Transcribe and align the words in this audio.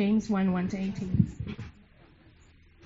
James 0.00 0.30
1 0.30 0.50
1 0.50 0.68
to 0.68 0.78
18. 0.78 1.56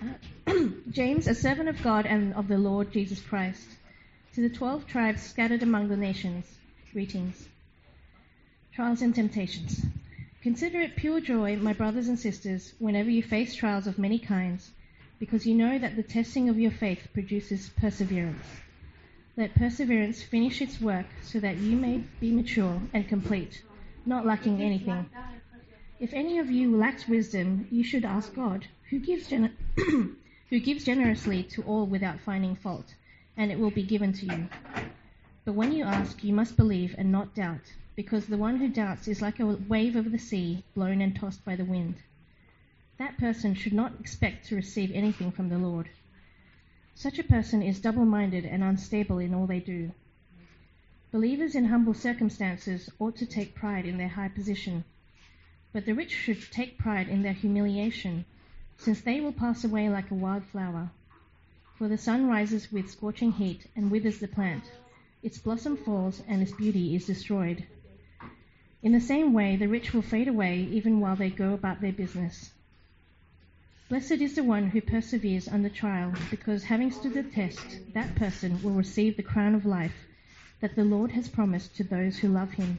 Uh, 0.02 0.52
James, 0.91 1.29
a 1.29 1.34
servant 1.37 1.68
of 1.68 1.80
God 1.80 2.06
and 2.06 2.34
of 2.34 2.48
the 2.48 2.58
Lord 2.58 2.92
Jesus 2.92 3.21
Christ, 3.21 3.68
to 4.34 4.40
the 4.40 4.52
twelve 4.52 4.89
tribes 4.89 5.23
scattered 5.23 5.63
among 5.63 5.87
the 5.87 5.97
nations, 5.97 6.45
greetings. 6.92 7.49
Trials 8.73 9.00
and 9.00 9.14
temptations. 9.14 9.87
Consider 10.43 10.80
it 10.80 10.96
pure 10.96 11.21
joy, 11.21 11.55
my 11.55 11.73
brothers 11.73 12.09
and 12.09 12.19
sisters, 12.19 12.75
whenever 12.80 13.11
you 13.11 13.23
face 13.23 13.55
trials 13.55 13.87
of 13.87 13.96
many 13.96 14.19
kinds, 14.19 14.73
because 15.21 15.46
you 15.46 15.55
know 15.55 15.79
that 15.79 15.95
the 15.95 16.03
testing 16.03 16.49
of 16.49 16.59
your 16.59 16.73
faith 16.73 17.07
produces 17.12 17.71
perseverance. 17.81 18.45
Let 19.37 19.55
perseverance 19.55 20.21
finish 20.21 20.61
its 20.61 20.81
work 20.81 21.07
so 21.23 21.39
that 21.39 21.59
you 21.59 21.77
may 21.77 22.03
be 22.19 22.33
mature 22.33 22.83
and 22.93 23.09
complete, 23.09 23.62
not 24.05 24.27
lacking 24.27 24.61
anything. 24.61 25.09
If 26.05 26.12
any 26.12 26.39
of 26.39 26.50
you 26.50 26.77
lacks 26.77 27.09
wisdom, 27.09 27.66
you 27.70 27.82
should 27.82 28.05
ask 28.05 28.34
God, 28.34 28.66
who 28.91 28.98
gives, 28.98 29.27
gen- 29.27 29.56
who 30.51 30.60
gives 30.60 30.84
generously 30.84 31.42
to 31.45 31.62
all 31.62 31.87
without 31.87 32.20
finding 32.20 32.56
fault, 32.56 32.95
and 33.38 33.51
it 33.51 33.59
will 33.59 33.70
be 33.70 33.84
given 33.84 34.12
to 34.12 34.27
you. 34.27 34.48
But 35.46 35.55
when 35.55 35.73
you 35.73 35.84
ask, 35.84 36.23
you 36.23 36.34
must 36.34 36.59
believe 36.59 36.95
and 36.98 37.10
not 37.10 37.34
doubt, 37.34 37.73
because 37.96 38.27
the 38.27 38.37
one 38.37 38.59
who 38.59 38.69
doubts 38.69 39.09
is 39.09 39.23
like 39.23 39.41
a 39.41 39.46
wave 39.46 39.96
of 39.96 40.12
the 40.12 40.19
sea, 40.19 40.62
blown 40.74 41.01
and 41.01 41.16
tossed 41.16 41.43
by 41.43 41.56
the 41.56 41.65
wind. 41.65 41.95
That 42.98 43.16
person 43.16 43.55
should 43.55 43.73
not 43.73 43.98
expect 43.98 44.45
to 44.48 44.57
receive 44.57 44.91
anything 44.93 45.32
from 45.32 45.48
the 45.48 45.57
Lord. 45.57 45.88
Such 46.95 47.18
a 47.18 47.24
person 47.24 47.62
is 47.62 47.80
double 47.80 48.05
minded 48.05 48.45
and 48.45 48.62
unstable 48.62 49.21
in 49.21 49.32
all 49.32 49.46
they 49.46 49.60
do. 49.60 49.91
Believers 51.12 51.55
in 51.55 51.65
humble 51.65 51.95
circumstances 51.95 52.91
ought 52.98 53.16
to 53.16 53.24
take 53.24 53.55
pride 53.55 53.87
in 53.87 53.96
their 53.96 54.09
high 54.09 54.29
position, 54.29 54.84
but 55.74 55.84
the 55.84 55.92
rich 55.92 56.12
should 56.12 56.41
take 56.52 56.78
pride 56.78 57.09
in 57.09 57.23
their 57.23 57.33
humiliation, 57.33 58.24
since 58.78 59.01
they 59.01 59.20
will 59.20 59.32
pass 59.32 59.65
away 59.65 59.88
like 59.88 60.09
a 60.09 60.15
wild 60.15 60.45
flower. 60.45 60.88
For 61.76 61.88
the 61.88 61.99
sun 61.99 62.29
rises 62.29 62.71
with 62.71 62.88
scorching 62.88 63.32
heat 63.32 63.66
and 63.74 63.90
withers 63.90 64.20
the 64.20 64.28
plant, 64.28 64.62
its 65.20 65.36
blossom 65.36 65.76
falls 65.76 66.22
and 66.28 66.40
its 66.40 66.52
beauty 66.52 66.94
is 66.94 67.06
destroyed. 67.06 67.66
In 68.84 68.92
the 68.92 69.00
same 69.00 69.32
way, 69.32 69.56
the 69.56 69.66
rich 69.66 69.92
will 69.92 70.02
fade 70.02 70.28
away 70.28 70.60
even 70.70 71.00
while 71.00 71.16
they 71.16 71.28
go 71.30 71.54
about 71.54 71.80
their 71.80 71.92
business. 71.92 72.52
Blessed 73.88 74.22
is 74.22 74.36
the 74.36 74.44
one 74.44 74.68
who 74.68 74.80
perseveres 74.80 75.48
under 75.48 75.68
trial, 75.68 76.12
because 76.30 76.62
having 76.62 76.92
stood 76.92 77.14
the 77.14 77.24
test, 77.24 77.80
that 77.94 78.14
person 78.14 78.62
will 78.62 78.74
receive 78.74 79.16
the 79.16 79.24
crown 79.24 79.56
of 79.56 79.66
life 79.66 80.06
that 80.60 80.77
the 80.77 80.84
Lord 80.84 81.10
has 81.10 81.28
promised 81.28 81.74
to 81.77 81.84
those 81.84 82.18
who 82.18 82.28
love 82.28 82.52
him. 82.52 82.78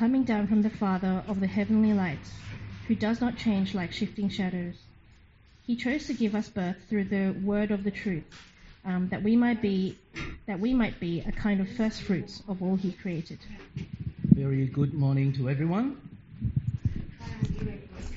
coming 0.00 0.24
down 0.24 0.46
from 0.46 0.62
the 0.62 0.70
Father 0.70 1.22
of 1.28 1.40
the 1.40 1.46
heavenly 1.46 1.92
lights, 1.92 2.32
who 2.88 2.94
does 2.94 3.20
not 3.20 3.36
change 3.36 3.74
like 3.74 3.92
shifting 3.92 4.30
shadows. 4.30 4.74
He 5.66 5.76
chose 5.76 6.06
to 6.06 6.14
give 6.14 6.34
us 6.34 6.48
birth 6.48 6.78
through 6.88 7.04
the 7.04 7.32
word 7.44 7.70
of 7.70 7.84
the 7.84 7.90
truth, 7.90 8.24
um, 8.86 9.10
that 9.10 9.22
we 9.22 9.36
might 9.36 9.60
be 9.60 9.98
that 10.46 10.58
we 10.58 10.72
might 10.72 10.98
be 11.00 11.20
a 11.20 11.30
kind 11.30 11.60
of 11.60 11.68
first 11.76 12.00
fruits 12.00 12.42
of 12.48 12.62
all 12.62 12.76
He 12.76 12.92
created. 12.92 13.40
Very 14.24 14.64
good 14.64 14.94
morning 14.94 15.34
to 15.34 15.50
everyone. 15.50 16.00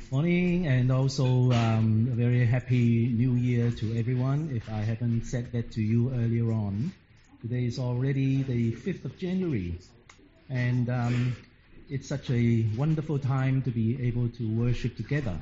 Morning, 0.10 0.68
and 0.68 0.90
also 0.90 1.52
um, 1.52 2.08
a 2.10 2.16
very 2.16 2.46
happy 2.46 3.08
New 3.08 3.34
Year 3.34 3.72
to 3.72 4.00
everyone. 4.00 4.52
If 4.56 4.72
I 4.72 4.80
haven't 4.84 5.26
said 5.26 5.52
that 5.52 5.74
to 5.74 5.82
you 5.82 6.14
earlier 6.14 6.50
on, 6.50 6.94
today 7.42 7.66
is 7.66 7.78
already 7.78 8.42
the 8.42 8.72
5th 8.72 9.04
of 9.04 9.18
January, 9.18 9.80
and 10.50 10.90
um, 10.90 11.36
it's 11.90 12.08
such 12.08 12.30
a 12.30 12.66
wonderful 12.78 13.20
time 13.20 13.62
to 13.64 13.72
be 13.72 14.08
able 14.08 14.30
to 14.30 14.50
worship 14.50 14.98
together. 14.98 15.40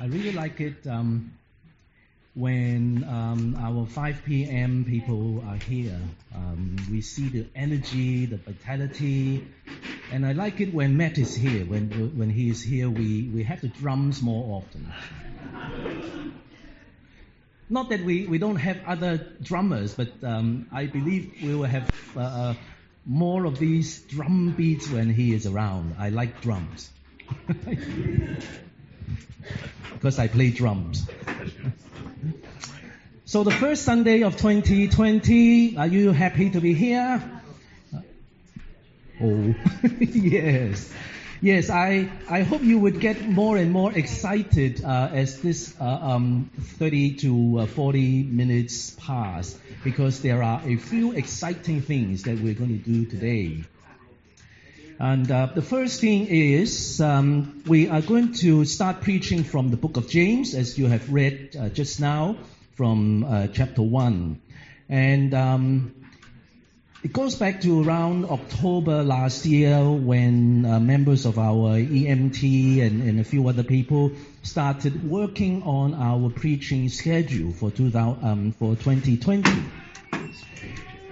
I 0.00 0.06
really 0.06 0.32
like 0.32 0.60
it 0.60 0.86
um, 0.86 1.32
when 2.34 3.04
um, 3.04 3.56
our 3.58 3.86
5 3.86 4.22
p.m. 4.24 4.84
people 4.84 5.42
are 5.48 5.56
here. 5.56 5.98
Um, 6.34 6.76
we 6.90 7.00
see 7.00 7.28
the 7.28 7.46
energy, 7.54 8.26
the 8.26 8.36
vitality, 8.36 9.46
and 10.12 10.26
I 10.26 10.32
like 10.32 10.60
it 10.60 10.74
when 10.74 10.96
Matt 10.96 11.18
is 11.18 11.34
here. 11.34 11.64
When 11.64 11.88
when 12.16 12.30
he 12.30 12.50
is 12.50 12.62
here, 12.62 12.90
we, 12.90 13.30
we 13.34 13.42
have 13.44 13.62
the 13.62 13.68
drums 13.68 14.22
more 14.22 14.62
often. 14.62 14.92
Not 17.68 17.88
that 17.88 18.04
we, 18.04 18.26
we 18.26 18.38
don't 18.38 18.56
have 18.56 18.78
other 18.86 19.26
drummers, 19.42 19.94
but 19.94 20.08
um, 20.22 20.68
I 20.70 20.86
believe 20.86 21.32
we 21.42 21.52
will 21.54 21.64
have 21.64 21.90
uh, 22.16 22.20
uh, 22.20 22.54
more 23.06 23.44
of 23.44 23.58
these 23.58 24.00
drum 24.02 24.52
beats 24.56 24.90
when 24.90 25.08
he 25.10 25.32
is 25.32 25.46
around. 25.46 25.94
I 25.98 26.10
like 26.10 26.40
drums. 26.40 26.90
because 29.94 30.18
I 30.18 30.28
play 30.28 30.50
drums. 30.50 31.08
so 33.24 33.44
the 33.44 33.52
first 33.52 33.84
Sunday 33.84 34.22
of 34.22 34.36
2020, 34.36 35.76
are 35.76 35.86
you 35.86 36.12
happy 36.12 36.50
to 36.50 36.60
be 36.60 36.74
here? 36.74 37.22
Uh, 37.94 38.00
oh, 39.22 39.54
yes. 40.00 40.92
Yes, 41.46 41.70
I, 41.70 42.10
I 42.28 42.42
hope 42.42 42.64
you 42.64 42.80
would 42.80 42.98
get 42.98 43.24
more 43.24 43.56
and 43.56 43.70
more 43.70 43.92
excited 43.92 44.84
uh, 44.84 45.10
as 45.12 45.40
this 45.42 45.80
uh, 45.80 45.84
um, 45.84 46.50
30 46.58 47.18
to 47.18 47.58
uh, 47.60 47.66
40 47.66 48.24
minutes 48.24 48.96
pass 48.98 49.56
because 49.84 50.22
there 50.22 50.42
are 50.42 50.60
a 50.64 50.74
few 50.74 51.12
exciting 51.12 51.82
things 51.82 52.24
that 52.24 52.40
we're 52.40 52.54
going 52.54 52.76
to 52.76 52.84
do 52.84 53.04
today. 53.06 53.62
And 54.98 55.30
uh, 55.30 55.50
the 55.54 55.62
first 55.62 56.00
thing 56.00 56.26
is 56.26 57.00
um, 57.00 57.62
we 57.64 57.90
are 57.90 58.02
going 58.02 58.32
to 58.42 58.64
start 58.64 59.02
preaching 59.02 59.44
from 59.44 59.70
the 59.70 59.76
book 59.76 59.96
of 59.96 60.08
James, 60.08 60.52
as 60.52 60.76
you 60.76 60.86
have 60.88 61.12
read 61.12 61.54
uh, 61.56 61.68
just 61.68 62.00
now 62.00 62.38
from 62.74 63.22
uh, 63.22 63.46
chapter 63.52 63.82
1. 63.82 64.40
And 64.88 65.32
um, 65.32 65.94
it 67.06 67.12
goes 67.12 67.36
back 67.36 67.60
to 67.60 67.84
around 67.84 68.24
October 68.24 69.04
last 69.04 69.46
year 69.46 69.78
when 69.88 70.66
uh, 70.66 70.80
members 70.80 71.24
of 71.24 71.38
our 71.38 71.76
EMT 71.78 72.82
and, 72.82 73.00
and, 73.00 73.20
a 73.20 73.22
few 73.22 73.46
other 73.46 73.62
people 73.62 74.10
started 74.42 75.08
working 75.08 75.62
on 75.62 75.94
our 75.94 76.30
preaching 76.30 76.88
schedule 76.88 77.52
for, 77.52 77.70
2000, 77.70 78.24
um, 78.24 78.50
for 78.50 78.74
2020. 78.74 79.48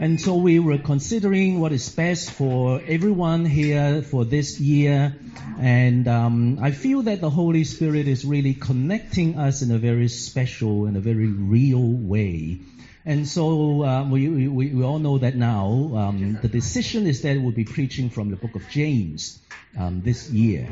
And 0.00 0.20
so 0.20 0.34
we 0.34 0.58
were 0.58 0.78
considering 0.78 1.60
what 1.60 1.70
is 1.70 1.88
best 1.90 2.32
for 2.32 2.82
everyone 2.84 3.44
here 3.44 4.02
for 4.02 4.24
this 4.24 4.58
year. 4.58 5.14
And 5.60 6.08
um, 6.08 6.58
I 6.60 6.72
feel 6.72 7.02
that 7.02 7.20
the 7.20 7.30
Holy 7.30 7.62
Spirit 7.62 8.08
is 8.08 8.24
really 8.24 8.54
connecting 8.54 9.38
us 9.38 9.62
in 9.62 9.70
a 9.70 9.78
very 9.78 10.08
special 10.08 10.86
and 10.86 10.96
a 10.96 11.00
very 11.00 11.28
real 11.28 11.86
way. 11.86 12.58
And 13.06 13.28
so 13.28 13.84
uh, 13.84 14.08
we, 14.08 14.28
we, 14.28 14.68
we 14.68 14.82
all 14.82 14.98
know 14.98 15.18
that 15.18 15.36
now. 15.36 15.92
Um, 15.94 16.38
the 16.40 16.48
decision 16.48 17.06
is 17.06 17.20
that 17.22 17.38
we'll 17.38 17.52
be 17.52 17.64
preaching 17.64 18.08
from 18.08 18.30
the 18.30 18.36
book 18.36 18.54
of 18.54 18.68
James 18.70 19.38
um, 19.78 20.00
this 20.00 20.30
year. 20.30 20.68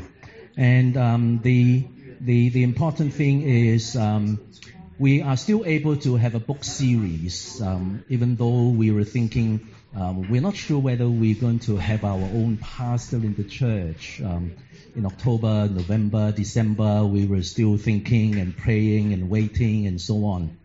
And 0.57 0.97
um, 0.97 1.39
the, 1.43 1.85
the, 2.21 2.49
the 2.49 2.63
important 2.63 3.13
thing 3.13 3.43
is 3.43 3.95
um, 3.95 4.39
we 4.97 5.21
are 5.21 5.37
still 5.37 5.63
able 5.65 5.97
to 5.97 6.15
have 6.15 6.33
a 6.33 6.39
book 6.39 6.63
series, 6.63 7.61
um, 7.61 8.03
even 8.09 8.35
though 8.35 8.69
we 8.69 8.89
were 8.89 9.03
thinking 9.03 9.67
um, 9.95 10.27
we're 10.27 10.41
not 10.41 10.55
sure 10.55 10.79
whether 10.79 11.07
we're 11.07 11.39
going 11.39 11.59
to 11.59 11.77
have 11.77 12.03
our 12.03 12.19
own 12.19 12.57
pastor 12.57 13.17
in 13.17 13.35
the 13.35 13.43
church. 13.43 14.19
Um, 14.21 14.55
in 14.95 15.05
October, 15.05 15.67
November, 15.69 16.31
December, 16.31 17.05
we 17.05 17.25
were 17.25 17.43
still 17.43 17.77
thinking 17.77 18.39
and 18.39 18.55
praying 18.57 19.13
and 19.13 19.29
waiting 19.29 19.85
and 19.85 20.01
so 20.01 20.25
on. 20.25 20.57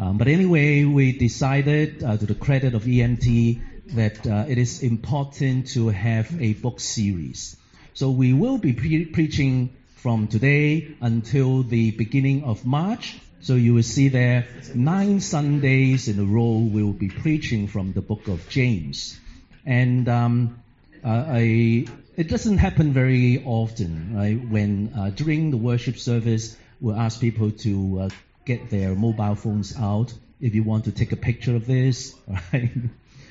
Um, 0.00 0.16
but 0.16 0.28
anyway, 0.28 0.84
we 0.84 1.12
decided, 1.12 2.02
uh, 2.02 2.16
to 2.16 2.24
the 2.24 2.34
credit 2.34 2.74
of 2.74 2.84
EMT, 2.84 3.60
that 3.96 4.26
uh, 4.26 4.46
it 4.48 4.56
is 4.56 4.82
important 4.82 5.68
to 5.74 5.88
have 5.88 6.40
a 6.40 6.54
book 6.54 6.80
series. 6.80 7.54
So 7.92 8.10
we 8.10 8.32
will 8.32 8.56
be 8.56 8.72
pre- 8.72 9.04
preaching 9.04 9.76
from 9.96 10.26
today 10.26 10.96
until 11.02 11.62
the 11.62 11.90
beginning 11.90 12.44
of 12.44 12.64
March. 12.64 13.18
So 13.42 13.56
you 13.56 13.74
will 13.74 13.82
see 13.82 14.08
there 14.08 14.46
nine 14.74 15.20
Sundays 15.20 16.08
in 16.08 16.18
a 16.18 16.24
row 16.24 16.60
we 16.60 16.82
will 16.82 16.94
be 16.94 17.10
preaching 17.10 17.66
from 17.66 17.92
the 17.92 18.00
book 18.00 18.26
of 18.26 18.48
James. 18.48 19.20
And 19.66 20.08
um, 20.08 20.62
uh, 21.04 21.24
I, 21.28 21.86
it 22.16 22.28
doesn't 22.28 22.56
happen 22.56 22.94
very 22.94 23.44
often, 23.44 24.16
right? 24.16 24.48
When 24.48 24.94
uh, 24.96 25.10
during 25.10 25.50
the 25.50 25.58
worship 25.58 25.98
service 25.98 26.56
we'll 26.80 26.96
ask 26.96 27.20
people 27.20 27.50
to 27.50 28.00
uh, 28.00 28.08
get 28.44 28.70
their 28.70 28.94
mobile 28.94 29.34
phones 29.34 29.76
out 29.76 30.12
if 30.40 30.54
you 30.54 30.62
want 30.62 30.84
to 30.84 30.92
take 30.92 31.12
a 31.12 31.16
picture 31.16 31.56
of 31.56 31.66
this. 31.66 32.14
Right? 32.52 32.70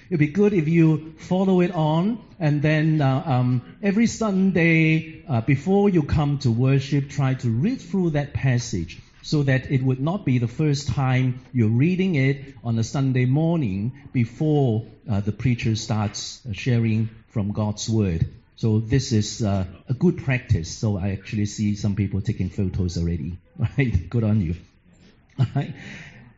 It'd 0.09 0.19
be 0.19 0.27
good 0.27 0.53
if 0.53 0.67
you 0.67 1.13
follow 1.19 1.61
it 1.61 1.71
on, 1.71 2.19
and 2.39 2.63
then 2.63 2.99
uh, 2.99 3.21
um, 3.23 3.77
every 3.83 4.07
Sunday 4.07 5.23
uh, 5.27 5.41
before 5.41 5.87
you 5.87 6.01
come 6.01 6.39
to 6.39 6.49
worship, 6.49 7.09
try 7.09 7.35
to 7.35 7.49
read 7.49 7.79
through 7.79 8.11
that 8.11 8.33
passage 8.33 8.99
so 9.21 9.43
that 9.43 9.69
it 9.69 9.83
would 9.83 9.99
not 9.99 10.25
be 10.25 10.39
the 10.39 10.47
first 10.47 10.87
time 10.87 11.41
you're 11.53 11.69
reading 11.69 12.15
it 12.15 12.55
on 12.63 12.79
a 12.79 12.83
Sunday 12.83 13.25
morning 13.25 13.91
before 14.11 14.87
uh, 15.07 15.19
the 15.21 15.31
preacher 15.31 15.75
starts 15.75 16.41
sharing 16.53 17.09
from 17.27 17.51
God's 17.51 17.87
Word. 17.87 18.27
So 18.55 18.79
this 18.79 19.11
is 19.11 19.43
uh, 19.43 19.65
a 19.87 19.93
good 19.93 20.17
practice. 20.17 20.75
So 20.75 20.97
I 20.97 21.11
actually 21.11 21.45
see 21.45 21.75
some 21.75 21.95
people 21.95 22.21
taking 22.21 22.49
photos 22.49 22.97
already. 22.97 23.37
Right? 23.59 24.09
Good 24.09 24.23
on 24.23 24.41
you. 24.41 24.55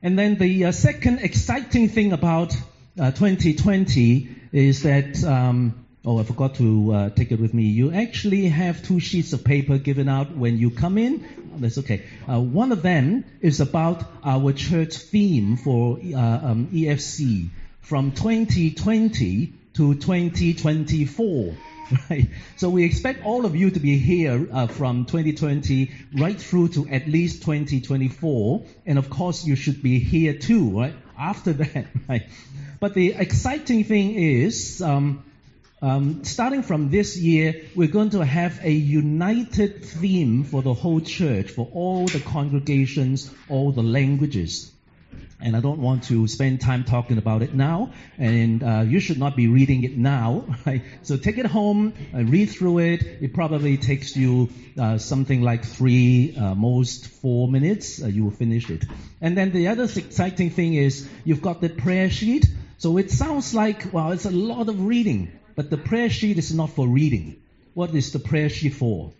And 0.04 0.18
then 0.18 0.36
the 0.36 0.66
uh, 0.66 0.72
second 0.72 1.20
exciting 1.20 1.88
thing 1.88 2.12
about 2.12 2.56
uh, 3.00 3.12
2020 3.12 4.30
is 4.52 4.82
that, 4.82 5.24
um, 5.24 5.86
oh, 6.04 6.20
I 6.20 6.24
forgot 6.24 6.56
to 6.56 6.92
uh, 6.92 7.10
take 7.12 7.32
it 7.32 7.40
with 7.40 7.54
me. 7.54 7.64
You 7.66 7.92
actually 7.94 8.48
have 8.48 8.82
two 8.82 9.00
sheets 9.00 9.34
of 9.34 9.44
paper 9.44 9.78
given 9.78 10.10
out 10.10 10.36
when 10.36 10.58
you 10.58 10.72
come 10.72 10.98
in. 10.98 11.52
That's 11.58 11.78
okay. 11.78 12.04
Uh, 12.28 12.40
one 12.40 12.72
of 12.72 12.82
them 12.82 13.26
is 13.42 13.60
about 13.60 14.04
our 14.24 14.54
church 14.54 14.96
theme 14.98 15.56
for 15.58 16.00
uh, 16.00 16.18
um, 16.18 16.70
EFC 16.74 17.50
from 17.82 18.12
2020 18.12 19.54
to 19.74 19.96
2024. 19.96 21.56
Right. 22.10 22.28
So 22.58 22.70
we 22.70 22.84
expect 22.84 23.26
all 23.26 23.46
of 23.46 23.56
you 23.56 23.72
to 23.72 23.80
be 23.80 23.98
here 23.98 24.48
uh, 24.52 24.68
from 24.68 25.06
2020 25.06 25.92
right 26.14 26.40
through 26.40 26.70
to 26.70 26.88
at 26.88 27.08
least 27.08 27.44
2024, 27.44 28.64
and 28.86 28.98
of 28.98 29.10
course 29.10 29.46
you 29.46 29.56
should 29.56 29.82
be 29.82 30.00
here 30.00 30.34
too, 30.34 30.80
right? 30.80 30.94
After 31.18 31.54
that, 31.64 31.88
right? 32.08 32.28
But 32.80 32.94
the 32.94 33.14
exciting 33.14 33.84
thing 33.84 34.16
is, 34.16 34.82
um, 34.82 35.24
um, 35.82 36.24
starting 36.24 36.64
from 36.64 36.92
this 36.92 37.18
year, 37.18 37.62
we're 37.76 37.88
going 37.88 38.12
to 38.12 38.24
have 38.24 38.64
a 38.64 38.72
united 38.72 39.84
theme 39.84 40.44
for 40.44 40.62
the 40.62 40.74
whole 40.74 41.02
church, 41.02 41.52
for 41.52 41.68
all 41.74 42.08
the 42.08 42.20
congregations, 42.20 43.32
all 43.50 43.72
the 43.72 43.84
languages 43.84 44.72
and 45.42 45.56
I 45.56 45.60
don't 45.60 45.80
want 45.80 46.04
to 46.06 46.28
spend 46.28 46.62
time 46.62 46.84
talking 46.84 47.18
about 47.18 47.42
it 47.42 47.54
now. 47.54 47.92
And 48.18 48.64
uh, 48.64 48.84
you 48.88 49.00
should 49.00 49.18
not 49.18 49.36
be 49.36 49.48
reading 49.48 49.84
it 49.84 49.98
now, 49.98 50.46
right? 50.66 50.84
So 51.02 51.18
take 51.18 51.38
it 51.38 51.46
home, 51.46 51.94
uh, 52.14 52.24
read 52.24 52.50
through 52.50 52.80
it. 52.80 53.04
It 53.04 53.34
probably 53.34 53.78
takes 53.78 54.16
you 54.16 54.50
uh, 54.80 54.98
something 54.98 55.42
like 55.42 55.66
three, 55.66 56.36
uh, 56.36 56.56
most 56.56 57.08
four 57.08 57.48
minutes. 57.48 58.02
Uh, 58.02 58.08
you 58.08 58.24
will 58.24 58.32
finish 58.32 58.70
it. 58.70 58.86
And 59.20 59.38
then 59.38 59.52
the 59.52 59.68
other 59.70 59.84
exciting 59.84 60.50
thing 60.50 60.76
is 60.76 61.10
you've 61.26 61.42
got 61.42 61.62
the 61.62 61.70
prayer 61.70 62.10
sheet. 62.10 62.46
So 62.78 62.98
it 62.98 63.12
sounds 63.12 63.54
like 63.54 63.94
well, 63.94 64.12
it's 64.12 64.26
a 64.26 64.32
lot 64.32 64.70
of 64.70 64.86
reading, 64.86 65.32
but 65.56 65.70
the 65.70 65.78
prayer 65.78 66.10
sheet 66.10 66.38
is 66.38 66.54
not 66.54 66.72
for 66.72 66.88
reading. 66.88 67.42
What 67.74 67.94
is 67.96 68.12
the 68.12 68.20
prayer 68.20 68.50
sheet 68.50 68.74
for? 68.74 69.14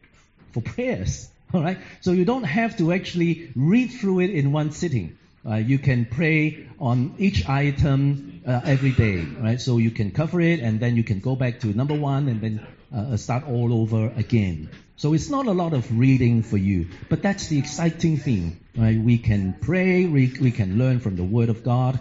For 0.52 0.62
prayers. 0.62 1.30
All 1.54 1.62
right. 1.62 1.78
So 2.02 2.12
you 2.12 2.26
don't 2.26 2.44
have 2.44 2.78
to 2.78 2.92
actually 2.92 3.52
read 3.56 3.88
through 3.88 4.22
it 4.22 4.30
in 4.30 4.52
one 4.52 4.72
sitting. 4.72 5.18
Uh, 5.44 5.56
you 5.56 5.80
can 5.80 6.06
pray 6.06 6.68
on 6.80 7.16
each 7.18 7.50
item 7.50 8.42
uh, 8.46 8.62
every 8.64 8.92
day, 8.92 9.26
right? 9.40 9.60
So 9.60 9.78
you 9.78 9.90
can 9.90 10.12
cover 10.12 10.40
it, 10.40 10.60
and 10.60 10.80
then 10.80 10.96
you 10.96 11.04
can 11.04 11.20
go 11.20 11.36
back 11.36 11.62
to 11.62 11.68
number 11.68 11.96
one, 11.96 12.30
and 12.30 12.42
then 12.42 12.68
uh, 12.96 13.18
start 13.18 13.48
all 13.48 13.74
over 13.74 14.12
again. 14.16 14.70
So 14.98 15.14
it's 15.14 15.30
not 15.30 15.48
a 15.48 15.52
lot 15.52 15.74
of 15.74 15.98
reading 15.98 16.44
for 16.44 16.58
you, 16.58 16.90
but 17.10 17.24
that's 17.24 17.48
the 17.48 17.58
exciting 17.58 18.18
thing, 18.18 18.60
right? 18.78 19.00
We 19.00 19.18
can 19.18 19.54
pray, 19.60 20.06
we, 20.06 20.32
we 20.40 20.52
can 20.52 20.78
learn 20.78 21.00
from 21.00 21.16
the 21.16 21.24
Word 21.24 21.50
of 21.50 21.64
God. 21.64 22.00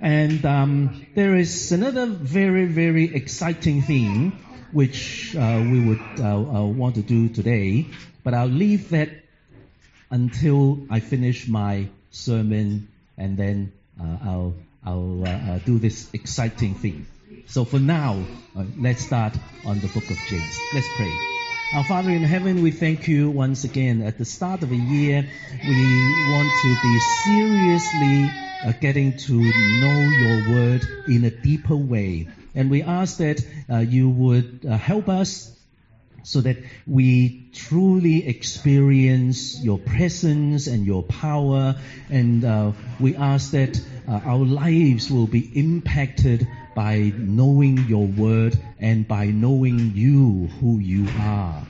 And 0.00 0.44
um, 0.44 1.06
there 1.14 1.36
is 1.36 1.70
another 1.70 2.06
very, 2.06 2.66
very 2.66 3.14
exciting 3.14 3.82
thing 3.82 4.32
which 4.72 5.36
uh, 5.36 5.60
we 5.62 5.78
would 5.80 6.02
uh, 6.18 6.36
uh, 6.36 6.64
want 6.64 6.96
to 6.96 7.02
do 7.02 7.28
today, 7.28 7.86
but 8.24 8.34
I'll 8.34 8.46
leave 8.46 8.90
that 8.90 9.10
until 10.10 10.86
I 10.90 10.98
finish 10.98 11.46
my 11.46 11.88
sermon, 12.10 12.88
and 13.16 13.36
then 13.36 13.72
uh, 14.00 14.16
I'll 14.22 14.54
I'll 14.84 15.24
uh, 15.24 15.30
uh, 15.30 15.58
do 15.58 15.78
this 15.78 16.08
exciting 16.12 16.74
thing. 16.74 17.06
So 17.46 17.64
for 17.64 17.78
now, 17.78 18.24
uh, 18.56 18.64
let's 18.78 19.04
start 19.04 19.36
on 19.64 19.78
the 19.80 19.88
book 19.88 20.08
of 20.10 20.16
James. 20.28 20.58
Let's 20.74 20.88
pray. 20.96 21.12
Our 21.74 21.84
Father 21.84 22.10
in 22.10 22.22
heaven, 22.22 22.62
we 22.62 22.70
thank 22.70 23.06
you 23.06 23.30
once 23.30 23.64
again. 23.64 24.02
At 24.02 24.18
the 24.18 24.24
start 24.24 24.62
of 24.62 24.72
a 24.72 24.76
year, 24.76 25.24
we 25.64 26.32
want 26.32 26.50
to 26.62 26.76
be 26.82 26.98
seriously 27.24 28.30
uh, 28.64 28.72
getting 28.80 29.16
to 29.16 29.34
know 29.34 30.00
your 30.10 30.50
word 30.56 30.82
in 31.06 31.24
a 31.24 31.30
deeper 31.30 31.76
way. 31.76 32.28
And 32.54 32.70
we 32.70 32.82
ask 32.82 33.18
that 33.18 33.44
you 33.68 34.08
would 34.10 34.64
help 34.64 35.08
us 35.08 35.56
so 36.22 36.40
that 36.40 36.58
we 36.86 37.50
truly 37.52 38.26
experience 38.26 39.62
your 39.62 39.78
presence 39.78 40.66
and 40.66 40.86
your 40.86 41.02
power. 41.02 41.76
And 42.08 42.44
uh, 42.44 42.72
we 42.98 43.16
ask 43.16 43.52
that 43.52 43.80
uh, 44.08 44.20
our 44.24 44.38
lives 44.38 45.10
will 45.10 45.26
be 45.26 45.50
impacted 45.58 46.46
by 46.74 47.12
knowing 47.16 47.78
your 47.88 48.06
word 48.06 48.58
and 48.78 49.06
by 49.06 49.26
knowing 49.26 49.92
you, 49.94 50.48
who 50.60 50.78
you 50.78 51.08
are. 51.18 51.66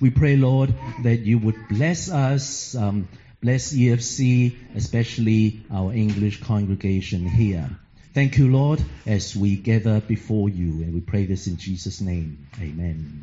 We 0.00 0.10
pray, 0.10 0.36
Lord, 0.36 0.74
that 1.04 1.20
you 1.20 1.38
would 1.38 1.68
bless 1.68 2.10
us, 2.10 2.74
um, 2.74 3.08
bless 3.40 3.72
EFC, 3.72 4.56
especially 4.74 5.62
our 5.70 5.92
English 5.92 6.42
congregation 6.42 7.28
here. 7.28 7.70
Thank 8.14 8.36
you, 8.36 8.50
Lord, 8.50 8.84
as 9.06 9.34
we 9.34 9.56
gather 9.56 10.00
before 10.00 10.48
you, 10.48 10.82
and 10.82 10.92
we 10.92 11.00
pray 11.00 11.24
this 11.24 11.46
in 11.46 11.56
Jesus' 11.56 12.00
name. 12.00 12.46
Amen. 12.60 13.22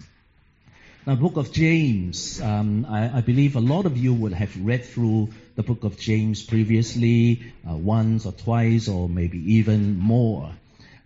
Now, 1.06 1.16
book 1.16 1.38
of 1.38 1.54
James, 1.54 2.42
um, 2.42 2.86
I, 2.86 3.18
I, 3.18 3.22
believe 3.22 3.56
a 3.56 3.62
lot 3.62 3.86
of 3.86 3.98
you 3.98 4.14
would 4.14 4.34
have 4.34 4.54
read 4.64 4.84
through 4.84 5.30
the 5.56 5.64
book 5.64 5.86
of 5.86 5.98
James 5.98 6.44
previously, 6.44 7.42
uh, 7.68 7.76
once 7.76 8.26
or 8.26 8.34
twice, 8.34 8.90
or 8.90 9.08
maybe 9.08 9.56
even 9.56 9.98
more. 9.98 10.52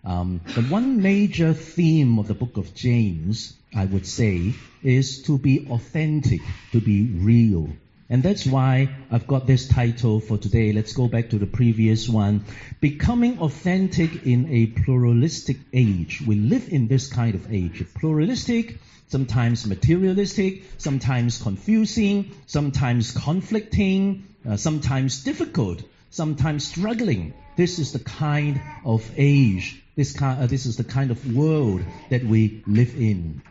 Um, 0.04 0.42
but 0.56 0.70
one 0.70 1.02
major 1.04 1.54
theme 1.54 2.18
of 2.18 2.28
the 2.28 2.34
book 2.34 2.58
of 2.58 2.74
James, 2.74 3.54
I 3.76 3.86
would 3.86 4.08
say, 4.08 4.56
is 4.82 5.22
to 5.24 5.38
be 5.38 5.68
authentic, 5.70 6.42
to 6.72 6.82
be 6.82 7.04
real. 7.04 7.70
And 8.14 8.22
that's 8.22 8.46
why 8.46 8.90
I've 9.10 9.26
got 9.26 9.48
this 9.48 9.68
title 9.68 10.20
for 10.20 10.38
today. 10.38 10.72
Let's 10.72 10.94
go 10.94 11.08
back 11.08 11.32
to 11.32 11.40
the 11.40 11.48
previous 11.48 12.08
one. 12.08 12.46
Becoming 12.80 13.40
authentic 13.40 14.28
in 14.28 14.54
a 14.54 14.68
pluralistic 14.68 15.58
age. 15.74 16.22
We 16.22 16.36
live 16.36 16.70
in 16.70 16.88
this 16.88 17.12
kind 17.12 17.34
of 17.34 17.52
age. 17.52 17.84
Pluralistic 17.96 18.78
sometimes 19.08 19.66
materialistic, 19.66 20.62
sometimes 20.78 21.42
confusing, 21.42 22.30
sometimes 22.46 23.18
conflicting, 23.18 24.28
uh, 24.48 24.58
sometimes 24.58 25.24
difficult, 25.24 25.82
sometimes 26.12 26.68
struggling. 26.68 27.34
This 27.56 27.80
is 27.80 27.94
the 27.94 28.00
kind 28.00 28.62
of 28.86 29.10
age, 29.18 29.82
this, 29.96 30.14
kind, 30.14 30.44
uh, 30.44 30.46
this 30.46 30.68
is 30.68 30.78
the 30.78 30.84
kind 30.84 31.10
of 31.10 31.36
world 31.36 31.82
that 32.12 32.24
we 32.24 32.62
live 32.68 32.96
in. 32.96 33.42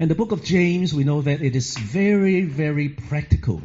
In 0.00 0.08
the 0.08 0.14
book 0.14 0.32
of 0.32 0.42
James, 0.42 0.94
we 0.94 1.04
know 1.04 1.20
that 1.20 1.42
it 1.42 1.54
is 1.54 1.76
very, 1.76 2.40
very 2.40 2.88
practical. 2.88 3.60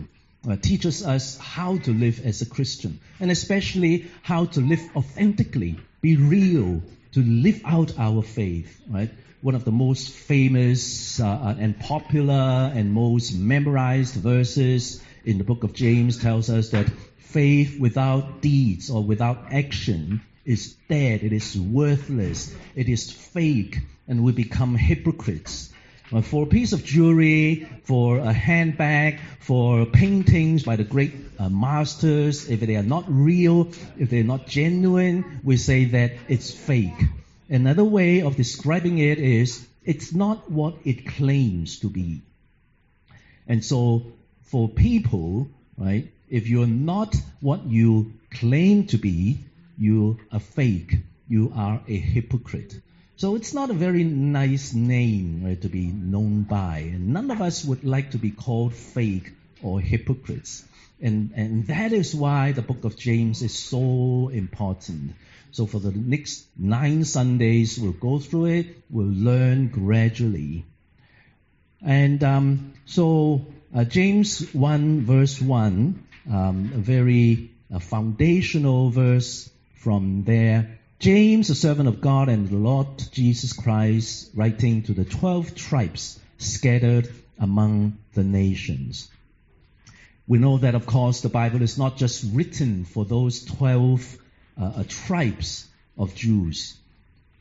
Uh, 0.45 0.57
teaches 0.57 1.01
us 1.05 1.37
how 1.37 1.77
to 1.77 1.93
live 1.93 2.25
as 2.25 2.41
a 2.41 2.45
Christian, 2.45 2.99
and 3.21 3.31
especially 3.31 4.07
how 4.21 4.43
to 4.43 4.59
live 4.59 4.81
authentically, 4.97 5.79
be 6.01 6.17
real, 6.17 6.81
to 7.13 7.21
live 7.21 7.61
out 7.63 7.97
our 7.97 8.21
faith, 8.21 8.81
right? 8.89 9.11
one 9.39 9.55
of 9.55 9.63
the 9.63 9.71
most 9.71 10.09
famous 10.09 11.21
uh, 11.21 11.55
and 11.57 11.79
popular 11.79 12.69
and 12.75 12.91
most 12.91 13.33
memorized 13.33 14.15
verses 14.15 15.01
in 15.23 15.37
the 15.37 15.45
book 15.45 15.63
of 15.63 15.71
James 15.71 16.17
tells 16.17 16.49
us 16.49 16.71
that 16.71 16.89
faith 17.17 17.79
without 17.79 18.41
deeds 18.41 18.89
or 18.89 19.01
without 19.01 19.53
action 19.53 20.19
is 20.43 20.75
dead, 20.89 21.23
it 21.23 21.31
is 21.31 21.55
worthless, 21.57 22.53
it 22.75 22.89
is 22.89 23.09
fake, 23.09 23.79
and 24.05 24.21
we 24.21 24.33
become 24.33 24.75
hypocrites. 24.75 25.71
Uh, 26.12 26.21
for 26.21 26.43
a 26.43 26.45
piece 26.45 26.71
of 26.71 26.85
jewelry, 26.85 27.67
for 27.83 28.19
a 28.19 28.31
handbag, 28.31 29.19
for 29.39 29.88
paintings 29.88 30.63
by 30.63 30.75
the 30.75 30.83
great 30.83 31.13
uh, 31.39 31.50
masters, 31.50 32.47
if 32.47 32.59
they 32.59 32.75
are 32.75 32.83
not 32.83 33.05
real, 33.07 33.69
if 33.97 34.12
they're 34.12 34.24
not 34.24 34.45
genuine, 34.45 35.41
we 35.43 35.57
say 35.57 35.85
that 35.85 36.13
it's 36.27 36.51
fake. 36.51 37.01
Another 37.50 37.83
way 37.83 38.21
of 38.21 38.35
describing 38.35 39.00
it 39.00 39.17
is 39.17 39.67
it's 39.83 40.13
not 40.13 40.50
what 40.50 40.75
it 40.85 41.07
claims 41.07 41.79
to 41.79 41.89
be. 41.89 42.21
And 43.47 43.65
so 43.65 44.13
for 44.43 44.69
people, 44.69 45.47
right, 45.77 46.12
if 46.29 46.47
you're 46.47 46.67
not 46.67 47.15
what 47.39 47.65
you 47.65 48.13
claim 48.31 48.88
to 48.88 48.97
be, 48.97 49.39
you 49.77 50.19
are 50.31 50.39
fake. 50.39 50.97
You 51.27 51.51
are 51.55 51.81
a 51.88 51.97
hypocrite. 51.97 52.79
So 53.17 53.36
it's 53.36 53.53
not 53.53 53.69
a 53.69 53.74
very 53.74 54.03
nice 54.03 54.74
name 54.74 55.43
right, 55.45 55.62
to 55.62 55.69
be 55.69 55.86
known 55.86 56.43
by. 56.43 56.79
And 56.79 57.13
none 57.13 57.31
of 57.31 57.41
us 57.41 57.63
would 57.63 57.86
like 57.86 58.12
to 58.12 58.17
be 58.17 58.31
called 58.31 58.74
fake 58.74 59.31
or 59.63 59.79
hypocrites. 59.79 60.65
And, 61.01 61.31
and 61.36 61.67
that 61.67 61.93
is 61.93 62.13
why 62.13 62.51
the 62.51 62.62
book 62.62 62.84
of 62.84 62.98
James 62.98 63.41
is 63.41 63.57
so 63.57 64.29
important. 64.34 65.13
So 65.51 65.65
for 65.65 65.79
the 65.79 65.91
next 65.91 66.45
nine 66.57 67.05
Sundays, 67.05 67.79
we'll 67.79 67.93
go 67.93 68.19
through 68.19 68.45
it, 68.48 68.67
we'll 68.89 69.07
learn 69.07 69.69
gradually. 69.69 70.65
And 71.81 72.22
um, 72.22 72.74
so 72.86 73.45
uh, 73.74 73.86
James 73.86 74.53
1 74.53 75.01
verse 75.01 75.41
1, 75.41 76.03
um, 76.29 76.72
a 76.74 76.77
very 76.77 77.51
uh, 77.74 77.79
foundational 77.79 78.89
verse 78.89 79.50
from 79.75 80.24
there. 80.24 80.75
James, 80.99 81.49
a 81.49 81.55
servant 81.55 81.89
of 81.89 81.99
God 81.99 82.29
and 82.29 82.47
the 82.47 82.55
Lord 82.55 82.87
Jesus 83.11 83.51
Christ, 83.51 84.31
writing 84.33 84.83
to 84.83 84.93
the 84.93 85.03
twelve 85.03 85.53
tribes 85.53 86.19
scattered 86.37 87.09
among 87.37 87.97
the 88.13 88.23
nations. 88.23 89.09
We 90.27 90.37
know 90.37 90.57
that, 90.57 90.73
of 90.73 90.85
course, 90.85 91.21
the 91.21 91.29
Bible 91.29 91.61
is 91.61 91.77
not 91.77 91.97
just 91.97 92.25
written 92.33 92.85
for 92.85 93.05
those 93.05 93.43
12 93.43 94.17
uh, 94.59 94.63
uh, 94.63 94.83
tribes 94.87 95.67
of 95.97 96.15
Jews. 96.15 96.77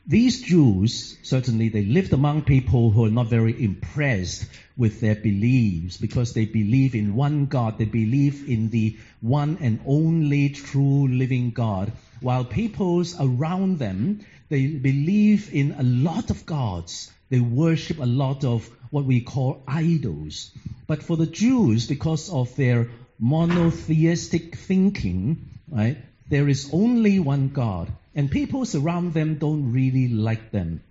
These 0.07 0.41
Jews, 0.41 1.17
certainly, 1.23 1.69
they 1.69 1.83
lived 1.83 2.13
among 2.13 2.43
people 2.43 2.91
who 2.91 3.05
are 3.05 3.09
not 3.09 3.27
very 3.27 3.63
impressed 3.63 4.45
with 4.77 5.01
their 5.01 5.15
beliefs 5.15 5.97
because 5.97 6.33
they 6.33 6.45
believe 6.45 6.93
in 6.93 7.15
one 7.15 7.47
God. 7.47 7.79
They 7.79 7.85
believe 7.85 8.47
in 8.47 8.69
the 8.69 8.97
one 9.21 9.57
and 9.61 9.79
only 9.87 10.49
true 10.49 11.07
living 11.07 11.49
God. 11.49 11.91
While 12.21 12.45
peoples 12.45 13.15
around 13.19 13.79
them, 13.79 14.19
they 14.47 14.67
believe 14.67 15.49
in 15.51 15.71
a 15.71 15.81
lot 15.81 16.29
of 16.29 16.45
gods. 16.45 17.11
They 17.29 17.39
worship 17.39 17.97
a 17.97 18.05
lot 18.05 18.43
of 18.43 18.69
what 18.91 19.05
we 19.05 19.21
call 19.21 19.63
idols. 19.67 20.51
But 20.85 21.01
for 21.01 21.17
the 21.17 21.25
Jews, 21.25 21.87
because 21.87 22.29
of 22.29 22.55
their 22.55 22.89
monotheistic 23.17 24.55
thinking, 24.55 25.49
right, 25.67 25.97
there 26.29 26.47
is 26.47 26.69
only 26.71 27.19
one 27.19 27.49
God. 27.49 27.91
And 28.15 28.31
people 28.31 28.65
around 28.73 29.13
them 29.13 29.35
don't 29.35 29.73
really 29.73 30.07
like 30.07 30.51
them. 30.51 30.81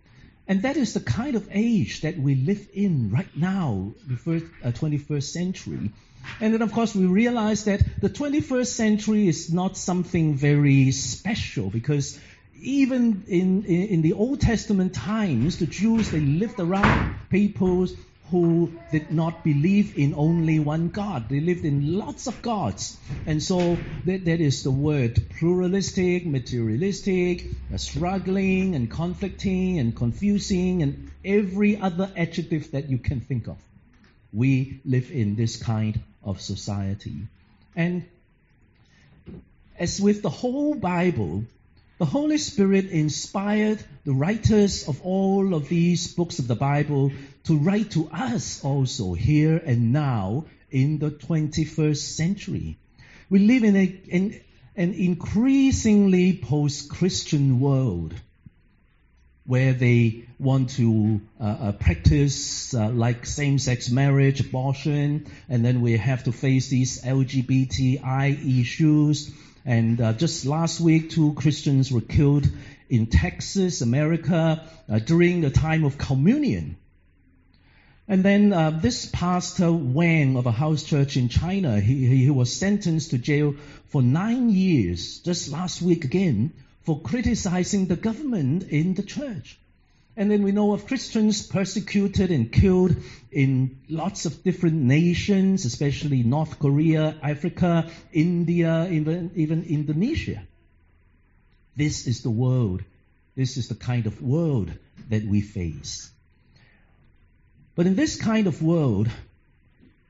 And 0.46 0.62
that 0.62 0.76
is 0.76 0.92
the 0.92 1.00
kind 1.00 1.36
of 1.36 1.48
age 1.50 2.02
that 2.02 2.18
we 2.18 2.34
live 2.34 2.68
in 2.74 3.10
right 3.10 3.34
now, 3.34 3.94
the 4.06 4.16
first, 4.16 4.44
uh, 4.62 4.72
21st 4.72 5.22
century. 5.22 5.90
And 6.40 6.52
then, 6.52 6.60
of 6.60 6.72
course, 6.72 6.94
we 6.94 7.06
realize 7.06 7.64
that 7.64 7.82
the 8.00 8.10
21st 8.10 8.66
century 8.66 9.26
is 9.26 9.52
not 9.52 9.76
something 9.78 10.34
very 10.34 10.90
special 10.90 11.70
because 11.70 12.18
even 12.60 13.24
in, 13.26 13.64
in, 13.64 13.88
in 13.88 14.02
the 14.02 14.12
Old 14.12 14.40
Testament 14.40 14.94
times, 14.94 15.58
the 15.58 15.66
Jews, 15.66 16.10
they 16.10 16.20
lived 16.20 16.60
around 16.60 17.14
peoples 17.30 17.94
who 18.30 18.72
did 18.90 19.10
not 19.10 19.44
believe 19.44 19.98
in 19.98 20.14
only 20.14 20.58
one 20.58 20.88
God. 20.88 21.28
They 21.28 21.40
lived 21.40 21.64
in 21.64 21.98
lots 21.98 22.26
of 22.26 22.40
gods. 22.42 22.96
And 23.26 23.42
so 23.42 23.76
that, 24.06 24.24
that 24.24 24.40
is 24.40 24.62
the 24.62 24.70
word 24.70 25.22
pluralistic, 25.38 26.26
materialistic, 26.26 27.46
uh, 27.72 27.76
struggling 27.76 28.74
and 28.74 28.90
conflicting 28.90 29.78
and 29.78 29.94
confusing 29.94 30.82
and 30.82 31.10
every 31.24 31.76
other 31.76 32.10
adjective 32.16 32.70
that 32.72 32.88
you 32.88 32.98
can 32.98 33.20
think 33.20 33.46
of. 33.46 33.58
We 34.32 34.80
live 34.84 35.10
in 35.10 35.36
this 35.36 35.62
kind 35.62 36.00
of 36.22 36.40
society. 36.40 37.28
And 37.76 38.04
as 39.78 40.00
with 40.00 40.22
the 40.22 40.30
whole 40.30 40.74
Bible, 40.74 41.44
the 41.98 42.04
Holy 42.04 42.38
Spirit 42.38 42.86
inspired 42.86 43.82
the 44.04 44.12
writers 44.12 44.88
of 44.88 45.00
all 45.02 45.54
of 45.54 45.68
these 45.68 46.12
books 46.12 46.40
of 46.40 46.48
the 46.48 46.56
Bible 46.56 47.12
to 47.44 47.56
write 47.56 47.92
to 47.92 48.08
us 48.10 48.64
also 48.64 49.14
here 49.14 49.56
and 49.56 49.92
now 49.92 50.46
in 50.70 50.98
the 50.98 51.10
21st 51.10 51.96
century. 51.96 52.76
We 53.30 53.38
live 53.38 53.62
in, 53.62 53.76
a, 53.76 53.84
in 54.08 54.40
an 54.74 54.92
increasingly 54.94 56.36
post-Christian 56.36 57.60
world 57.60 58.12
where 59.46 59.72
they 59.72 60.24
want 60.38 60.70
to 60.70 61.20
uh, 61.38 61.44
uh, 61.44 61.72
practice 61.72 62.74
uh, 62.74 62.88
like 62.88 63.24
same-sex 63.24 63.90
marriage, 63.90 64.40
abortion, 64.40 65.26
and 65.48 65.64
then 65.64 65.80
we 65.80 65.96
have 65.96 66.24
to 66.24 66.32
face 66.32 66.68
these 66.68 67.02
LGBTI 67.02 68.60
issues 68.60 69.30
and 69.64 70.00
uh, 70.00 70.12
just 70.12 70.44
last 70.44 70.80
week, 70.80 71.10
two 71.10 71.32
Christians 71.34 71.90
were 71.90 72.02
killed 72.02 72.46
in 72.90 73.06
Texas, 73.06 73.80
America, 73.80 74.62
uh, 74.90 74.98
during 74.98 75.40
the 75.40 75.50
time 75.50 75.84
of 75.84 75.96
communion. 75.96 76.76
And 78.06 78.22
then 78.22 78.52
uh, 78.52 78.70
this 78.70 79.06
pastor 79.06 79.72
Wang 79.72 80.36
of 80.36 80.44
a 80.44 80.52
house 80.52 80.82
church 80.82 81.16
in 81.16 81.30
China, 81.30 81.80
he, 81.80 82.06
he 82.06 82.30
was 82.30 82.52
sentenced 82.52 83.10
to 83.10 83.18
jail 83.18 83.54
for 83.86 84.02
nine 84.02 84.50
years 84.50 85.20
just 85.20 85.50
last 85.50 85.80
week 85.80 86.04
again 86.04 86.52
for 86.82 87.00
criticizing 87.00 87.86
the 87.86 87.96
government 87.96 88.64
in 88.64 88.92
the 88.92 89.02
church. 89.02 89.58
And 90.16 90.30
then 90.30 90.44
we 90.44 90.52
know 90.52 90.72
of 90.72 90.86
Christians 90.86 91.44
persecuted 91.44 92.30
and 92.30 92.50
killed 92.52 92.94
in 93.32 93.80
lots 93.88 94.26
of 94.26 94.44
different 94.44 94.76
nations, 94.76 95.64
especially 95.64 96.22
North 96.22 96.60
Korea, 96.60 97.16
Africa, 97.20 97.90
India, 98.12 98.88
even, 98.90 99.32
even 99.34 99.64
Indonesia. 99.64 100.42
This 101.74 102.06
is 102.06 102.22
the 102.22 102.30
world. 102.30 102.84
This 103.34 103.56
is 103.56 103.66
the 103.68 103.74
kind 103.74 104.06
of 104.06 104.22
world 104.22 104.72
that 105.10 105.24
we 105.24 105.40
face. 105.40 106.08
But 107.74 107.86
in 107.86 107.96
this 107.96 108.14
kind 108.14 108.46
of 108.46 108.62
world, 108.62 109.08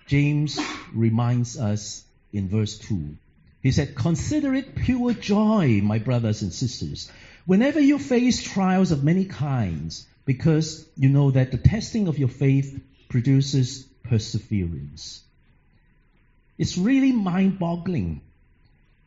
James 0.06 0.60
reminds 0.92 1.58
us 1.58 2.04
in 2.30 2.50
verse 2.50 2.76
2. 2.76 3.16
He 3.62 3.72
said, 3.72 3.94
Consider 3.94 4.54
it 4.54 4.74
pure 4.74 5.14
joy, 5.14 5.80
my 5.82 5.98
brothers 5.98 6.42
and 6.42 6.52
sisters 6.52 7.10
Whenever 7.46 7.80
you 7.80 7.98
face 7.98 8.42
trials 8.42 8.90
of 8.90 9.04
many 9.04 9.26
kinds, 9.26 10.06
because 10.24 10.88
you 10.96 11.10
know 11.10 11.30
that 11.30 11.50
the 11.50 11.58
testing 11.58 12.08
of 12.08 12.18
your 12.18 12.28
faith 12.28 12.82
produces 13.08 13.82
perseverance. 14.02 15.22
It's 16.56 16.78
really 16.78 17.12
mind 17.12 17.58
boggling. 17.58 18.22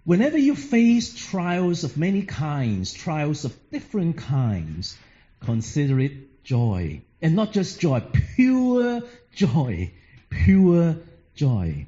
Whenever 0.04 0.38
you 0.38 0.56
face 0.56 1.16
trials 1.16 1.84
of 1.84 1.98
many 1.98 2.22
kinds, 2.22 2.94
trials 2.94 3.44
of 3.44 3.56
different 3.72 4.18
kinds, 4.18 4.98
consider 5.42 6.00
it 6.00 6.44
joy. 6.44 7.02
And 7.22 7.36
not 7.36 7.54
just 7.54 7.80
joy, 7.80 8.02
pure 8.36 9.02
joy. 9.34 9.92
Pure 10.30 10.98
joy. 11.36 11.88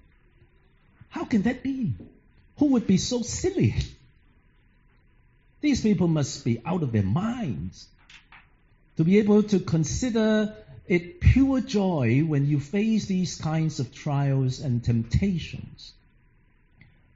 How 1.10 1.26
can 1.26 1.44
that 1.44 1.62
be? 1.62 1.94
Who 2.58 2.68
would 2.68 2.88
be 2.88 2.98
so 2.98 3.22
silly? 3.22 3.76
These 5.62 5.82
people 5.82 6.08
must 6.08 6.46
be 6.46 6.62
out 6.66 6.84
of 6.84 6.92
their 6.92 7.04
minds 7.04 7.88
to 8.98 9.04
be 9.04 9.20
able 9.20 9.44
to 9.44 9.60
consider 9.60 10.56
it 10.88 11.20
pure 11.20 11.62
joy 11.62 12.22
when 12.22 12.48
you 12.48 12.60
face 12.60 13.06
these 13.06 13.38
kinds 13.38 13.80
of 13.80 13.94
trials 13.94 14.60
and 14.60 14.84
temptations. 14.84 15.94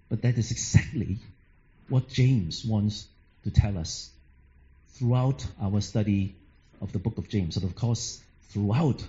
But 0.09 0.21
that 0.21 0.37
is 0.37 0.51
exactly 0.51 1.17
what 1.89 2.09
James 2.09 2.63
wants 2.63 3.07
to 3.43 3.51
tell 3.51 3.77
us 3.77 4.09
throughout 4.93 5.45
our 5.61 5.81
study 5.81 6.35
of 6.81 6.91
the 6.91 6.99
book 6.99 7.17
of 7.17 7.29
James, 7.29 7.57
and 7.57 7.65
of 7.65 7.75
course, 7.75 8.21
throughout 8.49 9.03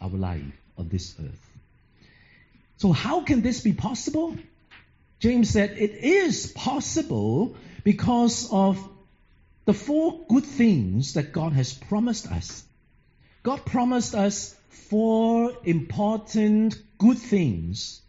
our 0.00 0.08
life 0.08 0.60
on 0.76 0.88
this 0.88 1.14
earth. 1.20 1.50
So, 2.78 2.92
how 2.92 3.20
can 3.20 3.42
this 3.42 3.60
be 3.60 3.72
possible? 3.72 4.36
James 5.20 5.50
said 5.50 5.72
it 5.72 5.92
is 5.92 6.50
possible 6.50 7.54
because 7.84 8.50
of 8.50 8.88
the 9.66 9.74
four 9.74 10.24
good 10.28 10.44
things 10.44 11.12
that 11.14 11.32
God 11.32 11.52
has 11.52 11.74
promised 11.74 12.26
us. 12.32 12.64
God 13.42 13.64
promised 13.66 14.14
us 14.14 14.54
four 14.68 15.52
important 15.64 16.80
good 16.98 17.18
things 17.18 18.00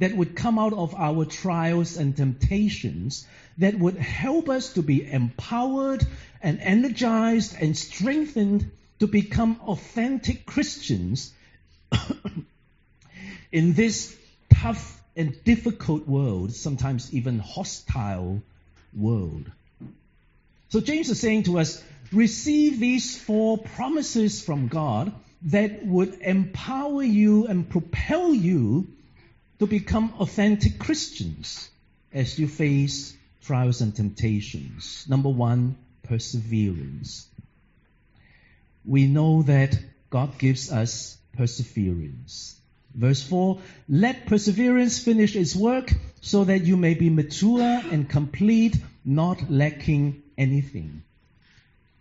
that 0.00 0.16
would 0.16 0.34
come 0.34 0.58
out 0.58 0.72
of 0.72 0.94
our 0.96 1.24
trials 1.24 1.96
and 1.96 2.16
temptations 2.16 3.26
that 3.58 3.78
would 3.78 3.96
help 3.96 4.48
us 4.48 4.72
to 4.72 4.82
be 4.82 5.10
empowered 5.10 6.04
and 6.40 6.58
energized 6.60 7.56
and 7.60 7.76
strengthened 7.76 8.70
to 8.98 9.06
become 9.06 9.60
authentic 9.66 10.44
Christians 10.44 11.32
in 13.52 13.74
this 13.74 14.16
tough 14.52 15.01
and 15.16 15.44
difficult 15.44 16.06
world, 16.06 16.52
sometimes 16.52 17.12
even 17.12 17.38
hostile 17.38 18.42
world. 18.94 19.50
So 20.68 20.80
James 20.80 21.10
is 21.10 21.20
saying 21.20 21.44
to 21.44 21.58
us, 21.58 21.82
receive 22.12 22.80
these 22.80 23.16
four 23.18 23.58
promises 23.58 24.42
from 24.42 24.68
God 24.68 25.12
that 25.42 25.84
would 25.84 26.20
empower 26.20 27.02
you 27.02 27.46
and 27.46 27.68
propel 27.68 28.32
you 28.32 28.88
to 29.58 29.66
become 29.66 30.14
authentic 30.18 30.78
Christians 30.78 31.68
as 32.12 32.38
you 32.38 32.48
face 32.48 33.16
trials 33.42 33.80
and 33.80 33.94
temptations. 33.94 35.04
Number 35.08 35.28
one, 35.28 35.76
perseverance. 36.04 37.26
We 38.84 39.06
know 39.06 39.42
that 39.42 39.78
God 40.10 40.38
gives 40.38 40.72
us 40.72 41.16
perseverance. 41.36 42.56
Verse 42.94 43.22
4 43.22 43.60
Let 43.88 44.26
perseverance 44.26 44.98
finish 44.98 45.36
its 45.36 45.56
work 45.56 45.92
so 46.20 46.44
that 46.44 46.64
you 46.64 46.76
may 46.76 46.94
be 46.94 47.10
mature 47.10 47.82
and 47.90 48.08
complete, 48.08 48.76
not 49.04 49.50
lacking 49.50 50.22
anything. 50.36 51.02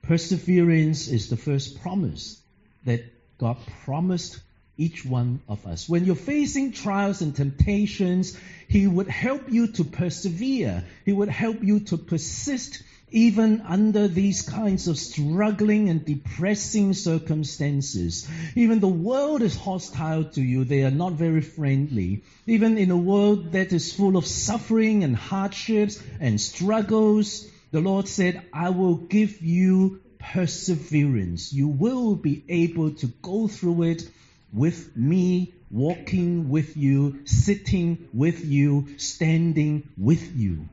Perseverance 0.01 1.07
is 1.07 1.29
the 1.29 1.37
first 1.37 1.81
promise 1.81 2.41
that 2.85 3.03
God 3.37 3.57
promised 3.85 4.39
each 4.77 5.05
one 5.05 5.41
of 5.47 5.65
us. 5.67 5.87
When 5.87 6.05
you're 6.05 6.15
facing 6.15 6.71
trials 6.71 7.21
and 7.21 7.35
temptations, 7.35 8.37
He 8.67 8.87
would 8.87 9.07
help 9.07 9.51
you 9.51 9.67
to 9.73 9.83
persevere. 9.83 10.83
He 11.05 11.13
would 11.13 11.29
help 11.29 11.63
you 11.63 11.81
to 11.81 11.97
persist 11.97 12.81
even 13.11 13.61
under 13.61 14.07
these 14.07 14.41
kinds 14.41 14.87
of 14.87 14.97
struggling 14.97 15.89
and 15.89 16.05
depressing 16.05 16.93
circumstances. 16.93 18.27
Even 18.55 18.79
the 18.79 18.87
world 18.87 19.41
is 19.41 19.55
hostile 19.55 20.23
to 20.23 20.41
you. 20.41 20.63
They 20.63 20.83
are 20.83 20.91
not 20.91 21.13
very 21.13 21.41
friendly. 21.41 22.23
Even 22.47 22.77
in 22.77 22.89
a 22.89 22.97
world 22.97 23.51
that 23.51 23.73
is 23.73 23.93
full 23.93 24.15
of 24.15 24.25
suffering 24.25 25.03
and 25.03 25.15
hardships 25.15 26.01
and 26.19 26.39
struggles, 26.39 27.47
the 27.71 27.81
Lord 27.81 28.07
said, 28.07 28.41
I 28.53 28.69
will 28.69 28.95
give 28.95 29.41
you 29.41 30.01
perseverance. 30.19 31.51
You 31.51 31.67
will 31.67 32.15
be 32.15 32.43
able 32.47 32.91
to 32.91 33.07
go 33.21 33.47
through 33.47 33.83
it 33.83 34.09
with 34.53 34.95
me, 34.95 35.53
walking 35.69 36.49
with 36.49 36.77
you, 36.77 37.25
sitting 37.25 38.09
with 38.13 38.45
you, 38.45 38.97
standing 38.97 39.89
with 39.97 40.35
you. 40.35 40.67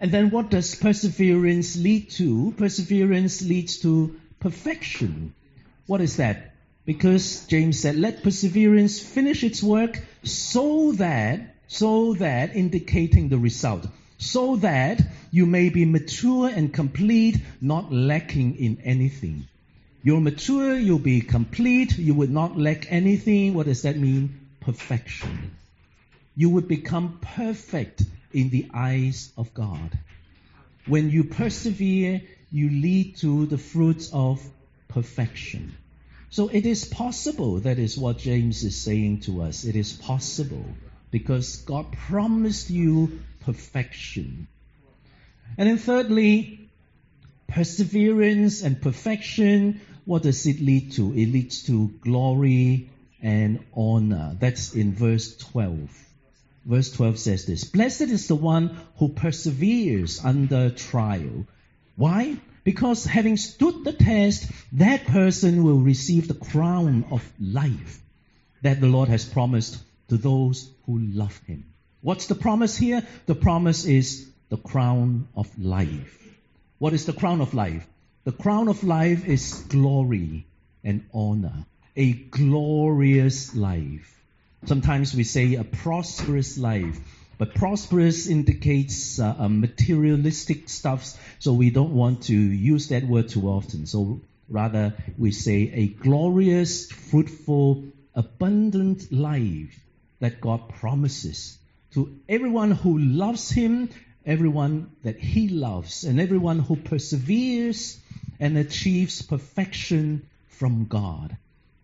And 0.00 0.12
then 0.12 0.30
what 0.30 0.50
does 0.50 0.76
perseverance 0.76 1.76
lead 1.76 2.10
to? 2.10 2.54
Perseverance 2.56 3.42
leads 3.42 3.78
to 3.78 4.18
perfection. 4.38 5.34
What 5.86 6.00
is 6.00 6.16
that? 6.16 6.54
Because 6.84 7.44
James 7.46 7.80
said, 7.80 7.96
let 7.96 8.22
perseverance 8.22 9.00
finish 9.00 9.42
its 9.42 9.62
work 9.62 10.00
so 10.22 10.92
that, 10.92 11.56
so 11.66 12.14
that, 12.14 12.54
indicating 12.54 13.28
the 13.28 13.38
result, 13.38 13.86
so 14.18 14.56
that 14.56 15.00
you 15.30 15.46
may 15.46 15.68
be 15.68 15.84
mature 15.84 16.48
and 16.48 16.72
complete, 16.72 17.36
not 17.60 17.92
lacking 17.92 18.56
in 18.56 18.80
anything. 18.84 19.46
You're 20.02 20.20
mature, 20.20 20.78
you'll 20.78 20.98
be 20.98 21.20
complete, 21.20 21.98
you 21.98 22.14
would 22.14 22.30
not 22.30 22.56
lack 22.56 22.90
anything. 22.90 23.54
What 23.54 23.66
does 23.66 23.82
that 23.82 23.98
mean? 23.98 24.40
Perfection. 24.60 25.50
You 26.36 26.50
would 26.50 26.68
become 26.68 27.18
perfect 27.20 28.02
in 28.32 28.50
the 28.50 28.68
eyes 28.74 29.32
of 29.36 29.54
God. 29.54 29.98
When 30.86 31.10
you 31.10 31.24
persevere, 31.24 32.22
you 32.50 32.70
lead 32.70 33.16
to 33.18 33.46
the 33.46 33.58
fruits 33.58 34.10
of 34.12 34.42
perfection. 34.88 35.74
So 36.30 36.48
it 36.48 36.66
is 36.66 36.84
possible, 36.84 37.60
that 37.60 37.78
is 37.78 37.96
what 37.96 38.18
James 38.18 38.64
is 38.64 38.80
saying 38.80 39.20
to 39.20 39.42
us. 39.42 39.64
It 39.64 39.76
is 39.76 39.92
possible 39.92 40.64
because 41.10 41.56
God 41.58 41.92
promised 41.92 42.70
you 42.70 43.20
perfection. 43.40 44.46
And 45.56 45.68
then 45.68 45.78
thirdly, 45.78 46.70
perseverance 47.48 48.62
and 48.62 48.80
perfection, 48.80 49.80
what 50.04 50.22
does 50.22 50.46
it 50.46 50.60
lead 50.60 50.92
to? 50.92 51.12
It 51.12 51.26
leads 51.26 51.64
to 51.64 51.88
glory 52.00 52.90
and 53.22 53.64
honor. 53.74 54.36
That's 54.38 54.74
in 54.74 54.94
verse 54.94 55.36
12. 55.36 56.07
Verse 56.68 56.90
12 56.92 57.18
says 57.18 57.46
this 57.46 57.64
Blessed 57.64 58.02
is 58.02 58.28
the 58.28 58.34
one 58.34 58.76
who 58.98 59.08
perseveres 59.08 60.22
under 60.22 60.68
trial. 60.68 61.46
Why? 61.96 62.36
Because 62.62 63.06
having 63.06 63.38
stood 63.38 63.84
the 63.84 63.94
test, 63.94 64.50
that 64.74 65.06
person 65.06 65.64
will 65.64 65.78
receive 65.80 66.28
the 66.28 66.34
crown 66.34 67.06
of 67.10 67.26
life 67.40 68.02
that 68.60 68.82
the 68.82 68.86
Lord 68.86 69.08
has 69.08 69.24
promised 69.24 69.78
to 70.08 70.18
those 70.18 70.70
who 70.84 70.98
love 70.98 71.40
Him. 71.46 71.64
What's 72.02 72.26
the 72.26 72.34
promise 72.34 72.76
here? 72.76 73.02
The 73.24 73.34
promise 73.34 73.86
is 73.86 74.28
the 74.50 74.58
crown 74.58 75.26
of 75.34 75.48
life. 75.58 76.22
What 76.76 76.92
is 76.92 77.06
the 77.06 77.14
crown 77.14 77.40
of 77.40 77.54
life? 77.54 77.86
The 78.24 78.32
crown 78.32 78.68
of 78.68 78.84
life 78.84 79.26
is 79.26 79.64
glory 79.68 80.44
and 80.84 81.06
honor, 81.14 81.64
a 81.96 82.12
glorious 82.12 83.56
life. 83.56 84.17
Sometimes 84.66 85.14
we 85.14 85.24
say 85.24 85.54
a 85.54 85.64
prosperous 85.64 86.58
life, 86.58 86.98
but 87.38 87.54
prosperous 87.54 88.26
indicates 88.26 89.18
uh, 89.20 89.48
materialistic 89.48 90.68
stuff, 90.68 91.16
so 91.38 91.52
we 91.52 91.70
don't 91.70 91.94
want 91.94 92.24
to 92.24 92.34
use 92.34 92.88
that 92.88 93.04
word 93.04 93.28
too 93.28 93.48
often. 93.48 93.86
So 93.86 94.20
rather, 94.48 94.94
we 95.16 95.30
say 95.30 95.70
a 95.72 95.86
glorious, 95.86 96.90
fruitful, 96.90 97.84
abundant 98.14 99.12
life 99.12 99.80
that 100.18 100.40
God 100.40 100.68
promises 100.68 101.56
to 101.92 102.18
everyone 102.28 102.72
who 102.72 102.98
loves 102.98 103.50
Him, 103.50 103.90
everyone 104.26 104.90
that 105.04 105.18
He 105.18 105.48
loves, 105.48 106.04
and 106.04 106.20
everyone 106.20 106.58
who 106.58 106.76
perseveres 106.76 108.00
and 108.40 108.58
achieves 108.58 109.22
perfection 109.22 110.28
from 110.48 110.86
God. 110.86 111.36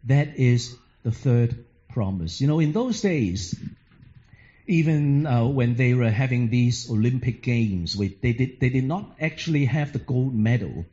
That 0.04 0.36
is 0.36 0.76
the 1.04 1.12
third 1.12 1.64
promise. 1.94 2.40
You 2.40 2.48
know, 2.48 2.58
in 2.58 2.72
those 2.72 3.00
days, 3.00 3.54
even 4.66 5.26
uh, 5.26 5.46
when 5.46 5.76
they 5.76 5.94
were 5.94 6.10
having 6.10 6.50
these 6.50 6.90
Olympic 6.90 7.40
Games, 7.42 7.96
they 7.96 8.32
did 8.32 8.58
they 8.60 8.68
did 8.68 8.84
not 8.84 9.16
actually 9.20 9.66
have 9.66 9.92
the 9.92 10.00
gold 10.00 10.34
medal, 10.34 10.84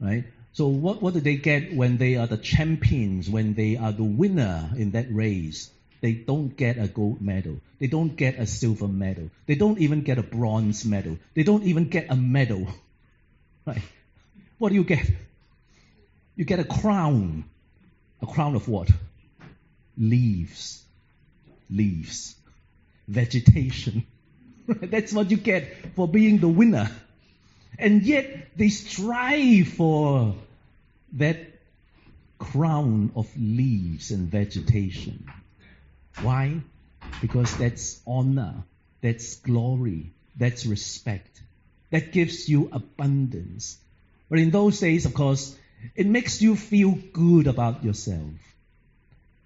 right? 0.00 0.24
So 0.52 0.66
what 0.66 1.00
what 1.00 1.14
do 1.14 1.20
they 1.20 1.36
get 1.36 1.72
when 1.72 1.98
they 1.98 2.16
are 2.16 2.26
the 2.26 2.36
champions? 2.36 3.30
When 3.30 3.54
they 3.54 3.76
are 3.76 3.92
the 3.92 4.04
winner 4.04 4.70
in 4.76 4.90
that 4.92 5.06
race? 5.14 5.70
They 6.00 6.12
don't 6.12 6.56
get 6.56 6.78
a 6.78 6.86
gold 6.86 7.20
medal. 7.20 7.60
They 7.78 7.88
don't 7.88 8.16
get 8.16 8.38
a 8.38 8.46
silver 8.46 8.88
medal. 8.88 9.30
They 9.46 9.56
don't 9.56 9.78
even 9.78 10.02
get 10.02 10.18
a 10.18 10.22
bronze 10.22 10.84
medal. 10.84 11.18
They 11.34 11.42
don't 11.42 11.64
even 11.64 11.88
get 11.88 12.10
a 12.10 12.16
medal. 12.16 12.66
Right? 13.68 13.82
What 14.56 14.70
do 14.70 14.76
you 14.76 14.84
get? 14.84 15.04
You 16.36 16.46
get 16.46 16.58
a 16.58 16.64
crown. 16.64 17.44
A 18.22 18.26
crown 18.26 18.54
of 18.54 18.66
what? 18.66 18.88
Leaves. 19.98 20.82
Leaves. 21.70 22.34
Vegetation. 23.06 24.06
That's 24.68 25.12
what 25.12 25.30
you 25.30 25.36
get 25.36 25.94
for 25.94 26.06
being 26.08 26.38
the 26.38 26.48
winner. 26.48 26.90
And 27.78 28.02
yet 28.02 28.48
they 28.56 28.68
strive 28.68 29.68
for 29.68 30.34
that 31.12 31.38
crown 32.38 33.12
of 33.14 33.28
leaves 33.36 34.10
and 34.10 34.28
vegetation. 34.28 35.30
Why? 36.20 36.60
Because 37.20 37.56
that's 37.56 38.00
honor, 38.06 38.64
that's 39.00 39.36
glory, 39.36 40.10
that's 40.36 40.66
respect. 40.66 41.40
That 41.90 42.12
gives 42.12 42.48
you 42.48 42.68
abundance. 42.72 43.78
But 44.28 44.40
in 44.40 44.50
those 44.50 44.78
days, 44.80 45.06
of 45.06 45.14
course, 45.14 45.56
it 45.94 46.06
makes 46.06 46.42
you 46.42 46.56
feel 46.56 46.98
good 47.12 47.46
about 47.46 47.84
yourself. 47.84 48.32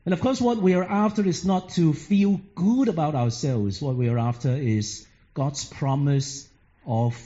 And 0.05 0.13
of 0.13 0.21
course, 0.21 0.41
what 0.41 0.59
we 0.59 0.75
are 0.75 0.85
after 0.85 1.27
is 1.27 1.45
not 1.45 1.71
to 1.71 1.93
feel 1.93 2.41
good 2.55 2.89
about 2.89 3.15
ourselves. 3.15 3.81
What 3.81 3.97
we 3.97 4.09
are 4.09 4.19
after 4.19 4.51
is 4.51 5.07
God's 5.35 5.65
promise 5.65 6.49
of 6.87 7.17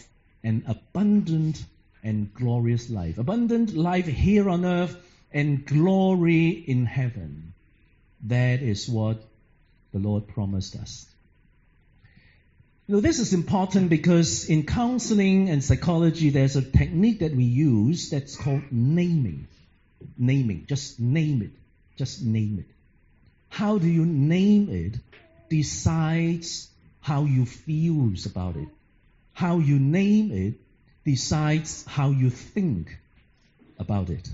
an 0.45 0.65
abundant 0.67 1.65
and 2.03 2.33
glorious 2.35 2.91
life. 2.91 3.19
Abundant 3.19 3.75
life 3.75 4.07
here 4.07 4.51
on 4.51 4.65
earth 4.65 4.97
and 5.33 5.65
glory 5.65 6.49
in 6.49 6.85
heaven. 6.85 7.55
That 8.25 8.62
is 8.62 8.89
what 8.89 9.23
the 9.93 9.99
Lord 9.99 10.29
promised 10.29 10.77
us. 10.77 11.07
Now, 12.89 13.01
this 13.01 13.19
is 13.19 13.33
important 13.33 13.89
because 13.89 14.49
in 14.49 14.65
counseling 14.65 15.49
and 15.49 15.65
psychology, 15.65 16.31
there's 16.31 16.55
a 16.55 16.62
technique 16.62 17.21
that 17.21 17.35
we 17.35 17.45
use 17.45 18.11
that's 18.11 18.37
called 18.37 18.62
naming. 18.71 19.49
Naming. 20.17 20.67
Just 20.69 21.01
name 21.01 21.43
it. 21.43 21.51
Just 21.96 22.22
name 22.22 22.59
it. 22.61 22.74
How 23.48 23.78
do 23.78 23.88
you 23.88 24.04
name 24.04 24.68
it 24.70 24.98
decides 25.48 26.68
how 27.00 27.24
you 27.24 27.46
feel 27.46 28.12
about 28.26 28.56
it. 28.56 28.68
How 29.32 29.59
you 29.59 29.78
name 29.78 30.32
it 30.32 30.54
decides 31.04 31.85
how 31.87 32.11
you 32.11 32.30
think 32.30 32.98
about 33.78 34.11
it. 34.11 34.28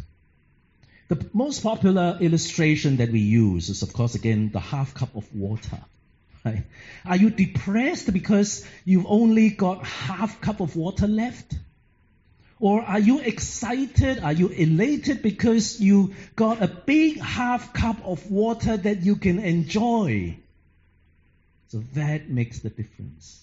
The 1.09 1.29
most 1.33 1.63
popular 1.63 2.17
illustration 2.21 2.97
that 2.97 3.11
we 3.11 3.21
use 3.21 3.69
is, 3.69 3.83
of 3.83 3.93
course, 3.93 4.15
again, 4.15 4.51
the 4.53 4.61
half 4.61 4.95
cup 4.95 5.15
of 5.17 5.35
water. 5.35 5.81
Right? 6.45 6.65
Are 7.05 7.17
you 7.17 7.31
depressed 7.31 8.13
because 8.13 8.67
you've 8.85 9.07
only 9.07 9.51
got 9.51 9.87
half 9.87 10.41
cup 10.41 10.59
of 10.59 10.75
water 10.75 11.07
left? 11.07 11.55
Or 12.63 12.81
are 12.81 13.01
you 13.01 13.19
excited? 13.19 14.21
Are 14.21 14.33
you 14.33 14.47
elated 14.47 15.21
because 15.21 15.81
you 15.81 16.15
got 16.37 16.63
a 16.63 16.69
big 16.69 17.19
half 17.19 17.73
cup 17.73 17.97
of 18.05 18.31
water 18.31 18.77
that 18.77 19.03
you 19.03 19.17
can 19.17 19.41
enjoy? 19.41 20.37
So 21.71 21.83
that 21.95 22.31
makes 22.31 22.61
the 22.61 22.71
difference. 22.71 23.43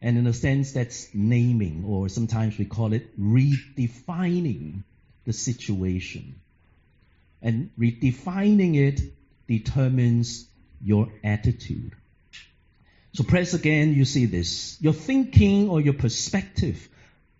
And 0.00 0.16
in 0.16 0.26
a 0.26 0.32
sense, 0.32 0.72
that's 0.72 1.08
naming, 1.12 1.84
or 1.86 2.08
sometimes 2.08 2.56
we 2.56 2.64
call 2.64 2.94
it 2.94 3.20
redefining 3.20 4.82
the 5.26 5.34
situation. 5.34 6.34
And 7.42 7.70
redefining 7.78 8.76
it 8.76 9.02
determines 9.46 10.48
your 10.82 11.12
attitude. 11.22 11.92
So 13.12 13.24
press 13.24 13.52
again, 13.52 13.92
you 13.92 14.06
see 14.06 14.24
this. 14.24 14.78
Your 14.80 14.94
thinking 14.94 15.68
or 15.68 15.82
your 15.82 15.92
perspective 15.92 16.88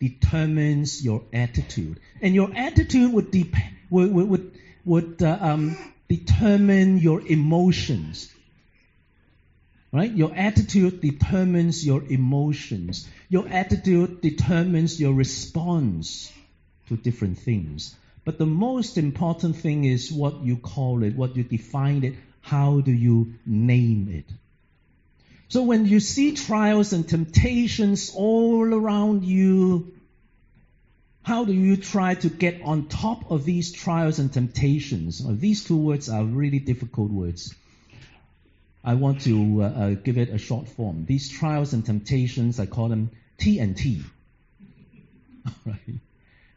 determines 0.03 1.05
your 1.05 1.23
attitude. 1.33 2.01
And 2.21 2.35
your 2.35 2.51
attitude 2.53 3.13
would, 3.13 3.31
dep- 3.31 3.55
would, 3.89 4.13
would, 4.13 4.59
would 4.85 5.23
uh, 5.23 5.39
um, 5.41 5.77
determine 6.09 6.99
your 6.99 7.21
emotions. 7.25 8.29
Right? 9.93 10.11
Your 10.11 10.35
attitude 10.35 11.01
determines 11.01 11.87
your 11.87 12.03
emotions. 12.03 13.09
Your 13.29 13.47
attitude 13.47 14.21
determines 14.21 15.01
your 15.01 15.13
response 15.13 16.33
to 16.89 16.97
different 16.97 17.39
things. 17.39 17.95
But 18.25 18.39
the 18.39 18.47
most 18.47 18.99
important 18.99 19.55
thing 19.55 19.85
is 19.85 20.11
what 20.11 20.43
you 20.43 20.57
call 20.57 21.05
it, 21.05 21.15
what 21.15 21.37
you 21.37 21.45
define 21.45 22.03
it, 22.03 22.15
how 22.41 22.81
do 22.81 22.91
you 22.91 23.35
name 23.47 24.09
it? 24.11 24.27
So 25.53 25.65
when 25.65 25.85
you 25.85 26.01
see 26.01 26.33
trials 26.33 26.95
and 26.95 27.07
temptations 27.07 28.11
all 28.17 28.73
around 28.73 29.23
you, 29.23 29.93
how 31.23 31.45
do 31.45 31.53
you 31.53 31.77
try 31.77 32.15
to 32.15 32.31
get 32.31 32.63
on 32.63 32.89
top 32.89 33.31
of 33.31 33.45
these 33.45 33.71
trials 33.71 34.19
and 34.19 34.33
temptations? 34.33 35.21
Well, 35.21 35.37
these 35.37 35.65
two 35.65 35.77
words 35.77 36.09
are 36.09 36.25
really 36.25 36.59
difficult 36.59 37.11
words. 37.11 37.55
I 38.83 38.95
want 38.95 39.21
to 39.25 39.63
uh, 39.63 39.67
uh, 39.67 39.91
give 39.91 40.17
it 40.17 40.31
a 40.31 40.39
short 40.39 40.69
form. 40.69 41.05
These 41.05 41.29
trials 41.29 41.75
and 41.75 41.85
temptations, 41.85 42.59
I 42.59 42.65
call 42.65 42.89
them 42.89 43.11
T 43.37 43.59
and 43.59 43.77
T. 43.77 44.03
right. 45.67 46.01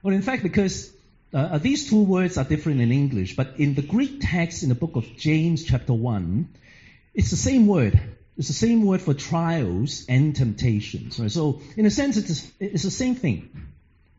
Well, 0.04 0.16
in 0.16 0.22
fact, 0.22 0.42
because 0.42 0.90
uh, 1.34 1.38
uh, 1.38 1.58
these 1.58 1.90
two 1.90 2.04
words 2.04 2.38
are 2.38 2.46
different 2.46 2.80
in 2.80 2.94
English, 2.94 3.36
but 3.36 3.56
in 3.60 3.74
the 3.74 3.82
Greek 3.82 4.20
text 4.22 4.64
in 4.64 4.70
the 4.70 4.76
book 4.76 4.96
of 4.96 5.18
James, 5.18 5.66
chapter 5.66 5.92
1, 5.92 6.48
it's 7.14 7.32
the 7.32 7.36
same 7.36 7.68
word. 7.68 8.00
It's 8.38 8.50
the 8.50 8.54
same 8.54 8.86
word 8.86 9.02
for 9.02 9.14
trials 9.14 10.06
and 10.10 10.36
temptations. 10.36 11.20
Right? 11.20 11.32
So, 11.32 11.62
in 11.78 11.86
a 11.86 11.92
sense, 11.92 12.18
it's, 12.18 12.52
it's 12.60 12.84
the 12.84 12.92
same 12.92 13.16
thing. 13.16 13.50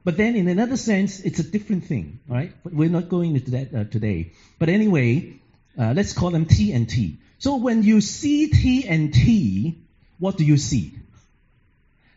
But 0.04 0.16
then, 0.16 0.36
in 0.36 0.48
another 0.48 0.76
sense, 0.76 1.20
it's 1.20 1.38
a 1.38 1.42
different 1.42 1.84
thing. 1.84 2.20
Right? 2.26 2.52
But 2.64 2.72
we're 2.72 2.88
not 2.88 3.08
going 3.08 3.34
into 3.34 3.50
that 3.52 3.74
uh, 3.74 3.84
today. 3.84 4.32
But 4.58 4.68
anyway, 4.70 5.34
uh, 5.78 5.92
let's 5.94 6.12
call 6.12 6.30
them 6.30 6.46
T 6.46 6.72
and 6.72 6.88
T. 6.88 7.18
So, 7.38 7.56
when 7.56 7.82
you 7.82 8.00
see 8.00 8.48
T 8.48 8.88
and 8.88 9.12
T, 9.12 9.78
what 10.18 10.38
do 10.38 10.44
you 10.44 10.56
see? 10.56 10.94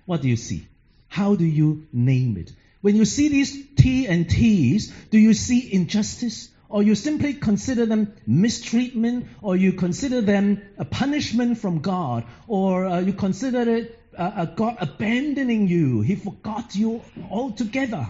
What 0.05 0.21
do 0.21 0.29
you 0.29 0.37
see? 0.37 0.67
How 1.09 1.35
do 1.35 1.45
you 1.45 1.87
name 1.91 2.37
it? 2.37 2.53
When 2.81 2.95
you 2.95 3.03
see 3.03 3.27
these 3.27 3.67
T 3.75 4.07
and 4.07 4.29
T's, 4.29 4.93
do 5.11 5.17
you 5.17 5.33
see 5.33 5.73
injustice? 5.73 6.49
Or 6.69 6.83
you 6.83 6.93
simply 6.93 7.33
consider 7.33 7.87
them 7.87 8.13
mistreatment, 8.27 9.27
or 9.41 9.55
you 9.55 9.73
consider 9.73 10.21
them 10.21 10.61
a 10.77 10.85
punishment 10.85 11.57
from 11.57 11.79
God, 11.79 12.25
or 12.47 12.85
uh, 12.85 12.99
you 12.99 13.13
consider 13.13 13.61
it 13.75 13.99
uh, 14.15 14.31
a 14.35 14.47
God 14.47 14.77
abandoning 14.79 15.67
you. 15.67 16.01
He 16.01 16.15
forgot 16.15 16.75
you 16.75 17.01
altogether. 17.29 18.07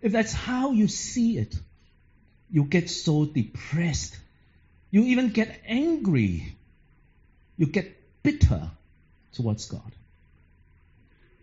If 0.00 0.10
that's 0.10 0.32
how 0.32 0.72
you 0.72 0.88
see 0.88 1.38
it, 1.38 1.54
you 2.50 2.64
get 2.64 2.90
so 2.90 3.24
depressed. 3.24 4.18
You 4.90 5.04
even 5.04 5.30
get 5.30 5.60
angry. 5.66 6.56
You 7.56 7.66
get 7.66 7.96
bitter 8.22 8.70
towards 9.34 9.66
God. 9.66 9.92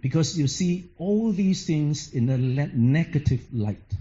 Because 0.02 0.38
you 0.38 0.48
see 0.48 0.90
all 0.98 1.32
these 1.32 1.66
things 1.66 2.14
in 2.14 2.30
a 2.30 2.38
negative 2.38 3.54
light. 3.54 3.94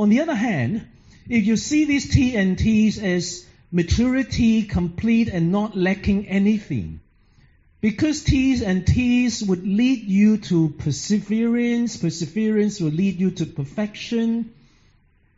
On 0.00 0.08
the 0.08 0.20
other 0.20 0.34
hand, 0.34 0.86
if 1.28 1.44
you 1.44 1.58
see 1.58 1.84
these 1.84 2.08
T 2.08 2.34
and 2.34 2.58
T's 2.58 2.98
as 2.98 3.44
maturity, 3.70 4.62
complete, 4.62 5.28
and 5.28 5.52
not 5.52 5.76
lacking 5.76 6.26
anything, 6.26 7.00
because 7.82 8.24
T's 8.24 8.62
and 8.62 8.86
T's 8.86 9.42
would 9.42 9.66
lead 9.66 10.04
you 10.04 10.38
to 10.38 10.70
perseverance, 10.70 11.98
perseverance 11.98 12.80
will 12.80 12.92
lead 12.92 13.20
you 13.20 13.32
to 13.32 13.44
perfection. 13.44 14.54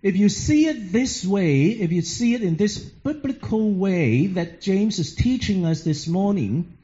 If 0.01 0.16
you 0.16 0.29
see 0.29 0.68
it 0.68 0.92
this 0.92 1.27
way, 1.27 1.70
if 1.70 1.90
you 1.90 2.03
see 2.03 2.35
it 2.35 2.42
in 2.42 2.55
this 2.55 2.79
biblical 2.79 3.68
way 3.72 4.29
that 4.29 4.61
James 4.61 5.01
is 5.01 5.16
teaching 5.16 5.66
us 5.66 5.83
this 5.83 6.07
morning, 6.07 6.79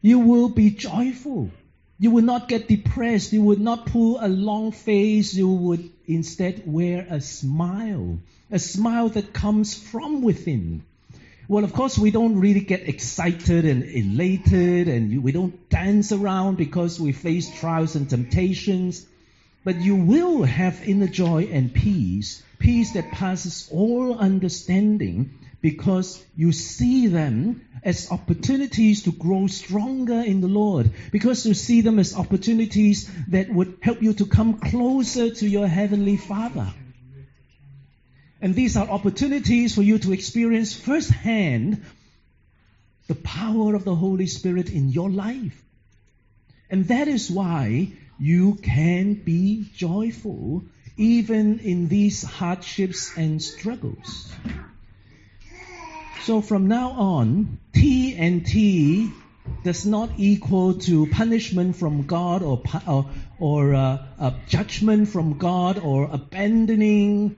you 0.00 0.20
will 0.20 0.48
be 0.48 0.70
joyful. 0.70 1.50
You 2.04 2.10
will 2.10 2.24
not 2.24 2.48
get 2.48 2.68
depressed. 2.68 3.32
You 3.32 3.40
would 3.40 3.62
not 3.62 3.86
pull 3.86 4.18
a 4.20 4.28
long 4.28 4.72
face. 4.72 5.32
You 5.32 5.48
would 5.48 5.88
instead 6.06 6.64
wear 6.66 7.06
a 7.08 7.18
smile, 7.22 8.18
a 8.50 8.58
smile 8.58 9.08
that 9.08 9.32
comes 9.32 9.72
from 9.72 10.20
within. 10.20 10.82
Well, 11.48 11.64
of 11.64 11.72
course, 11.72 11.96
we 11.96 12.10
don't 12.10 12.40
really 12.40 12.60
get 12.60 12.90
excited 12.90 13.64
and 13.64 13.82
elated 13.84 14.88
and 14.88 15.22
we 15.22 15.32
don't 15.32 15.70
dance 15.70 16.12
around 16.12 16.58
because 16.58 17.00
we 17.00 17.12
face 17.12 17.48
trials 17.58 17.96
and 17.96 18.10
temptations. 18.10 19.06
But 19.64 19.80
you 19.80 19.96
will 19.96 20.42
have 20.42 20.86
inner 20.86 21.08
joy 21.08 21.44
and 21.44 21.72
peace, 21.72 22.42
peace 22.58 22.92
that 22.92 23.12
passes 23.12 23.70
all 23.72 24.18
understanding 24.18 25.30
because 25.64 26.22
you 26.36 26.52
see 26.52 27.06
them 27.06 27.66
as 27.82 28.10
opportunities 28.10 29.04
to 29.04 29.12
grow 29.12 29.46
stronger 29.46 30.20
in 30.20 30.42
the 30.42 30.46
Lord, 30.46 30.90
because 31.10 31.46
you 31.46 31.54
see 31.54 31.80
them 31.80 31.98
as 31.98 32.14
opportunities 32.14 33.10
that 33.28 33.48
would 33.48 33.78
help 33.80 34.02
you 34.02 34.12
to 34.12 34.26
come 34.26 34.58
closer 34.60 35.30
to 35.30 35.48
your 35.48 35.66
Heavenly 35.66 36.18
Father. 36.18 36.66
And 38.42 38.54
these 38.54 38.76
are 38.76 38.86
opportunities 38.86 39.74
for 39.74 39.80
you 39.80 39.98
to 40.00 40.12
experience 40.12 40.74
firsthand 40.74 41.82
the 43.06 43.14
power 43.14 43.74
of 43.74 43.84
the 43.84 43.94
Holy 43.94 44.26
Spirit 44.26 44.68
in 44.68 44.90
your 44.90 45.08
life. 45.08 45.64
And 46.68 46.88
that 46.88 47.08
is 47.08 47.30
why 47.30 47.88
you 48.18 48.56
can 48.56 49.14
be 49.14 49.64
joyful 49.74 50.64
even 50.98 51.60
in 51.60 51.88
these 51.88 52.22
hardships 52.22 53.16
and 53.16 53.40
struggles. 53.40 54.30
So 56.24 56.40
from 56.40 56.68
now 56.68 56.92
on, 56.92 57.58
T 57.74 58.16
and 58.16 58.46
T 58.46 59.12
does 59.62 59.84
not 59.84 60.08
equal 60.16 60.72
to 60.72 61.06
punishment 61.06 61.76
from 61.76 62.06
God 62.06 62.42
or 62.42 62.62
or, 62.86 63.10
or 63.38 63.74
uh, 63.74 64.32
judgment 64.48 65.10
from 65.10 65.36
God 65.36 65.78
or 65.78 66.08
abandoning. 66.10 67.36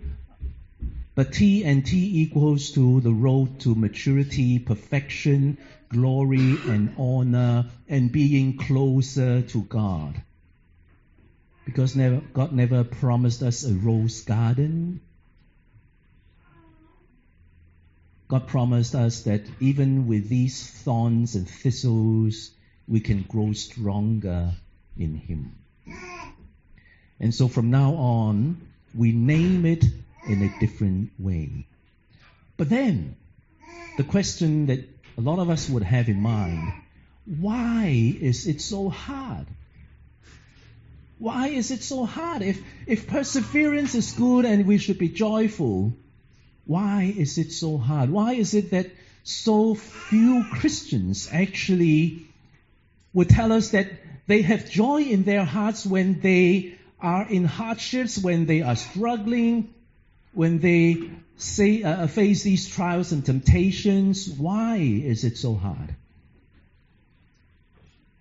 But 1.16 1.32
T 1.32 1.64
and 1.64 1.84
T 1.84 2.22
equals 2.22 2.70
to 2.74 3.00
the 3.00 3.10
road 3.10 3.58
to 3.62 3.74
maturity, 3.74 4.60
perfection, 4.60 5.58
glory, 5.88 6.56
and 6.68 6.94
honor, 6.96 7.66
and 7.88 8.12
being 8.12 8.56
closer 8.56 9.42
to 9.42 9.62
God. 9.62 10.22
Because 11.64 11.96
never, 11.96 12.20
God 12.32 12.52
never 12.52 12.84
promised 12.84 13.42
us 13.42 13.64
a 13.64 13.74
rose 13.74 14.20
garden. 14.22 15.00
God 18.28 18.48
promised 18.48 18.94
us 18.94 19.22
that 19.22 19.42
even 19.60 20.08
with 20.08 20.28
these 20.28 20.68
thorns 20.68 21.36
and 21.36 21.48
thistles, 21.48 22.50
we 22.88 23.00
can 23.00 23.22
grow 23.22 23.52
stronger 23.52 24.52
in 24.98 25.14
Him. 25.14 25.56
And 27.20 27.34
so 27.34 27.48
from 27.48 27.70
now 27.70 27.94
on, 27.94 28.60
we 28.94 29.12
name 29.12 29.64
it 29.64 29.84
in 30.26 30.42
a 30.42 30.58
different 30.58 31.10
way. 31.18 31.66
But 32.56 32.68
then, 32.68 33.16
the 33.96 34.04
question 34.04 34.66
that 34.66 34.80
a 35.16 35.20
lot 35.20 35.38
of 35.38 35.48
us 35.48 35.68
would 35.68 35.82
have 35.82 36.08
in 36.08 36.20
mind 36.20 36.72
why 37.26 37.86
is 38.20 38.46
it 38.46 38.60
so 38.60 38.88
hard? 38.88 39.46
Why 41.18 41.48
is 41.48 41.70
it 41.70 41.82
so 41.82 42.04
hard? 42.04 42.42
If, 42.42 42.62
if 42.86 43.08
perseverance 43.08 43.94
is 43.94 44.12
good 44.12 44.44
and 44.44 44.66
we 44.66 44.78
should 44.78 44.98
be 44.98 45.08
joyful, 45.08 45.94
why 46.66 47.14
is 47.16 47.38
it 47.38 47.52
so 47.52 47.78
hard? 47.78 48.10
Why 48.10 48.34
is 48.34 48.54
it 48.54 48.70
that 48.70 48.90
so 49.22 49.74
few 49.74 50.44
Christians 50.52 51.28
actually 51.32 52.26
would 53.12 53.28
tell 53.28 53.52
us 53.52 53.70
that 53.70 53.88
they 54.26 54.42
have 54.42 54.68
joy 54.68 55.02
in 55.02 55.22
their 55.22 55.44
hearts 55.44 55.86
when 55.86 56.20
they 56.20 56.76
are 57.00 57.28
in 57.28 57.44
hardships, 57.44 58.18
when 58.18 58.46
they 58.46 58.62
are 58.62 58.76
struggling, 58.76 59.72
when 60.32 60.58
they 60.58 61.10
say, 61.36 61.82
uh, 61.82 62.08
face 62.08 62.42
these 62.42 62.68
trials 62.68 63.12
and 63.12 63.24
temptations? 63.24 64.28
Why 64.28 64.76
is 64.76 65.24
it 65.24 65.38
so 65.38 65.54
hard? 65.54 65.94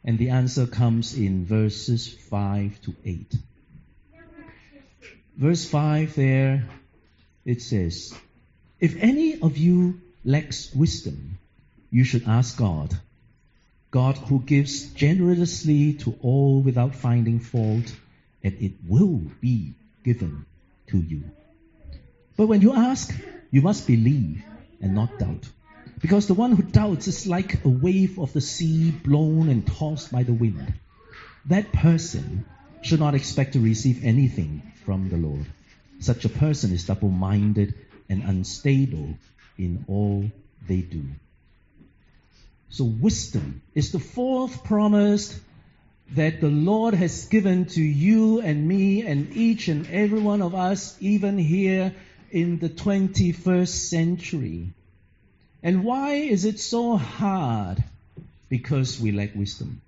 And 0.04 0.20
the 0.20 0.30
answer 0.30 0.68
comes 0.68 1.18
in 1.18 1.46
verses 1.46 2.08
5 2.08 2.80
to 2.84 2.96
8. 3.04 3.36
Verse 5.36 5.66
5 5.66 6.16
there, 6.16 6.70
it 7.44 7.62
says, 7.62 8.14
if 8.86 9.02
any 9.02 9.42
of 9.42 9.58
you 9.58 10.00
lacks 10.24 10.72
wisdom, 10.74 11.40
you 11.90 12.04
should 12.04 12.28
ask 12.28 12.56
God. 12.56 12.96
God 13.90 14.18
who 14.18 14.42
gives 14.42 14.88
generously 14.94 15.94
to 16.04 16.16
all 16.22 16.62
without 16.62 16.94
finding 16.94 17.40
fault, 17.40 17.96
and 18.44 18.54
it 18.60 18.74
will 18.88 19.22
be 19.42 19.74
given 20.04 20.46
to 20.88 21.00
you. 21.00 21.24
But 22.38 22.46
when 22.46 22.62
you 22.62 22.74
ask, 22.74 23.12
you 23.50 23.64
must 23.64 23.88
believe 23.88 24.44
and 24.82 24.94
not 24.94 25.18
doubt. 25.18 25.50
Because 26.00 26.28
the 26.28 26.36
one 26.36 26.52
who 26.52 26.62
doubts 26.62 27.08
is 27.08 27.26
like 27.26 27.66
a 27.66 27.70
wave 27.70 28.20
of 28.20 28.34
the 28.34 28.42
sea 28.42 28.92
blown 28.92 29.50
and 29.50 29.66
tossed 29.66 30.12
by 30.12 30.22
the 30.24 30.34
wind. 30.34 30.74
That 31.46 31.72
person 31.72 32.46
should 32.84 33.00
not 33.00 33.16
expect 33.16 33.54
to 33.54 33.60
receive 33.60 34.06
anything 34.06 34.62
from 34.86 35.10
the 35.10 35.18
Lord. 35.18 35.48
Such 36.02 36.26
a 36.26 36.30
person 36.30 36.72
is 36.72 36.86
double 36.86 37.10
minded 37.10 37.74
and 38.10 38.24
unstable 38.24 39.18
in 39.58 39.86
all 39.88 40.30
they 40.68 40.82
do. 40.82 41.04
So, 42.70 42.84
wisdom 42.84 43.62
is 43.74 43.92
the 43.92 44.00
fourth 44.00 44.64
promise 44.64 45.40
that 46.12 46.42
the 46.42 46.50
Lord 46.50 46.94
has 46.94 47.26
given 47.26 47.66
to 47.66 47.82
you 47.82 48.42
and 48.42 48.68
me 48.68 49.06
and 49.06 49.36
each 49.36 49.68
and 49.68 49.88
every 49.88 50.20
one 50.20 50.42
of 50.42 50.54
us, 50.54 50.98
even 51.00 51.38
here 51.38 51.96
in 52.32 52.60
the 52.60 52.70
21st 52.70 53.90
century. 53.90 54.74
And 55.64 55.84
why 55.84 56.16
is 56.16 56.46
it 56.46 56.60
so 56.60 56.98
hard? 56.98 57.84
Because 58.50 59.00
we 59.00 59.12
lack 59.12 59.34
wisdom. 59.36 59.82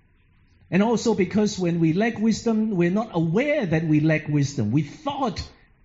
And 0.70 0.82
also 0.82 1.14
because 1.14 1.58
when 1.58 1.80
we 1.80 1.92
lack 1.92 2.18
wisdom, 2.18 2.70
we're 2.70 2.90
not 2.90 3.10
aware 3.12 3.64
that 3.64 3.84
we 3.84 4.00
lack 4.00 4.28
wisdom. 4.28 4.72
We 4.72 4.82
thought 4.82 5.40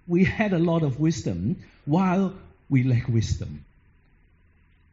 we 0.08 0.24
had 0.24 0.54
a 0.54 0.60
lot 0.60 0.84
of 0.84 1.00
wisdom 1.00 1.58
while 1.86 2.34
we 2.70 2.84
lack 2.84 3.08
wisdom. 3.08 3.66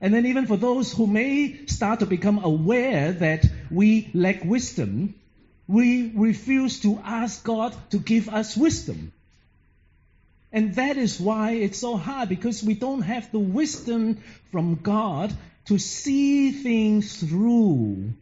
And 0.00 0.14
then 0.14 0.26
even 0.26 0.46
for 0.46 0.56
those 0.56 0.92
who 0.92 1.06
may 1.06 1.66
start 1.66 2.00
to 2.00 2.06
become 2.06 2.42
aware 2.42 3.12
that 3.12 3.44
we 3.70 4.10
lack 4.14 4.44
wisdom, 4.44 5.14
we 5.68 6.10
refuse 6.14 6.80
to 6.80 6.98
ask 7.04 7.44
God 7.44 7.74
to 7.90 7.98
give 7.98 8.28
us 8.28 8.56
wisdom. 8.56 9.12
And 10.52 10.74
that 10.76 10.96
is 10.96 11.20
why 11.20 11.52
it's 11.52 11.78
so 11.78 11.96
hard 11.96 12.28
because 12.28 12.62
we 12.62 12.74
don't 12.74 13.02
have 13.02 13.30
the 13.30 13.38
wisdom 13.38 14.18
from 14.50 14.76
God 14.76 15.32
to 15.66 15.78
see 15.78 16.50
things 16.50 17.20
through. 17.20 18.12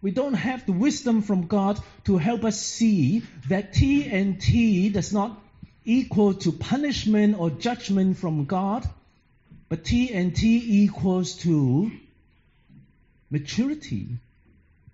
We 0.00 0.10
don't 0.10 0.34
have 0.34 0.64
the 0.64 0.72
wisdom 0.72 1.22
from 1.22 1.46
God 1.46 1.78
to 2.04 2.16
help 2.16 2.44
us 2.44 2.60
see 2.60 3.22
that 3.48 3.74
TNT 3.74 4.92
does 4.92 5.12
not 5.12 5.38
equal 5.84 6.34
to 6.34 6.52
punishment 6.52 7.38
or 7.38 7.50
judgment 7.50 8.18
from 8.18 8.44
God, 8.44 8.88
but 9.68 9.84
TNT 9.84 10.42
equals 10.42 11.34
to 11.38 11.90
maturity, 13.30 14.08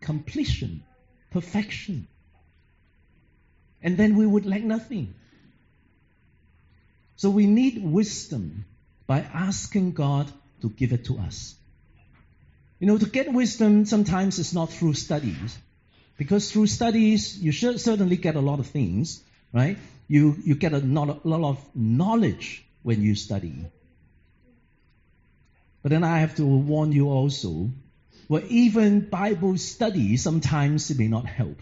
completion, 0.01 0.83
perfection. 1.31 2.07
And 3.83 3.97
then 3.97 4.17
we 4.17 4.27
would 4.27 4.47
lack 4.47 4.63
nothing. 4.63 5.15
So 7.17 7.31
we 7.31 7.47
need 7.47 7.83
wisdom 7.83 8.65
by 9.07 9.21
asking 9.21 9.93
God 9.93 10.31
to 10.63 10.69
give 10.71 10.93
it 10.93 11.07
to 11.07 11.19
us. 11.19 11.55
You 12.79 12.87
know, 12.87 12.99
to 12.99 13.07
get 13.07 13.33
wisdom 13.33 13.87
sometimes 13.87 14.39
it's 14.39 14.53
not 14.53 14.73
through 14.73 14.95
studies. 14.95 15.59
Because 16.17 16.51
through 16.51 16.67
studies, 16.67 17.39
you 17.39 17.53
should 17.53 17.81
certainly 17.81 18.17
get 18.17 18.37
a 18.37 18.41
lot 18.41 18.61
of 18.61 18.67
things, 18.67 19.23
right? 19.53 19.79
You, 20.09 20.37
you 20.45 20.55
get 20.55 20.73
a 20.73 20.79
lot, 20.79 21.25
a 21.25 21.29
lot 21.29 21.43
of 21.43 21.59
knowledge 21.75 22.65
when 22.83 23.03
you 23.03 23.15
study. 23.15 23.55
But 25.83 25.91
then 25.91 26.05
I 26.05 26.19
have 26.21 26.35
to 26.37 26.45
warn 26.45 26.93
you 26.93 27.09
also, 27.09 27.71
well, 28.29 28.43
even 28.49 29.01
Bible 29.01 29.57
study 29.59 30.17
sometimes 30.17 30.91
it 30.91 30.99
may 30.99 31.09
not 31.09 31.27
help. 31.27 31.59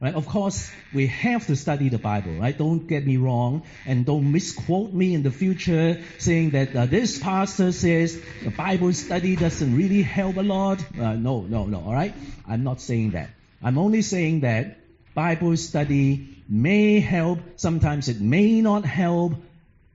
Right? 0.00 0.14
Of 0.14 0.26
course, 0.26 0.70
we 0.92 1.06
have 1.06 1.46
to 1.46 1.56
study 1.56 1.88
the 1.88 1.98
Bible, 1.98 2.34
right? 2.34 2.56
Don't 2.58 2.86
get 2.86 3.06
me 3.06 3.16
wrong, 3.16 3.62
and 3.86 4.04
don't 4.04 4.32
misquote 4.32 4.92
me 4.92 5.14
in 5.14 5.22
the 5.22 5.30
future 5.30 6.02
saying 6.18 6.50
that 6.50 6.76
uh, 6.76 6.84
this 6.84 7.18
pastor 7.18 7.72
says 7.72 8.20
the 8.42 8.50
Bible 8.50 8.92
study 8.92 9.34
doesn't 9.34 9.74
really 9.74 10.02
help 10.02 10.36
a 10.36 10.42
lot. 10.42 10.84
Uh, 10.98 11.14
no, 11.14 11.42
no, 11.42 11.64
no, 11.64 11.80
all 11.80 11.94
right? 11.94 12.12
I'm 12.46 12.64
not 12.64 12.82
saying 12.82 13.12
that. 13.12 13.30
I'm 13.62 13.78
only 13.78 14.02
saying 14.02 14.40
that 14.40 14.78
Bible 15.14 15.56
study 15.56 16.33
may 16.48 17.00
help, 17.00 17.38
sometimes 17.56 18.08
it 18.08 18.20
may 18.20 18.60
not 18.60 18.84
help. 18.84 19.34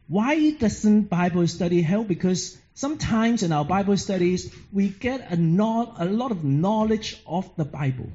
Why 0.08 0.52
doesn't 0.52 1.04
Bible 1.04 1.48
study 1.48 1.82
help? 1.82 2.08
Because 2.08 2.58
sometimes 2.74 3.44
in 3.44 3.52
our 3.52 3.66
Bible 3.66 3.98
studies, 3.98 4.54
we 4.72 4.90
get 4.90 5.32
a, 5.32 5.36
no- 5.36 5.94
a 5.98 6.06
lot 6.06 6.32
of 6.32 6.44
knowledge 6.44 7.22
of 7.28 7.50
the 7.56 7.66
Bible. 7.66 8.12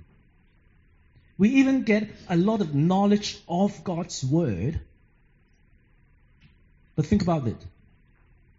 We 1.37 1.51
even 1.61 1.83
get 1.83 2.11
a 2.29 2.37
lot 2.37 2.61
of 2.61 2.75
knowledge 2.75 3.39
of 3.49 3.83
God's 3.85 4.25
Word. 4.25 4.81
But 6.97 7.07
think 7.07 7.23
about 7.23 7.47
it. 7.49 7.57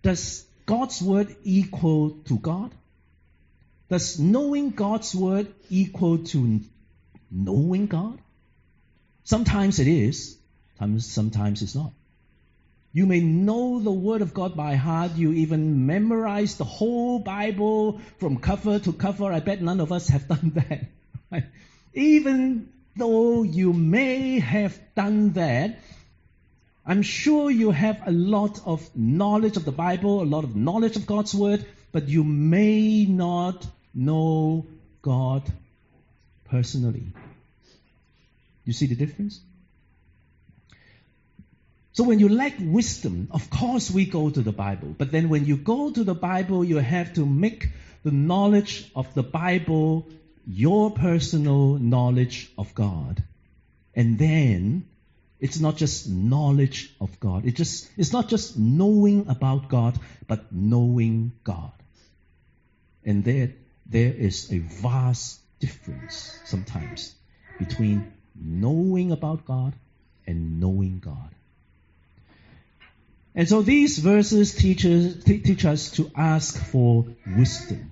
Does 0.01 0.45
God's 0.65 1.01
Word 1.01 1.35
equal 1.43 2.11
to 2.25 2.37
God? 2.37 2.71
Does 3.89 4.19
knowing 4.19 4.71
God's 4.71 5.15
Word 5.15 5.53
equal 5.69 6.19
to 6.19 6.59
knowing 7.31 7.87
God? 7.87 8.19
Sometimes 9.25 9.79
it 9.79 9.87
is, 9.87 10.37
sometimes 10.99 11.61
it's 11.61 11.75
not. 11.75 11.91
You 12.93 13.07
may 13.07 13.19
know 13.19 13.79
the 13.79 13.91
Word 13.91 14.21
of 14.21 14.33
God 14.33 14.55
by 14.55 14.75
heart. 14.75 15.15
You 15.15 15.33
even 15.33 15.85
memorize 15.85 16.55
the 16.55 16.63
whole 16.63 17.19
Bible 17.19 17.99
from 18.19 18.37
cover 18.37 18.79
to 18.79 18.93
cover. 18.93 19.33
I 19.33 19.41
bet 19.41 19.61
none 19.61 19.81
of 19.81 19.91
us 19.91 20.07
have 20.09 20.27
done 20.33 20.51
that. 20.55 20.85
Right? 21.29 21.43
Even 21.93 22.69
though 22.95 23.43
you 23.43 23.73
may 23.73 24.39
have 24.39 24.79
done 24.95 25.33
that, 25.33 25.79
I'm 26.85 27.01
sure 27.01 27.49
you 27.49 27.71
have 27.71 28.03
a 28.05 28.11
lot 28.11 28.61
of 28.65 28.87
knowledge 28.95 29.57
of 29.57 29.65
the 29.65 29.71
Bible, 29.71 30.21
a 30.21 30.29
lot 30.37 30.43
of 30.43 30.55
knowledge 30.55 30.95
of 30.95 31.07
God's 31.07 31.33
Word, 31.33 31.65
but 31.91 32.07
you 32.07 32.23
may 32.23 33.05
not 33.05 33.65
know 33.93 34.67
God 35.01 35.43
personally. 36.45 37.07
You 38.65 38.73
see 38.73 38.87
the 38.87 38.95
difference? 38.95 39.41
So 41.93 42.03
when 42.03 42.19
you 42.19 42.27
lack 42.27 42.55
wisdom, 42.59 43.29
of 43.31 43.49
course 43.49 43.89
we 43.89 44.05
go 44.05 44.29
to 44.29 44.41
the 44.41 44.51
Bible. 44.51 44.93
But 44.97 45.11
then 45.11 45.29
when 45.29 45.45
you 45.45 45.55
go 45.55 45.91
to 45.91 46.03
the 46.03 46.13
Bible, 46.15 46.65
you 46.65 46.77
have 46.77 47.13
to 47.13 47.25
make 47.25 47.69
the 48.03 48.11
knowledge 48.11 48.91
of 48.95 49.13
the 49.13 49.23
Bible 49.23 50.09
your 50.45 50.91
personal 50.91 51.77
knowledge 51.77 52.51
of 52.57 52.75
God. 52.75 53.23
And 53.95 54.17
then 54.19 54.87
it's 55.39 55.59
not 55.59 55.77
just 55.77 56.09
knowledge 56.09 56.93
of 56.99 57.19
God. 57.19 57.45
It 57.45 57.55
just 57.55 57.89
it's 57.97 58.11
not 58.11 58.29
just 58.29 58.57
knowing 58.57 59.27
about 59.29 59.69
God, 59.69 59.97
but 60.27 60.51
knowing 60.51 61.31
God. 61.43 61.71
And 63.05 63.23
there 63.23 63.53
there 63.85 64.13
is 64.13 64.51
a 64.51 64.57
vast 64.57 65.39
difference 65.59 66.39
sometimes 66.45 67.15
between 67.57 68.11
knowing 68.39 69.11
about 69.11 69.45
God 69.45 69.73
and 70.27 70.59
knowing 70.59 70.99
God. 70.99 71.29
And 73.33 73.49
so 73.49 73.61
these 73.61 73.97
verses 73.97 74.55
teach 74.55 74.85
us, 74.85 75.23
teach 75.23 75.65
us 75.65 75.91
to 75.91 76.09
ask 76.15 76.57
for 76.57 77.05
wisdom. 77.27 77.91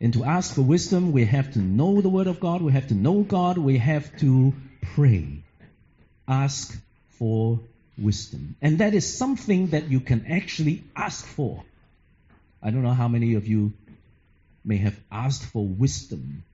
And 0.00 0.12
to 0.14 0.24
ask 0.24 0.54
for 0.54 0.62
wisdom, 0.62 1.12
we 1.12 1.24
have 1.24 1.54
to 1.54 1.58
know 1.58 2.02
the 2.02 2.10
Word 2.10 2.26
of 2.26 2.40
God, 2.40 2.60
we 2.60 2.72
have 2.72 2.88
to 2.88 2.94
know 2.94 3.22
God, 3.22 3.56
we 3.56 3.78
have 3.78 4.14
to 4.18 4.52
pray. 4.94 5.42
Ask 6.28 6.78
for 7.18 7.60
wisdom. 7.96 8.56
And 8.60 8.78
that 8.78 8.92
is 8.92 9.16
something 9.16 9.68
that 9.68 9.90
you 9.90 10.00
can 10.00 10.26
actually 10.28 10.84
ask 10.94 11.24
for. 11.24 11.64
I 12.62 12.70
don't 12.70 12.82
know 12.82 12.92
how 12.92 13.08
many 13.08 13.34
of 13.34 13.46
you 13.46 13.72
may 14.64 14.78
have 14.78 14.98
asked 15.10 15.44
for 15.44 15.66
wisdom. 15.66 16.44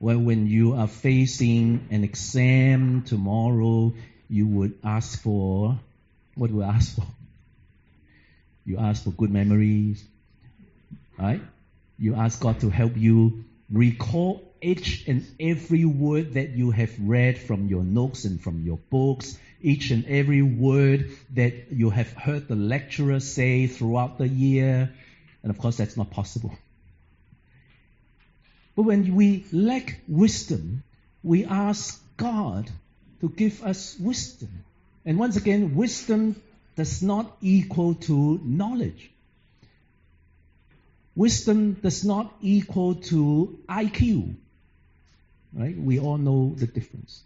Well, 0.00 0.18
when 0.18 0.46
you 0.46 0.74
are 0.74 0.86
facing 0.86 1.88
an 1.90 2.04
exam 2.04 3.02
tomorrow, 3.02 3.94
you 4.28 4.46
would 4.46 4.78
ask 4.84 5.20
for 5.20 5.78
what 6.36 6.50
do 6.50 6.56
you 6.56 6.62
ask 6.62 6.94
for? 6.94 7.04
You 8.64 8.78
ask 8.78 9.02
for 9.02 9.10
good 9.10 9.30
memories, 9.30 10.04
right? 11.18 11.42
You 11.98 12.14
ask 12.14 12.40
God 12.40 12.60
to 12.60 12.70
help 12.70 12.96
you 12.96 13.44
recall 13.72 14.48
each 14.62 15.08
and 15.08 15.26
every 15.40 15.84
word 15.84 16.34
that 16.34 16.50
you 16.50 16.70
have 16.70 16.92
read 17.00 17.38
from 17.38 17.66
your 17.66 17.82
notes 17.82 18.24
and 18.24 18.40
from 18.40 18.64
your 18.64 18.78
books, 18.90 19.36
each 19.60 19.90
and 19.90 20.06
every 20.06 20.42
word 20.42 21.10
that 21.34 21.72
you 21.72 21.90
have 21.90 22.12
heard 22.12 22.46
the 22.46 22.54
lecturer 22.54 23.18
say 23.18 23.66
throughout 23.66 24.18
the 24.18 24.28
year. 24.28 24.92
And 25.42 25.50
of 25.50 25.58
course, 25.58 25.76
that's 25.76 25.96
not 25.96 26.10
possible. 26.10 26.56
But 28.78 28.84
when 28.84 29.16
we 29.16 29.44
lack 29.50 30.02
wisdom, 30.06 30.84
we 31.24 31.44
ask 31.44 32.00
God 32.16 32.70
to 33.20 33.28
give 33.28 33.64
us 33.64 33.98
wisdom. 33.98 34.50
And 35.04 35.18
once 35.18 35.34
again, 35.34 35.74
wisdom 35.74 36.40
does 36.76 37.02
not 37.02 37.36
equal 37.40 37.96
to 38.06 38.40
knowledge. 38.44 39.10
Wisdom 41.16 41.72
does 41.72 42.04
not 42.04 42.32
equal 42.40 42.94
to 43.10 43.58
IQ. 43.68 44.36
Right? 45.52 45.76
We 45.76 45.98
all 45.98 46.16
know 46.16 46.54
the 46.56 46.68
difference. 46.68 47.24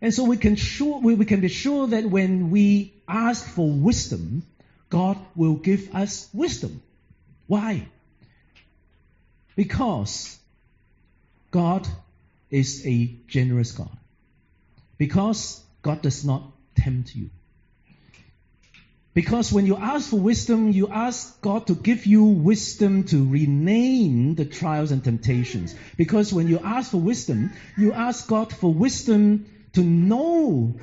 And 0.00 0.14
so 0.14 0.24
we 0.24 0.38
can 0.38 0.56
sure 0.56 1.00
we, 1.00 1.16
we 1.16 1.26
can 1.26 1.42
be 1.42 1.48
sure 1.48 1.88
that 1.88 2.06
when 2.06 2.50
we 2.50 2.94
ask 3.06 3.46
for 3.46 3.70
wisdom, 3.70 4.42
God 4.88 5.18
will 5.36 5.56
give 5.56 5.94
us 5.94 6.30
wisdom. 6.32 6.80
Why? 7.46 7.88
Because 9.56 10.38
God 11.50 11.86
is 12.50 12.86
a 12.86 13.16
generous 13.28 13.72
God. 13.72 13.96
Because 14.98 15.62
God 15.82 16.02
does 16.02 16.24
not 16.24 16.42
tempt 16.76 17.14
you. 17.14 17.30
Because 19.14 19.52
when 19.52 19.66
you 19.66 19.76
ask 19.76 20.08
for 20.08 20.18
wisdom, 20.18 20.72
you 20.72 20.88
ask 20.88 21.40
God 21.42 21.66
to 21.66 21.74
give 21.74 22.06
you 22.06 22.24
wisdom 22.24 23.04
to 23.04 23.28
rename 23.28 24.34
the 24.36 24.46
trials 24.46 24.90
and 24.90 25.04
temptations. 25.04 25.74
Because 25.98 26.32
when 26.32 26.48
you 26.48 26.58
ask 26.58 26.92
for 26.92 26.96
wisdom, 26.96 27.52
you 27.76 27.92
ask 27.92 28.26
God 28.26 28.54
for 28.54 28.72
wisdom 28.72 29.44
to 29.74 29.82
know 29.82 30.80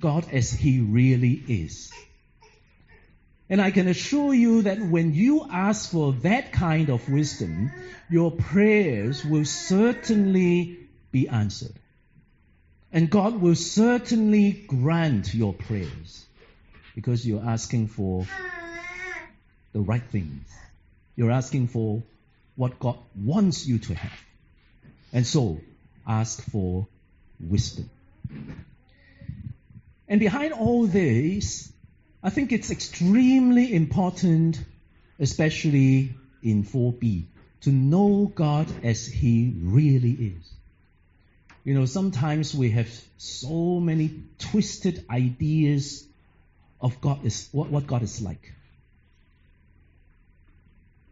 God 0.00 0.26
as 0.32 0.52
He 0.52 0.80
really 0.80 1.32
is. 1.48 1.92
And 3.48 3.60
I 3.60 3.70
can 3.70 3.88
assure 3.88 4.32
you 4.32 4.62
that 4.62 4.80
when 4.80 5.12
you 5.14 5.46
ask 5.50 5.90
for 5.90 6.12
that 6.22 6.52
kind 6.52 6.88
of 6.88 7.08
wisdom, 7.08 7.70
your 8.10 8.30
prayers 8.30 9.24
will 9.24 9.44
certainly 9.44 10.78
be 11.12 11.28
answered. 11.28 11.74
And 12.90 13.10
God 13.10 13.40
will 13.40 13.54
certainly 13.56 14.52
grant 14.52 15.34
your 15.34 15.52
prayers 15.52 16.24
because 16.94 17.26
you're 17.26 17.44
asking 17.44 17.88
for 17.88 18.26
the 19.72 19.80
right 19.80 20.02
things. 20.10 20.46
You're 21.16 21.32
asking 21.32 21.68
for 21.68 22.02
what 22.56 22.78
God 22.78 22.98
wants 23.14 23.66
you 23.66 23.78
to 23.80 23.94
have. 23.94 24.20
And 25.12 25.26
so, 25.26 25.60
ask 26.06 26.42
for 26.50 26.86
wisdom. 27.40 27.90
And 30.08 30.20
behind 30.20 30.52
all 30.52 30.86
this, 30.86 31.72
I 32.26 32.30
think 32.30 32.52
it's 32.52 32.70
extremely 32.70 33.74
important, 33.74 34.58
especially 35.20 36.14
in 36.42 36.64
4b, 36.64 37.26
to 37.60 37.70
know 37.70 38.32
God 38.34 38.66
as 38.82 39.06
He 39.06 39.54
really 39.60 40.12
is. 40.12 40.50
You 41.64 41.74
know, 41.74 41.84
sometimes 41.84 42.54
we 42.54 42.70
have 42.70 42.88
so 43.18 43.78
many 43.78 44.22
twisted 44.38 45.04
ideas 45.10 46.06
of 46.80 46.98
God 47.02 47.26
is 47.26 47.50
what, 47.52 47.68
what 47.68 47.86
God 47.86 48.02
is 48.02 48.22
like. 48.22 48.54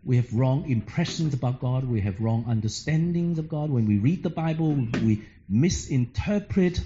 We 0.04 0.16
have 0.16 0.32
wrong 0.32 0.70
impressions 0.70 1.34
about 1.34 1.60
God. 1.60 1.84
We 1.84 2.00
have 2.00 2.20
wrong 2.20 2.46
understandings 2.48 3.38
of 3.38 3.50
God. 3.50 3.68
When 3.68 3.86
we 3.86 3.98
read 3.98 4.22
the 4.22 4.30
Bible, 4.30 4.74
we 4.74 5.26
misinterpret 5.46 6.80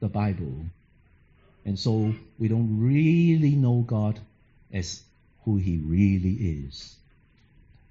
the 0.00 0.08
Bible. 0.08 0.66
And 1.64 1.78
so 1.78 2.14
we 2.38 2.48
don't 2.48 2.80
really 2.80 3.54
know 3.54 3.82
God 3.82 4.18
as 4.72 5.02
who 5.44 5.56
He 5.56 5.78
really 5.78 6.32
is. 6.66 6.96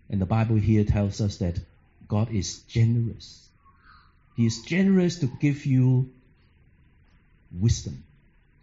And 0.10 0.20
the 0.22 0.26
Bible 0.26 0.58
here 0.58 0.84
tells 0.84 1.22
us 1.22 1.38
that 1.38 1.60
God 2.08 2.32
is 2.32 2.60
generous. 2.64 3.48
He 4.36 4.46
is 4.46 4.62
generous 4.62 5.20
to 5.20 5.28
give 5.40 5.66
you 5.66 6.10
wisdom, 7.58 8.04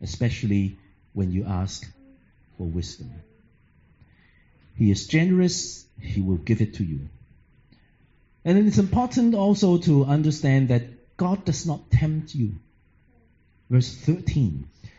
especially 0.02 0.76
when 1.12 1.32
you 1.32 1.44
ask 1.44 1.90
for 2.56 2.66
wisdom. 2.66 3.12
He 4.76 4.90
is 4.90 5.06
generous, 5.06 5.86
He 6.00 6.20
will 6.20 6.36
give 6.36 6.60
it 6.60 6.74
to 6.74 6.84
you. 6.84 7.08
And 8.44 8.58
it's 8.66 8.78
important 8.78 9.34
also 9.34 9.78
to 9.78 10.04
understand 10.04 10.68
that 10.68 11.16
God 11.16 11.44
does 11.44 11.66
not 11.66 11.90
tempt 11.90 12.34
you. 12.34 12.54
Verse 13.68 13.94
13. 13.94 14.68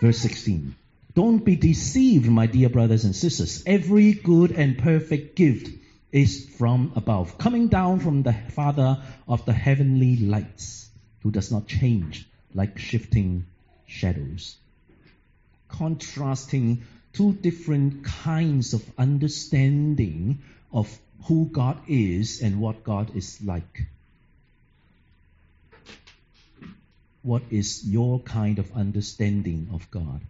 verse 0.00 0.18
16, 0.18 0.74
don't 1.14 1.44
be 1.44 1.56
deceived, 1.56 2.28
my 2.28 2.46
dear 2.46 2.68
brothers 2.68 3.04
and 3.04 3.14
sisters. 3.14 3.62
Every 3.66 4.12
good 4.12 4.52
and 4.52 4.78
perfect 4.78 5.36
gift 5.36 5.68
is 6.12 6.48
from 6.58 6.92
above, 6.96 7.38
coming 7.38 7.68
down 7.68 8.00
from 8.00 8.22
the 8.22 8.32
Father 8.32 9.02
of 9.28 9.44
the 9.44 9.52
heavenly 9.52 10.16
lights, 10.16 10.88
who 11.22 11.30
does 11.30 11.52
not 11.52 11.66
change 11.66 12.26
like 12.54 12.78
shifting 12.78 13.46
shadows 13.86 14.56
contrasting 15.70 16.82
two 17.12 17.32
different 17.32 18.04
kinds 18.04 18.74
of 18.74 18.84
understanding 18.98 20.42
of 20.72 20.98
who 21.24 21.46
God 21.46 21.78
is 21.88 22.42
and 22.42 22.60
what 22.60 22.84
God 22.84 23.16
is 23.16 23.42
like. 23.42 23.86
What 27.22 27.42
is 27.50 27.86
your 27.86 28.20
kind 28.20 28.58
of 28.58 28.72
understanding 28.74 29.68
of 29.72 29.90
God? 29.90 30.22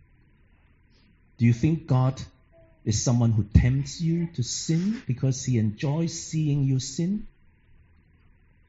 Do 1.38 1.46
you 1.46 1.52
think 1.52 1.86
God 1.86 2.20
is 2.84 3.02
someone 3.02 3.32
who 3.32 3.44
tempts 3.44 4.00
you 4.00 4.28
to 4.34 4.42
sin 4.42 5.02
because 5.06 5.44
he 5.44 5.58
enjoys 5.58 6.12
seeing 6.12 6.64
you 6.64 6.80
sin? 6.80 7.26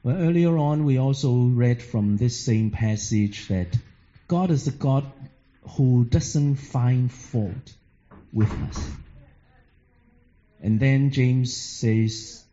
Well, 0.03 0.17
earlier 0.17 0.57
on, 0.57 0.85
we 0.85 0.97
also 0.97 1.33
read 1.33 1.81
from 1.81 2.17
this 2.17 2.39
same 2.39 2.71
passage 2.71 3.47
that 3.47 3.77
God 4.27 4.51
is 4.51 4.65
the 4.65 4.71
God 4.71 5.05
who 5.77 6.05
doesn't 6.05 6.55
find 6.55 7.11
fault 7.11 7.73
with 8.33 8.51
us. 8.51 8.89
And 10.61 10.79
then 10.79 11.11
James 11.11 11.55
says 11.55 12.43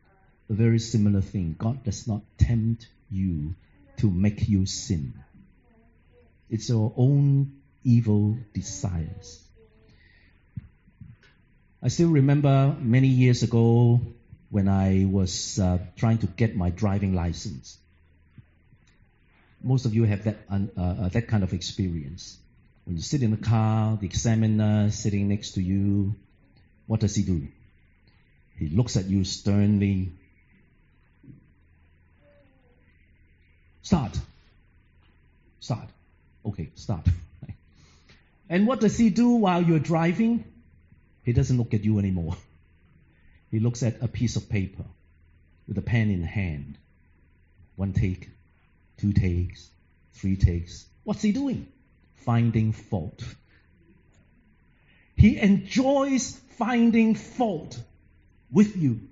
a 0.49 0.55
very 0.55 0.79
similar 0.79 1.21
thing. 1.21 1.57
God 1.59 1.85
does 1.85 2.07
not 2.07 2.23
tempt 2.39 2.89
you 3.11 3.55
to 3.99 4.11
make 4.11 4.49
you 4.49 4.67
sin. 4.67 5.13
It's 6.51 6.69
your 6.69 6.93
own 6.97 7.53
evil 7.85 8.37
desires. 8.55 9.43
I 11.83 11.89
still 11.89 12.11
remember 12.11 12.77
many 12.81 13.09
years 13.09 13.43
ago 13.43 14.01
when 14.51 14.69
I 14.69 15.07
was 15.09 15.59
uh, 15.59 15.79
trying 15.97 16.19
to 16.19 16.27
get 16.27 16.57
my 16.57 16.71
driving 16.71 17.15
license. 17.15 17.79
Most 19.63 19.87
of 19.87 19.95
you 19.95 20.05
have 20.05 20.25
that, 20.25 20.37
uh, 20.51 20.61
uh, 20.77 21.09
that 21.11 21.29
kind 21.29 21.43
of 21.43 21.53
experience. 21.53 22.39
When 22.85 22.97
you 22.97 23.03
sit 23.03 23.23
in 23.23 23.31
the 23.31 23.37
car, 23.37 23.97
the 24.01 24.07
examiner 24.07 24.91
sitting 24.91 25.29
next 25.29 25.53
to 25.53 25.63
you, 25.63 26.15
what 26.87 27.01
does 27.01 27.15
he 27.15 27.23
do? 27.23 27.47
He 28.59 28.69
looks 28.71 28.97
at 28.97 29.05
you 29.05 29.25
sternly. 29.25 30.13
Start. 33.83 34.19
Start. 35.61 35.89
Okay, 36.49 36.71
start. 36.75 37.07
And 38.51 38.67
what 38.67 38.81
does 38.81 38.97
he 38.97 39.11
do 39.11 39.33
while 39.33 39.63
you're 39.63 39.79
driving? 39.79 40.43
He 41.23 41.35
doesn't 41.35 41.59
look 41.59 41.75
at 41.75 41.85
you 41.85 41.99
anymore. 41.99 42.37
He 43.51 43.61
looks 43.61 43.83
at 43.83 44.03
a 44.03 44.09
piece 44.09 44.37
of 44.37 44.49
paper 44.51 44.85
with 45.67 45.79
a 45.79 45.83
pen 45.83 46.11
in 46.11 46.23
hand. 46.23 46.77
One 47.77 47.95
take, 47.95 48.29
two 48.99 49.13
takes, 49.15 49.71
three 50.13 50.37
takes. 50.37 50.85
What's 51.05 51.23
he 51.23 51.33
doing? 51.33 51.67
finding 52.29 52.73
fault. 52.73 53.25
He 55.17 55.39
enjoys 55.39 56.39
finding 56.59 57.15
fault 57.15 57.81
with 58.51 58.77
you. 58.77 59.08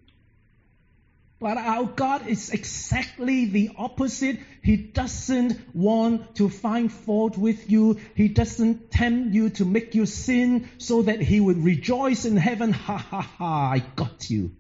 But 1.39 1.59
our 1.59 1.85
God 1.85 2.29
is 2.29 2.51
exactly 2.51 3.45
the 3.45 3.71
opposite. 3.77 4.39
He 4.63 4.77
doesn't 4.77 5.75
want 5.75 6.37
to 6.37 6.49
find 6.49 6.91
fault 6.91 7.37
with 7.37 7.71
you. 7.71 7.99
He 8.15 8.29
doesn't 8.29 8.91
tempt 8.91 9.35
you 9.35 9.51
to 9.51 9.67
make 9.67 9.95
you 9.95 10.07
sin 10.07 10.71
so 10.79 11.03
that 11.03 11.21
he 11.21 11.41
would 11.41 11.59
rejoice 11.59 12.25
in 12.25 12.39
heaven. 12.39 12.73
Ha 12.73 12.97
ha 12.97 13.21
ha, 13.21 13.71
I 13.73 13.81
got 13.81 14.31
you. 14.31 14.53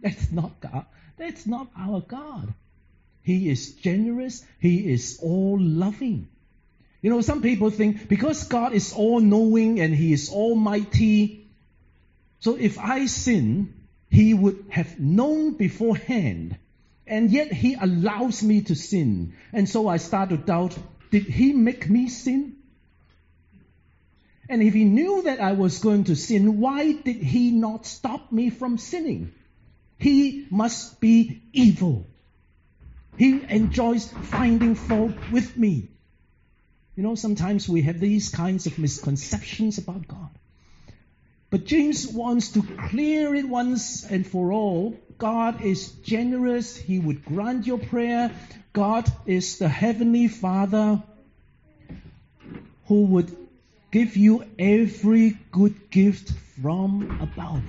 That's 0.00 0.30
not 0.30 0.60
God. 0.60 0.86
That's 1.16 1.44
not 1.44 1.68
our 1.76 2.00
God. 2.00 2.54
He 3.22 3.48
is 3.48 3.72
generous. 3.74 4.44
He 4.60 4.92
is 4.92 5.18
all 5.20 5.58
loving. 5.58 6.28
You 7.02 7.10
know, 7.10 7.20
some 7.20 7.42
people 7.42 7.70
think 7.70 8.08
because 8.08 8.44
God 8.44 8.74
is 8.74 8.92
all 8.92 9.18
knowing 9.18 9.80
and 9.80 9.94
He 9.94 10.12
is 10.12 10.30
almighty, 10.30 11.48
so 12.40 12.56
if 12.56 12.78
I 12.78 13.06
sin, 13.06 13.73
He 14.14 14.32
would 14.32 14.66
have 14.70 14.98
known 14.98 15.54
beforehand. 15.54 16.56
And 17.06 17.30
yet 17.30 17.52
He 17.52 17.74
allows 17.74 18.42
me 18.42 18.62
to 18.62 18.74
sin. 18.74 19.34
And 19.52 19.68
so 19.68 19.88
I 19.88 19.98
start 19.98 20.30
to 20.30 20.36
doubt, 20.36 20.78
did 21.10 21.24
He 21.24 21.52
make 21.52 21.90
me 21.90 22.08
sin? 22.08 22.56
And 24.48 24.62
if 24.62 24.74
he 24.74 24.84
knew 24.84 25.22
that 25.22 25.40
I 25.40 25.52
was 25.52 25.78
going 25.78 26.04
to 26.04 26.16
sin, 26.16 26.60
why 26.60 26.92
did 26.92 27.16
he 27.16 27.50
not 27.50 27.86
stop 27.86 28.30
me 28.30 28.50
from 28.50 28.76
sinning? 28.76 29.32
He 29.98 30.46
must 30.50 31.00
be 31.00 31.42
evil. 31.52 32.06
He 33.16 33.40
enjoys 33.48 34.06
finding 34.06 34.74
fault 34.74 35.14
with 35.32 35.56
me. 35.56 35.88
You 36.96 37.02
know, 37.02 37.14
sometimes 37.14 37.68
we 37.68 37.82
have 37.82 37.98
these 37.98 38.28
kinds 38.28 38.66
of 38.66 38.78
misconceptions 38.78 39.78
about 39.78 40.06
God. 40.06 40.30
But 41.54 41.66
James 41.66 42.08
wants 42.08 42.48
to 42.54 42.62
clear 42.62 43.32
it 43.32 43.48
once 43.48 44.02
and 44.02 44.26
for 44.26 44.50
all. 44.50 44.98
God 45.18 45.62
is 45.62 45.92
generous. 46.02 46.76
He 46.76 46.98
would 46.98 47.24
grant 47.24 47.64
your 47.64 47.78
prayer. 47.78 48.32
God 48.72 49.08
is 49.24 49.58
the 49.58 49.68
Heavenly 49.68 50.26
Father 50.26 51.00
who 52.86 53.04
would 53.04 53.36
give 53.92 54.16
you 54.16 54.44
every 54.58 55.38
good 55.52 55.90
gift 55.90 56.32
from 56.60 57.20
above. 57.20 57.62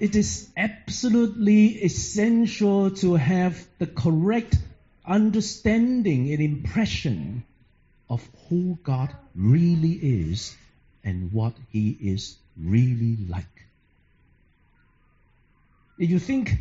It 0.00 0.16
is 0.16 0.48
absolutely 0.56 1.84
essential 1.84 2.90
to 2.96 3.14
have 3.14 3.64
the 3.78 3.86
correct 3.86 4.58
understanding 5.06 6.32
and 6.32 6.40
impression 6.40 7.44
of 8.10 8.28
who 8.48 8.76
God 8.82 9.14
really 9.36 9.92
is 9.92 10.56
and 11.04 11.32
what 11.32 11.54
He 11.70 11.90
is 11.90 12.36
really 12.56 13.16
like. 13.28 13.44
If 15.98 16.10
you 16.10 16.18
think 16.18 16.56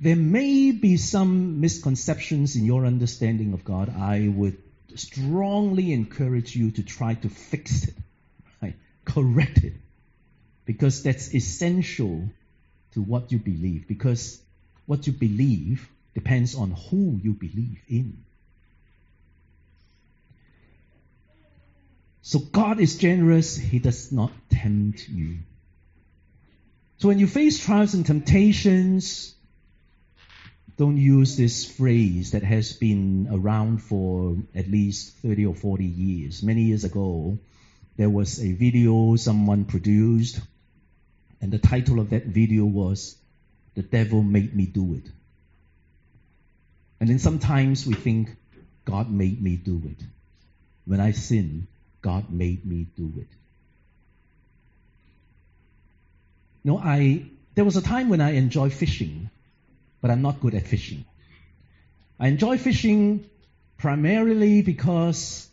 there 0.00 0.16
may 0.16 0.72
be 0.72 0.96
some 0.96 1.60
misconceptions 1.60 2.56
in 2.56 2.64
your 2.64 2.86
understanding 2.86 3.52
of 3.52 3.64
God, 3.64 3.94
I 3.96 4.28
would 4.28 4.56
strongly 4.94 5.92
encourage 5.92 6.56
you 6.56 6.70
to 6.72 6.82
try 6.82 7.14
to 7.14 7.28
fix 7.28 7.88
it, 7.88 7.94
right? 8.62 8.74
correct 9.04 9.58
it, 9.58 9.74
because 10.64 11.02
that's 11.02 11.34
essential 11.34 12.28
to 12.92 13.02
what 13.02 13.32
you 13.32 13.38
believe. 13.38 13.88
Because 13.88 14.40
what 14.86 15.06
you 15.06 15.12
believe 15.12 15.88
depends 16.14 16.54
on 16.54 16.70
who 16.70 17.18
you 17.22 17.32
believe 17.32 17.80
in. 17.88 18.24
So 22.26 22.40
God 22.40 22.80
is 22.80 22.98
generous, 22.98 23.56
He 23.56 23.78
does 23.78 24.10
not 24.10 24.32
tempt 24.50 25.08
you. 25.08 25.36
So 26.98 27.06
when 27.06 27.20
you 27.20 27.28
face 27.28 27.64
trials 27.64 27.94
and 27.94 28.04
temptations, 28.04 29.32
don't 30.76 30.96
use 30.96 31.36
this 31.36 31.64
phrase 31.64 32.32
that 32.32 32.42
has 32.42 32.72
been 32.72 33.28
around 33.30 33.80
for 33.80 34.38
at 34.56 34.68
least 34.68 35.18
30 35.18 35.46
or 35.46 35.54
40 35.54 35.84
years. 35.84 36.42
Many 36.42 36.62
years 36.62 36.82
ago, 36.82 37.38
there 37.96 38.10
was 38.10 38.40
a 38.40 38.50
video 38.50 39.14
someone 39.14 39.64
produced, 39.64 40.40
and 41.40 41.52
the 41.52 41.58
title 41.58 42.00
of 42.00 42.10
that 42.10 42.26
video 42.26 42.64
was, 42.64 43.16
The 43.76 43.82
Devil 43.82 44.24
Made 44.24 44.52
Me 44.52 44.66
Do 44.66 44.94
It. 44.94 45.08
And 46.98 47.08
then 47.08 47.20
sometimes 47.20 47.86
we 47.86 47.94
think, 47.94 48.34
God 48.84 49.12
made 49.12 49.40
me 49.40 49.54
do 49.54 49.80
it. 49.84 50.04
When 50.86 50.98
I 50.98 51.12
sin, 51.12 51.68
God 52.06 52.30
made 52.30 52.64
me 52.64 52.86
do 52.96 53.12
it. 53.18 53.28
You 56.62 56.72
know, 56.72 56.78
I, 56.78 57.26
there 57.54 57.64
was 57.64 57.76
a 57.76 57.82
time 57.82 58.08
when 58.08 58.20
I 58.20 58.30
enjoyed 58.42 58.72
fishing 58.72 59.30
but 60.06 60.12
I'm 60.12 60.22
not 60.22 60.40
good 60.40 60.54
at 60.54 60.64
fishing. 60.64 61.04
I 62.20 62.28
enjoy 62.28 62.58
fishing 62.58 63.28
primarily 63.76 64.62
because 64.62 65.48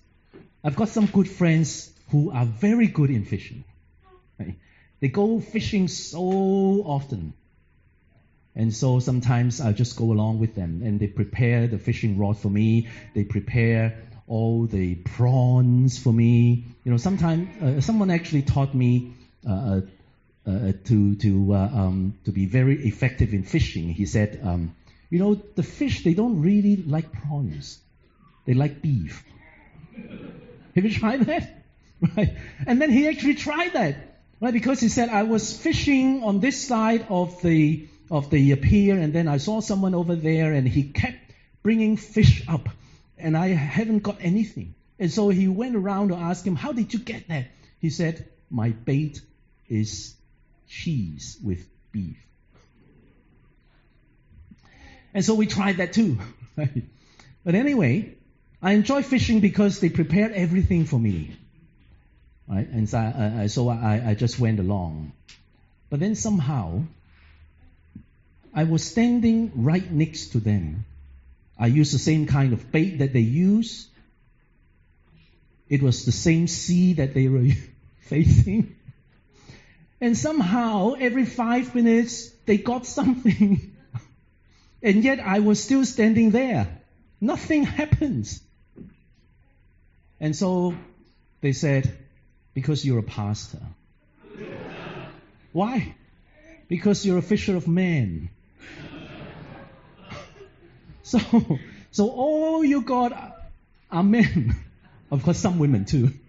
I've 0.64 0.76
got 0.76 0.90
some 0.90 1.08
good 1.08 1.28
friends 1.28 1.92
who 2.12 2.30
are 2.30 2.46
very 2.46 2.86
good 2.88 3.10
in 3.10 3.26
fishing. 3.26 3.64
They 5.00 5.08
go 5.08 5.40
fishing 5.40 5.88
so 5.88 6.22
often. 6.86 7.34
And 8.56 8.72
so 8.72 9.00
sometimes 9.00 9.60
I 9.60 9.74
just 9.74 9.96
go 9.96 10.12
along 10.12 10.40
with 10.40 10.54
them 10.54 10.84
and 10.84 11.00
they 11.00 11.08
prepare 11.08 11.66
the 11.66 11.80
fishing 11.80 12.20
rod 12.20 12.38
for 12.38 12.50
me. 12.50 12.90
They 13.16 13.24
prepare 13.24 13.98
all 14.28 14.66
the 14.66 14.96
prawns 14.96 15.98
for 15.98 16.14
me. 16.14 16.66
You 16.84 16.92
know, 16.92 16.98
sometimes 16.98 17.62
uh, 17.62 17.82
someone 17.82 18.10
actually 18.10 18.44
taught 18.44 18.74
me 18.74 19.14
uh, 19.48 19.82
uh, 20.46 20.74
to 20.86 21.16
to 21.16 21.54
uh, 21.54 21.70
um, 21.74 22.18
to 22.26 22.32
be 22.32 22.46
very 22.46 22.86
effective 22.86 23.34
in 23.34 23.44
fishing. 23.44 23.90
He 23.90 24.06
said, 24.06 24.40
um, 24.44 24.76
you 25.10 25.20
know, 25.20 25.36
the 25.36 25.64
fish 25.64 26.04
they 26.04 26.14
don't 26.14 26.42
really 26.42 26.78
like 26.78 27.12
prawns; 27.12 27.80
they 28.46 28.54
like 28.54 28.82
beef. 28.82 29.24
Have 30.76 30.86
you 30.86 30.94
tried 30.94 31.22
that? 31.22 31.60
Right? 32.18 32.36
And 32.68 32.82
then 32.82 32.90
he 32.92 33.08
actually 33.08 33.36
tried 33.36 33.74
that, 33.74 33.96
right? 34.42 34.52
Because 34.52 34.82
he 34.82 34.90
said, 34.90 35.08
I 35.08 35.24
was 35.24 35.58
fishing 35.58 36.22
on 36.24 36.42
this 36.42 36.68
side 36.68 37.06
of 37.08 37.42
the 37.42 37.88
of 38.12 38.30
the 38.30 38.54
pier, 38.58 39.00
and 39.00 39.14
then 39.14 39.30
I 39.30 39.38
saw 39.38 39.62
someone 39.62 39.96
over 39.96 40.16
there, 40.16 40.52
and 40.52 40.68
he 40.68 40.84
kept 40.84 41.18
bringing 41.62 41.96
fish 41.96 42.44
up, 42.50 42.68
and 43.24 43.38
I 43.38 43.48
haven't 43.48 44.04
got 44.04 44.18
anything. 44.20 44.76
And 45.00 45.12
so 45.12 45.30
he 45.30 45.48
went 45.48 45.76
around 45.76 46.10
to 46.10 46.16
ask 46.16 46.46
him, 46.46 46.56
How 46.56 46.74
did 46.74 46.94
you 46.94 47.00
get 47.00 47.30
that? 47.30 47.48
He 47.80 47.90
said, 47.90 48.28
My 48.50 48.70
bait 48.70 49.22
is 49.68 50.14
cheese 50.68 51.38
with 51.44 51.66
beef. 51.92 52.18
And 55.14 55.24
so 55.24 55.36
we 55.36 55.48
tried 55.48 55.78
that 55.78 55.94
too. 55.94 56.20
but 56.56 57.56
anyway, 57.56 58.16
I 58.62 58.74
enjoy 58.74 59.04
fishing 59.04 59.40
because 59.40 59.80
they 59.80 59.90
prepared 59.90 60.34
everything 60.34 60.86
for 60.86 61.00
me. 61.00 61.36
Right? 62.48 62.68
And 62.68 62.90
so, 62.90 62.98
uh, 62.98 63.02
uh, 63.02 63.42
I, 63.44 63.48
so 63.48 63.70
I, 63.70 64.02
I 64.10 64.14
just 64.16 64.38
went 64.38 64.60
along. 64.60 65.14
But 65.90 66.00
then 66.00 66.16
somehow, 66.16 66.84
I 68.54 68.66
was 68.66 68.84
standing 68.84 69.52
right 69.56 69.90
next 69.90 70.34
to 70.34 70.40
them. 70.40 70.86
I 71.64 71.68
used 71.68 71.94
the 71.94 72.00
same 72.00 72.26
kind 72.28 72.52
of 72.52 72.74
bait 72.74 72.98
that 72.98 73.14
they 73.14 73.22
use. 73.22 73.88
It 75.70 75.82
was 75.82 76.04
the 76.04 76.12
same 76.12 76.50
sea 76.50 76.96
that 76.96 77.14
they 77.14 77.30
were 77.30 77.52
facing. 78.02 78.76
And 80.02 80.18
somehow, 80.18 80.96
every 81.00 81.24
five 81.26 81.74
minutes, 81.74 82.28
they 82.46 82.58
got 82.58 82.86
something. 82.86 83.78
and 84.84 85.06
yet 85.06 85.22
I 85.22 85.40
was 85.40 85.64
still 85.64 85.86
standing 85.86 86.32
there. 86.32 86.68
Nothing 87.22 87.64
happens. 87.64 88.42
And 90.20 90.36
so 90.36 90.76
they 91.40 91.54
said, 91.54 91.98
because 92.54 92.84
you're 92.84 93.00
a 93.00 93.04
pastor. 93.04 93.62
Why? 95.54 95.96
Because 96.68 97.06
you're 97.06 97.20
a 97.20 97.30
fisher 97.32 97.56
of 97.56 97.70
men. 97.70 98.32
so, 101.12 101.20
so 101.92 102.10
all 102.10 102.64
you 102.64 102.82
got 102.82 103.12
uh, 103.12 103.32
are 103.92 104.04
men. 104.04 104.56
Of 105.12 105.24
course, 105.24 105.38
some 105.38 105.60
women 105.60 105.86
too. 105.86 106.12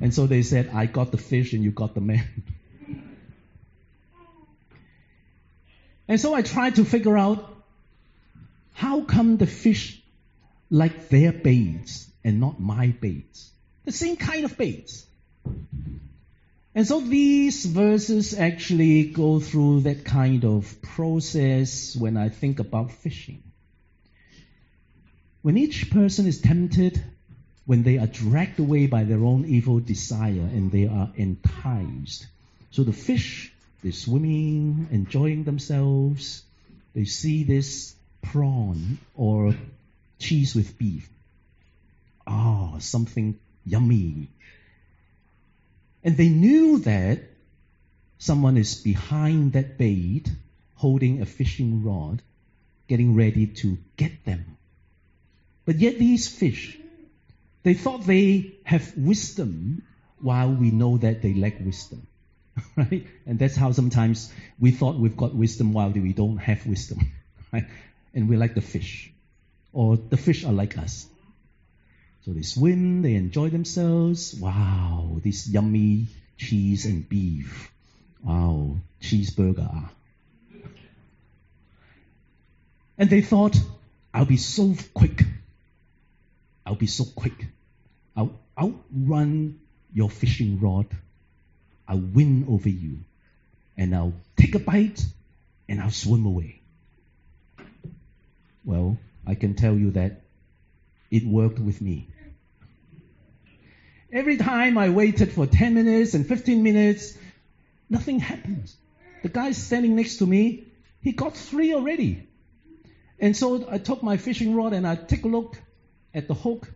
And 0.00 0.14
so 0.14 0.26
they 0.26 0.42
said, 0.42 0.70
I 0.72 0.86
got 0.86 1.10
the 1.10 1.18
fish 1.18 1.52
and 1.54 1.64
you 1.64 1.72
got 1.72 1.94
the 1.94 2.00
man. 2.00 2.24
and 6.08 6.20
so 6.20 6.34
I 6.34 6.42
tried 6.42 6.76
to 6.76 6.84
figure 6.84 7.18
out 7.18 7.52
how 8.74 9.00
come 9.00 9.38
the 9.38 9.46
fish 9.46 10.00
like 10.70 11.08
their 11.08 11.32
baits 11.32 12.08
and 12.22 12.38
not 12.38 12.60
my 12.60 12.88
baits? 13.00 13.50
The 13.86 13.92
same 13.92 14.16
kind 14.16 14.44
of 14.44 14.56
baits. 14.56 15.04
And 16.78 16.86
so 16.86 17.00
these 17.00 17.64
verses 17.64 18.38
actually 18.38 19.06
go 19.06 19.40
through 19.40 19.80
that 19.80 20.04
kind 20.04 20.44
of 20.44 20.80
process 20.80 21.96
when 21.96 22.16
I 22.16 22.28
think 22.28 22.60
about 22.60 22.92
fishing. 22.92 23.42
When 25.42 25.58
each 25.58 25.90
person 25.90 26.28
is 26.28 26.40
tempted, 26.40 27.02
when 27.66 27.82
they 27.82 27.98
are 27.98 28.06
dragged 28.06 28.60
away 28.60 28.86
by 28.86 29.02
their 29.02 29.24
own 29.24 29.44
evil 29.44 29.80
desire 29.80 30.48
and 30.54 30.70
they 30.70 30.86
are 30.86 31.10
enticed. 31.16 32.28
So 32.70 32.84
the 32.84 32.92
fish, 32.92 33.52
they're 33.82 33.90
swimming, 33.90 34.86
enjoying 34.92 35.42
themselves. 35.42 36.44
They 36.94 37.06
see 37.06 37.42
this 37.42 37.96
prawn 38.22 38.98
or 39.16 39.56
cheese 40.20 40.54
with 40.54 40.78
beef. 40.78 41.08
Ah, 42.24 42.74
oh, 42.74 42.78
something 42.78 43.36
yummy. 43.66 44.28
And 46.04 46.16
they 46.16 46.28
knew 46.28 46.78
that 46.80 47.20
someone 48.18 48.56
is 48.56 48.76
behind 48.76 49.52
that 49.52 49.78
bait, 49.78 50.30
holding 50.74 51.22
a 51.22 51.26
fishing 51.26 51.84
rod, 51.84 52.22
getting 52.86 53.14
ready 53.14 53.46
to 53.46 53.78
get 53.96 54.24
them. 54.24 54.56
But 55.64 55.76
yet 55.76 55.98
these 55.98 56.28
fish, 56.28 56.78
they 57.62 57.74
thought 57.74 58.06
they 58.06 58.54
have 58.64 58.96
wisdom 58.96 59.82
while 60.20 60.50
we 60.50 60.70
know 60.70 60.98
that 60.98 61.22
they 61.22 61.34
lack 61.34 61.60
wisdom. 61.60 62.06
Right? 62.76 63.06
And 63.26 63.38
that's 63.38 63.54
how 63.54 63.70
sometimes 63.72 64.32
we 64.58 64.72
thought 64.72 64.96
we've 64.96 65.16
got 65.16 65.34
wisdom 65.34 65.72
while 65.72 65.90
we 65.90 66.12
don't 66.12 66.38
have 66.38 66.66
wisdom. 66.66 67.12
Right? 67.52 67.66
And 68.14 68.28
we're 68.28 68.38
like 68.38 68.54
the 68.54 68.60
fish. 68.60 69.12
Or 69.72 69.96
the 69.96 70.16
fish 70.16 70.44
are 70.44 70.52
like 70.52 70.76
us. 70.76 71.06
So 72.24 72.32
they 72.32 72.42
swim, 72.42 73.02
they 73.02 73.14
enjoy 73.14 73.48
themselves. 73.50 74.34
Wow, 74.34 75.18
this 75.22 75.48
yummy 75.48 76.08
cheese 76.36 76.84
and 76.84 77.08
beef. 77.08 77.70
Wow, 78.22 78.76
cheeseburger. 79.00 79.88
And 82.98 83.08
they 83.08 83.20
thought, 83.20 83.56
I'll 84.12 84.24
be 84.24 84.36
so 84.36 84.74
quick. 84.92 85.22
I'll 86.66 86.74
be 86.74 86.88
so 86.88 87.04
quick. 87.04 87.46
I'll 88.16 88.34
outrun 88.58 89.60
your 89.92 90.10
fishing 90.10 90.60
rod. 90.60 90.86
I'll 91.86 92.00
win 92.00 92.46
over 92.48 92.68
you. 92.68 92.98
And 93.76 93.94
I'll 93.94 94.14
take 94.36 94.54
a 94.56 94.58
bite 94.58 95.04
and 95.68 95.80
I'll 95.80 95.90
swim 95.90 96.26
away. 96.26 96.60
Well, 98.64 98.98
I 99.26 99.36
can 99.36 99.54
tell 99.54 99.74
you 99.74 99.92
that 99.92 100.22
it 101.10 101.24
worked 101.26 101.58
with 101.58 101.80
me. 101.80 102.08
Every 104.12 104.36
time 104.38 104.78
I 104.78 104.88
waited 104.88 105.32
for 105.32 105.46
10 105.46 105.74
minutes 105.74 106.14
and 106.14 106.26
15 106.26 106.62
minutes, 106.62 107.16
nothing 107.90 108.20
happened. 108.20 108.72
The 109.22 109.28
guy 109.28 109.52
standing 109.52 109.96
next 109.96 110.18
to 110.18 110.26
me, 110.26 110.64
he 111.02 111.12
got 111.12 111.36
three 111.36 111.74
already. 111.74 112.26
And 113.18 113.36
so 113.36 113.68
I 113.70 113.78
took 113.78 114.02
my 114.02 114.16
fishing 114.16 114.54
rod 114.54 114.72
and 114.72 114.86
I 114.86 114.96
take 114.96 115.24
a 115.24 115.28
look 115.28 115.56
at 116.14 116.28
the 116.28 116.34
hook. 116.34 116.68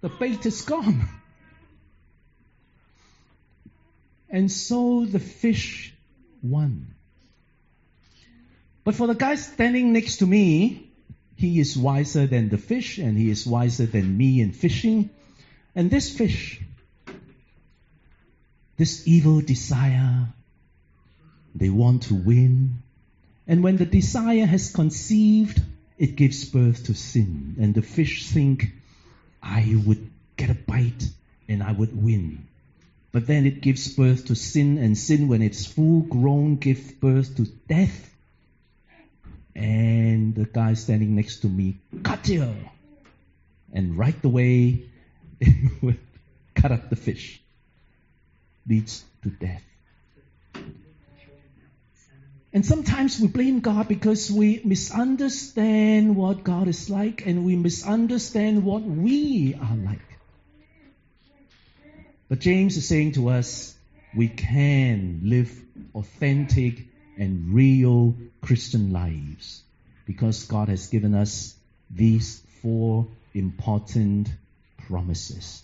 The 0.00 0.08
bait 0.08 0.44
is 0.46 0.62
gone. 0.62 1.08
And 4.28 4.50
so 4.50 5.04
the 5.04 5.20
fish 5.20 5.94
won. 6.42 6.94
But 8.82 8.96
for 8.96 9.06
the 9.06 9.14
guy 9.14 9.36
standing 9.36 9.92
next 9.92 10.16
to 10.16 10.26
me, 10.26 10.85
he 11.36 11.60
is 11.60 11.76
wiser 11.76 12.26
than 12.26 12.48
the 12.48 12.58
fish 12.58 12.98
and 12.98 13.16
he 13.16 13.30
is 13.30 13.46
wiser 13.46 13.86
than 13.86 14.16
me 14.16 14.40
in 14.40 14.52
fishing. 14.52 15.10
And 15.74 15.90
this 15.90 16.16
fish, 16.16 16.60
this 18.76 19.06
evil 19.06 19.42
desire, 19.42 20.28
they 21.54 21.68
want 21.68 22.04
to 22.04 22.14
win. 22.14 22.82
And 23.46 23.62
when 23.62 23.76
the 23.76 23.86
desire 23.86 24.46
has 24.46 24.72
conceived, 24.72 25.62
it 25.98 26.16
gives 26.16 26.44
birth 26.44 26.86
to 26.86 26.94
sin. 26.94 27.56
And 27.60 27.74
the 27.74 27.82
fish 27.82 28.26
think, 28.26 28.72
I 29.42 29.80
would 29.86 30.10
get 30.36 30.50
a 30.50 30.54
bite 30.54 31.08
and 31.48 31.62
I 31.62 31.72
would 31.72 32.02
win. 32.02 32.46
But 33.12 33.26
then 33.26 33.46
it 33.46 33.60
gives 33.60 33.94
birth 33.94 34.26
to 34.26 34.34
sin, 34.34 34.76
and 34.76 34.98
sin, 34.98 35.28
when 35.28 35.40
it's 35.40 35.64
full 35.64 36.00
grown, 36.00 36.56
gives 36.56 36.92
birth 36.92 37.36
to 37.36 37.46
death. 37.66 38.14
And 39.56 40.34
the 40.34 40.44
guy 40.44 40.74
standing 40.74 41.16
next 41.16 41.40
to 41.40 41.48
me, 41.48 41.78
cut 42.02 42.28
you! 42.28 42.54
And 43.72 43.96
right 43.96 44.22
away, 44.22 44.90
it 45.40 45.82
would 45.82 45.98
cut 46.54 46.72
up 46.72 46.90
the 46.90 46.96
fish. 46.96 47.40
Leads 48.68 49.02
to 49.22 49.30
death. 49.30 49.62
And 52.52 52.66
sometimes 52.66 53.18
we 53.18 53.28
blame 53.28 53.60
God 53.60 53.88
because 53.88 54.30
we 54.30 54.60
misunderstand 54.62 56.16
what 56.16 56.44
God 56.44 56.68
is 56.68 56.90
like 56.90 57.26
and 57.26 57.44
we 57.46 57.56
misunderstand 57.56 58.62
what 58.62 58.82
we 58.82 59.54
are 59.54 59.76
like. 59.76 60.18
But 62.28 62.40
James 62.40 62.76
is 62.76 62.86
saying 62.86 63.12
to 63.12 63.30
us, 63.30 63.74
we 64.14 64.28
can 64.28 65.20
live 65.24 65.50
authentic 65.94 66.88
and 67.16 67.54
real 67.54 68.14
Christian 68.40 68.92
lives 68.92 69.62
because 70.06 70.44
God 70.44 70.68
has 70.68 70.88
given 70.88 71.14
us 71.14 71.54
these 71.90 72.42
four 72.62 73.06
important 73.34 74.28
promises. 74.86 75.62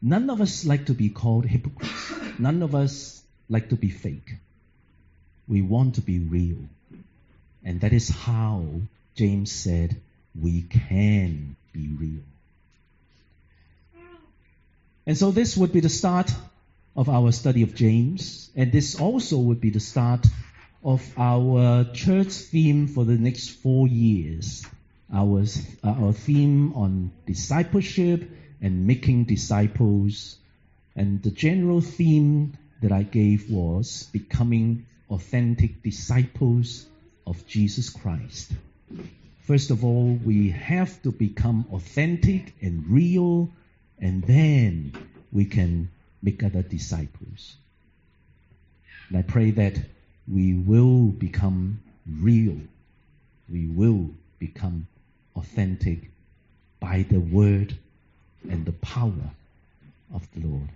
None 0.00 0.30
of 0.30 0.40
us 0.40 0.64
like 0.64 0.86
to 0.86 0.94
be 0.94 1.08
called 1.08 1.44
hypocrites. 1.44 2.12
None 2.38 2.62
of 2.62 2.74
us 2.74 3.22
like 3.48 3.70
to 3.70 3.76
be 3.76 3.90
fake. 3.90 4.36
We 5.48 5.62
want 5.62 5.96
to 5.96 6.00
be 6.00 6.18
real. 6.18 6.58
And 7.64 7.80
that 7.80 7.92
is 7.92 8.08
how 8.08 8.64
James 9.16 9.50
said 9.50 10.00
we 10.40 10.62
can 10.62 11.56
be 11.72 11.88
real. 11.88 12.22
And 15.06 15.16
so 15.16 15.30
this 15.30 15.56
would 15.56 15.72
be 15.72 15.80
the 15.80 15.88
start 15.88 16.30
of 16.98 17.08
our 17.08 17.30
study 17.30 17.62
of 17.62 17.76
James. 17.76 18.50
And 18.56 18.72
this 18.72 19.00
also 19.00 19.38
would 19.38 19.60
be 19.60 19.70
the 19.70 19.78
start 19.78 20.26
of 20.82 21.00
our 21.16 21.84
church 21.92 22.32
theme 22.32 22.88
for 22.88 23.04
the 23.04 23.16
next 23.16 23.50
four 23.50 23.86
years. 23.86 24.66
Our, 25.14 25.44
our 25.84 26.12
theme 26.12 26.74
on 26.74 27.12
discipleship 27.24 28.28
and 28.60 28.88
making 28.88 29.26
disciples. 29.26 30.38
And 30.96 31.22
the 31.22 31.30
general 31.30 31.80
theme 31.80 32.58
that 32.82 32.90
I 32.90 33.04
gave 33.04 33.48
was 33.48 34.10
becoming 34.12 34.86
authentic 35.08 35.84
disciples 35.84 36.84
of 37.24 37.46
Jesus 37.46 37.90
Christ. 37.90 38.50
First 39.42 39.70
of 39.70 39.84
all, 39.84 40.18
we 40.24 40.50
have 40.50 41.00
to 41.02 41.12
become 41.12 41.66
authentic 41.72 42.54
and 42.60 42.88
real, 42.88 43.50
and 44.00 44.24
then 44.24 44.94
we 45.30 45.44
can 45.44 45.90
make 46.22 46.42
other 46.42 46.62
disciples. 46.62 47.56
And 49.08 49.18
I 49.18 49.22
pray 49.22 49.52
that 49.52 49.78
we 50.26 50.54
will 50.54 51.06
become 51.06 51.80
real. 52.06 52.56
We 53.48 53.66
will 53.66 54.10
become 54.38 54.86
authentic 55.36 56.10
by 56.80 57.06
the 57.08 57.18
word 57.18 57.76
and 58.48 58.64
the 58.64 58.72
power 58.72 59.30
of 60.14 60.26
the 60.32 60.46
Lord. 60.46 60.68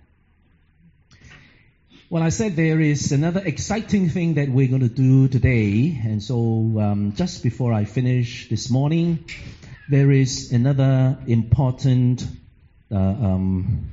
Well, 2.09 2.21
I 2.21 2.29
said 2.29 2.55
there 2.55 2.79
is 2.79 3.11
another 3.11 3.41
exciting 3.43 4.09
thing 4.09 4.35
that 4.35 4.49
we're 4.49 4.67
going 4.67 4.81
to 4.81 4.87
do 4.87 5.27
today. 5.27 5.99
And 6.03 6.21
so, 6.21 6.35
um, 6.79 7.13
just 7.15 7.41
before 7.41 7.73
I 7.73 7.85
finish 7.85 8.49
this 8.49 8.69
morning, 8.69 9.25
there 9.89 10.11
is 10.11 10.51
another 10.51 11.17
important 11.25 12.27
uh, 12.91 12.97
um, 12.97 13.89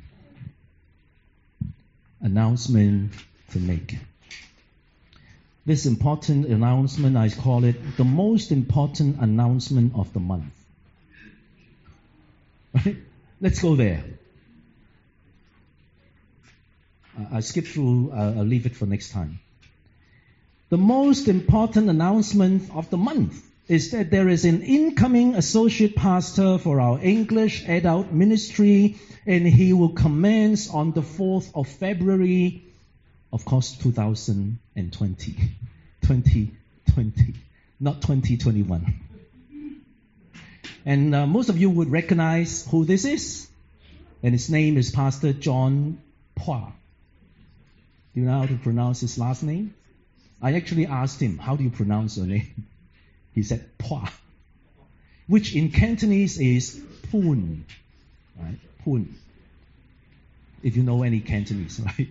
announcement 2.20 3.12
to 3.52 3.58
make. 3.58 3.96
This 5.66 5.86
important 5.86 6.46
announcement, 6.46 7.16
I 7.16 7.28
call 7.28 7.64
it 7.64 7.96
the 7.96 8.04
most 8.04 8.50
important 8.50 9.20
announcement 9.20 9.94
of 9.94 10.12
the 10.12 10.20
month. 10.20 10.52
Let's 13.40 13.60
go 13.60 13.76
there. 13.76 14.04
I 17.32 17.40
skip 17.40 17.66
through, 17.66 18.12
uh, 18.12 18.34
I'll 18.38 18.44
leave 18.44 18.66
it 18.66 18.76
for 18.76 18.86
next 18.86 19.10
time. 19.10 19.40
The 20.70 20.78
most 20.78 21.28
important 21.28 21.90
announcement 21.90 22.70
of 22.74 22.88
the 22.90 22.96
month 22.96 23.49
is 23.70 23.92
that 23.92 24.10
there 24.10 24.28
is 24.28 24.44
an 24.44 24.62
incoming 24.62 25.36
associate 25.36 25.94
pastor 25.94 26.58
for 26.58 26.80
our 26.80 26.98
English 27.00 27.68
adult 27.68 28.10
ministry, 28.10 28.96
and 29.26 29.46
he 29.46 29.72
will 29.72 29.90
commence 29.90 30.68
on 30.68 30.90
the 30.90 31.02
4th 31.02 31.52
of 31.54 31.68
February, 31.68 32.64
of 33.32 33.44
course, 33.44 33.78
2020. 33.78 35.36
2020, 36.02 37.34
not 37.78 38.02
2021. 38.02 38.92
And 40.84 41.14
uh, 41.14 41.26
most 41.28 41.48
of 41.48 41.56
you 41.56 41.70
would 41.70 41.92
recognize 41.92 42.66
who 42.68 42.84
this 42.84 43.04
is. 43.04 43.48
And 44.24 44.32
his 44.32 44.50
name 44.50 44.78
is 44.78 44.90
Pastor 44.90 45.32
John 45.32 46.02
Pua. 46.36 46.72
Do 48.14 48.20
you 48.20 48.26
know 48.26 48.40
how 48.40 48.46
to 48.46 48.56
pronounce 48.56 49.00
his 49.00 49.16
last 49.16 49.44
name? 49.44 49.74
I 50.42 50.54
actually 50.54 50.86
asked 50.86 51.20
him, 51.20 51.38
How 51.38 51.54
do 51.54 51.62
you 51.62 51.70
pronounce 51.70 52.16
your 52.16 52.26
name? 52.26 52.66
He 53.34 53.42
said, 53.42 53.68
Pua, 53.78 54.10
which 55.26 55.54
in 55.54 55.70
Cantonese 55.70 56.38
is 56.38 56.82
Poon. 57.10 57.64
Right? 58.38 58.58
If 60.62 60.76
you 60.76 60.82
know 60.82 61.02
any 61.02 61.20
Cantonese, 61.20 61.80
right? 61.98 62.08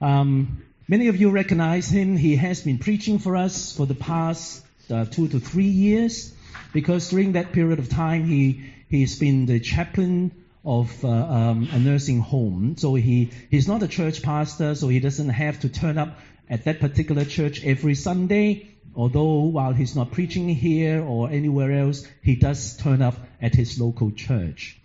Um, 0.00 0.62
many 0.88 1.08
of 1.08 1.16
you 1.16 1.30
recognize 1.30 1.88
him. 1.88 2.16
He 2.16 2.36
has 2.36 2.62
been 2.62 2.78
preaching 2.78 3.18
for 3.18 3.36
us 3.36 3.76
for 3.76 3.86
the 3.86 3.94
past 3.94 4.64
uh, 4.90 5.04
two 5.04 5.28
to 5.28 5.40
three 5.40 5.64
years 5.64 6.32
because 6.72 7.10
during 7.10 7.32
that 7.32 7.52
period 7.52 7.78
of 7.78 7.88
time 7.88 8.24
he 8.24 8.72
he's 8.88 9.18
been 9.18 9.46
the 9.46 9.60
chaplain 9.60 10.30
of 10.66 11.04
uh, 11.04 11.08
um, 11.08 11.68
a 11.72 11.78
nursing 11.78 12.20
home. 12.20 12.76
So 12.76 12.94
he, 12.96 13.30
he's 13.50 13.68
not 13.68 13.84
a 13.84 13.88
church 13.88 14.22
pastor, 14.22 14.74
so 14.74 14.88
he 14.88 14.98
doesn't 14.98 15.28
have 15.28 15.60
to 15.60 15.68
turn 15.68 15.96
up 15.96 16.18
at 16.48 16.64
that 16.64 16.80
particular 16.80 17.24
church 17.24 17.64
every 17.64 17.94
Sunday. 17.94 18.68
Although 18.94 19.42
while 19.42 19.72
he's 19.72 19.94
not 19.94 20.12
preaching 20.12 20.48
here 20.48 21.02
or 21.02 21.28
anywhere 21.28 21.72
else, 21.72 22.06
he 22.22 22.36
does 22.36 22.76
turn 22.78 23.02
up 23.02 23.16
at 23.42 23.54
his 23.54 23.78
local 23.78 24.10
church. 24.10 24.78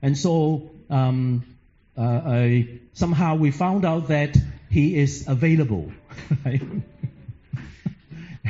And 0.00 0.16
so 0.16 0.70
um, 0.88 1.44
uh, 1.96 2.20
I, 2.24 2.80
somehow 2.94 3.36
we 3.36 3.50
found 3.50 3.84
out 3.84 4.08
that 4.08 4.36
he 4.70 4.96
is 4.96 5.26
available. 5.28 5.92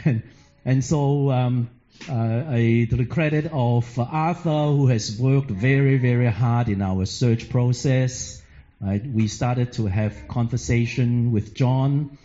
And, 0.05 0.23
and 0.65 0.85
so 0.85 1.31
um, 1.31 1.71
uh, 2.09 2.45
a, 2.49 2.87
to 2.87 2.97
the 2.97 3.05
credit 3.05 3.51
of 3.53 3.99
Arthur, 3.99 4.67
who 4.69 4.87
has 4.87 5.19
worked 5.19 5.51
very, 5.51 5.99
very 5.99 6.31
hard 6.31 6.69
in 6.69 6.81
our 6.83 7.07
search 7.07 7.51
process. 7.51 8.41
Right? 8.81 9.05
We 9.05 9.29
started 9.29 9.75
to 9.75 9.87
have 9.87 10.29
conversation 10.29 11.33
with 11.33 11.55
John, 11.55 12.17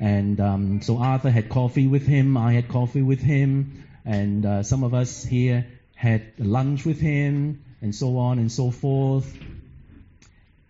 and 0.00 0.40
um, 0.40 0.82
so 0.82 0.98
Arthur 0.98 1.30
had 1.30 1.48
coffee 1.48 1.86
with 1.86 2.06
him. 2.06 2.36
I 2.36 2.52
had 2.52 2.68
coffee 2.68 3.02
with 3.02 3.20
him, 3.20 3.84
and 4.04 4.44
uh, 4.44 4.62
some 4.62 4.84
of 4.84 4.94
us 4.94 5.24
here 5.24 5.66
had 5.94 6.32
lunch 6.38 6.84
with 6.84 7.00
him, 7.00 7.64
and 7.80 7.94
so 7.94 8.18
on 8.18 8.38
and 8.38 8.50
so 8.50 8.70
forth. 8.70 9.32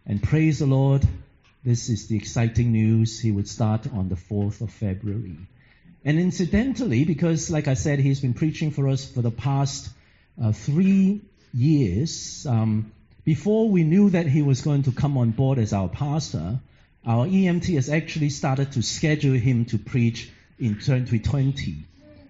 And 0.07 0.22
praise 0.22 0.59
the 0.59 0.66
Lord, 0.66 1.07
this 1.64 1.89
is 1.89 2.09
the 2.09 2.16
exciting 2.16 2.72
news. 2.72 3.18
He 3.18 3.31
would 3.31 3.49
start 3.49 3.87
on 3.93 4.09
the 4.09 4.16
4th 4.16 4.61
of 4.61 4.70
February. 4.70 5.39
And 6.05 6.18
incidentally, 6.18 7.05
because 7.05 7.51
like 7.51 7.68
I 7.68 7.75
said, 7.75 7.99
he's 7.99 8.20
been 8.20 8.35
preaching 8.35 8.70
for 8.70 8.89
us 8.89 9.11
for 9.11 9.22
the 9.22 9.31
past 9.31 9.89
uh, 10.43 10.53
three 10.53 11.22
years, 11.55 12.47
um, 12.47 12.93
before 13.25 13.70
we 13.70 13.85
knew 13.85 14.11
that 14.11 14.27
he 14.27 14.43
was 14.43 14.61
going 14.61 14.83
to 14.83 14.93
come 14.93 15.16
on 15.16 15.31
board 15.31 15.59
as 15.59 15.72
our 15.72 15.89
pastor, 15.89 16.59
our 17.07 17.27
EMT 17.27 17.75
has 17.75 17.89
actually 17.89 18.31
started 18.31 18.73
to 18.73 18.83
schedule 18.83 19.35
him 19.35 19.67
to 19.67 19.79
preach 19.79 20.31
in 20.59 20.75
2020. 20.75 21.85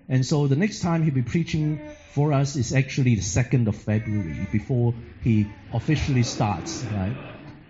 And 0.08 0.26
so 0.26 0.46
the 0.46 0.56
next 0.56 0.80
time 0.80 1.02
he'll 1.02 1.14
be 1.14 1.22
preaching 1.22 1.80
for 2.12 2.32
us 2.32 2.56
is 2.56 2.74
actually 2.74 3.14
the 3.14 3.22
2nd 3.22 3.68
of 3.68 3.76
February, 3.76 4.46
before 4.52 4.94
he 5.22 5.46
officially 5.72 6.22
starts, 6.22 6.84
right? 6.92 7.16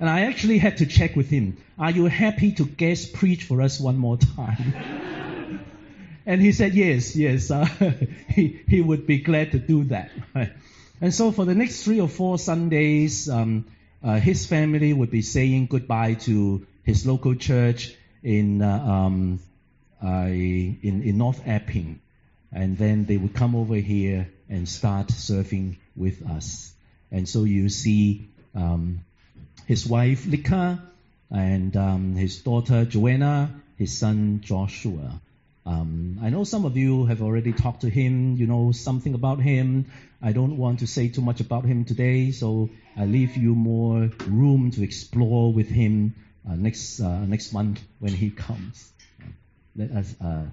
And 0.00 0.08
I 0.08 0.22
actually 0.22 0.58
had 0.58 0.78
to 0.78 0.86
check 0.86 1.14
with 1.14 1.30
him, 1.30 1.56
are 1.78 1.90
you 1.90 2.06
happy 2.06 2.52
to 2.52 2.64
guest 2.64 3.12
preach 3.12 3.44
for 3.44 3.62
us 3.62 3.78
one 3.78 3.96
more 3.96 4.16
time? 4.16 4.74
and 6.26 6.40
he 6.40 6.52
said 6.52 6.74
yes, 6.74 7.14
yes, 7.14 7.50
uh, 7.50 7.64
he, 8.28 8.60
he 8.66 8.80
would 8.80 9.06
be 9.06 9.18
glad 9.18 9.52
to 9.52 9.58
do 9.58 9.84
that. 9.84 10.10
And 11.00 11.12
so 11.12 11.32
for 11.32 11.44
the 11.44 11.54
next 11.54 11.82
three 11.82 12.00
or 12.00 12.08
four 12.08 12.38
Sundays, 12.38 13.28
um, 13.28 13.66
uh, 14.02 14.20
his 14.20 14.46
family 14.46 14.92
would 14.92 15.10
be 15.10 15.22
saying 15.22 15.66
goodbye 15.66 16.14
to 16.14 16.66
his 16.84 17.06
local 17.06 17.34
church 17.34 17.94
in, 18.22 18.62
uh, 18.62 18.78
um, 18.78 19.40
in, 20.02 21.02
in 21.02 21.18
North 21.18 21.42
Epping. 21.46 22.00
And 22.52 22.78
then 22.78 23.06
they 23.06 23.16
would 23.16 23.34
come 23.34 23.56
over 23.56 23.74
here 23.74 24.28
and 24.48 24.68
start 24.68 25.10
serving 25.10 25.78
with 25.96 26.24
us. 26.28 26.72
And 27.10 27.28
so 27.28 27.44
you 27.44 27.68
see 27.68 28.28
um, 28.54 29.00
his 29.66 29.86
wife 29.86 30.26
Lika 30.26 30.82
and 31.30 31.76
um, 31.76 32.14
his 32.14 32.38
daughter 32.38 32.84
Joanna, 32.84 33.50
his 33.76 33.96
son 33.96 34.40
Joshua. 34.42 35.20
Um, 35.66 36.18
I 36.22 36.28
know 36.28 36.44
some 36.44 36.66
of 36.66 36.76
you 36.76 37.06
have 37.06 37.22
already 37.22 37.52
talked 37.52 37.80
to 37.80 37.88
him, 37.88 38.36
you 38.36 38.46
know 38.46 38.72
something 38.72 39.14
about 39.14 39.40
him. 39.40 39.86
I 40.20 40.32
don't 40.32 40.58
want 40.58 40.80
to 40.80 40.86
say 40.86 41.08
too 41.08 41.22
much 41.22 41.40
about 41.40 41.64
him 41.64 41.84
today, 41.84 42.30
so 42.32 42.68
I 42.96 43.06
leave 43.06 43.36
you 43.36 43.54
more 43.54 44.10
room 44.26 44.70
to 44.72 44.82
explore 44.82 45.52
with 45.52 45.68
him 45.68 46.14
uh, 46.48 46.54
next 46.54 47.00
uh, 47.00 47.20
next 47.20 47.52
month 47.52 47.80
when 47.98 48.12
he 48.12 48.30
comes. 48.30 48.92
Let 49.76 49.90
us 49.90 50.14
uh, 50.20 50.46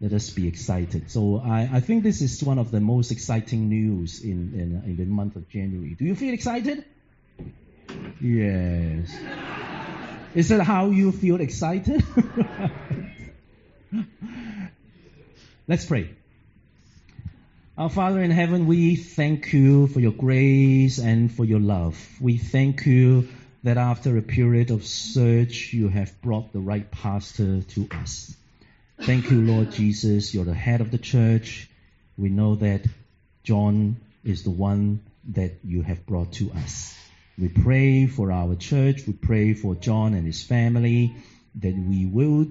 let 0.00 0.12
us 0.12 0.30
be 0.30 0.46
excited. 0.46 1.10
So 1.10 1.40
I, 1.44 1.68
I 1.72 1.80
think 1.80 2.02
this 2.02 2.22
is 2.22 2.42
one 2.42 2.58
of 2.58 2.70
the 2.70 2.80
most 2.80 3.10
exciting 3.10 3.68
news 3.68 4.22
in, 4.22 4.54
in 4.54 4.82
in 4.84 4.96
the 4.96 5.04
month 5.04 5.36
of 5.36 5.48
January. 5.48 5.94
Do 5.98 6.04
you 6.04 6.14
feel 6.14 6.34
excited? 6.34 6.84
Yes. 8.20 9.10
Is 10.34 10.48
that 10.48 10.62
how 10.62 10.90
you 10.90 11.12
feel 11.12 11.40
excited? 11.40 12.04
Let's 15.66 15.86
pray. 15.86 16.10
Our 17.76 17.88
Father 17.88 18.20
in 18.20 18.30
heaven, 18.30 18.66
we 18.66 18.96
thank 18.96 19.52
you 19.52 19.86
for 19.86 20.00
your 20.00 20.12
grace 20.12 20.98
and 20.98 21.32
for 21.32 21.44
your 21.44 21.60
love. 21.60 21.96
We 22.20 22.36
thank 22.36 22.84
you 22.86 23.28
that 23.62 23.76
after 23.76 24.16
a 24.16 24.22
period 24.22 24.70
of 24.70 24.84
search, 24.84 25.72
you 25.72 25.88
have 25.88 26.20
brought 26.22 26.52
the 26.52 26.60
right 26.60 26.90
pastor 26.90 27.62
to 27.62 27.88
us. 27.92 28.34
Thank 29.02 29.30
you, 29.30 29.40
Lord 29.42 29.72
Jesus. 29.72 30.32
You're 30.34 30.44
the 30.44 30.54
head 30.54 30.80
of 30.80 30.90
the 30.90 30.98
church. 30.98 31.68
We 32.16 32.28
know 32.28 32.56
that 32.56 32.84
John 33.42 33.96
is 34.24 34.42
the 34.42 34.50
one 34.50 35.00
that 35.30 35.52
you 35.64 35.82
have 35.82 36.06
brought 36.06 36.32
to 36.34 36.52
us. 36.52 36.96
We 37.38 37.48
pray 37.48 38.06
for 38.06 38.32
our 38.32 38.56
church. 38.56 39.06
We 39.06 39.12
pray 39.12 39.54
for 39.54 39.74
John 39.74 40.14
and 40.14 40.26
his 40.26 40.42
family 40.42 41.14
that 41.56 41.74
we 41.76 42.06
will 42.06 42.48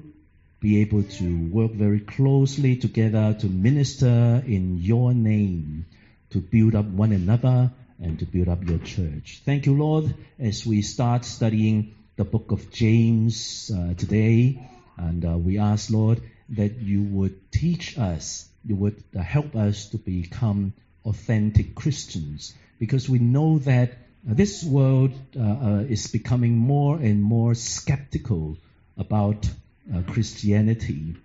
be 0.60 0.82
able 0.82 1.04
to 1.04 1.48
work 1.50 1.72
very 1.72 2.00
closely 2.00 2.78
together 2.78 3.36
to 3.40 3.48
minister 3.48 4.44
in 4.46 4.78
your 4.78 5.14
name, 5.14 5.86
to 6.32 6.40
build 6.40 6.76
up 6.76 6.86
one 6.86 7.12
another 7.12 7.72
and 8.02 8.20
to 8.20 8.26
build 8.26 8.48
up 8.48 8.64
your 8.64 8.80
church. 8.80 9.42
Thank 9.46 9.66
you, 9.66 9.76
Lord, 9.76 10.14
as 10.40 10.66
we 10.66 10.82
start 10.82 11.26
studying 11.26 11.96
the 12.16 12.24
book 12.26 12.52
of 12.52 12.72
James 12.72 13.72
uh, 13.74 13.94
today. 13.96 14.68
And 14.98 15.24
uh, 15.26 15.38
we 15.38 15.60
ask, 15.60 15.90
Lord, 15.90 16.22
that 16.50 16.78
you 16.78 17.04
would 17.04 17.52
teach 17.52 17.98
us, 17.98 18.48
you 18.66 18.76
would 18.76 19.04
uh, 19.16 19.22
help 19.22 19.56
us 19.56 19.90
to 19.90 19.98
become 19.98 20.74
authentic 21.06 21.76
Christians, 21.76 22.54
because 22.80 23.08
we 23.08 23.20
know 23.20 23.60
that 23.60 23.98
this 24.24 24.64
world 24.64 25.14
uh, 25.40 25.42
uh, 25.42 25.86
is 25.88 26.08
becoming 26.08 26.58
more 26.58 26.98
and 26.98 27.22
more 27.22 27.56
skeptical 27.56 28.58
about 28.98 29.48
uh, 29.94 30.02
Christianity. 30.08 31.16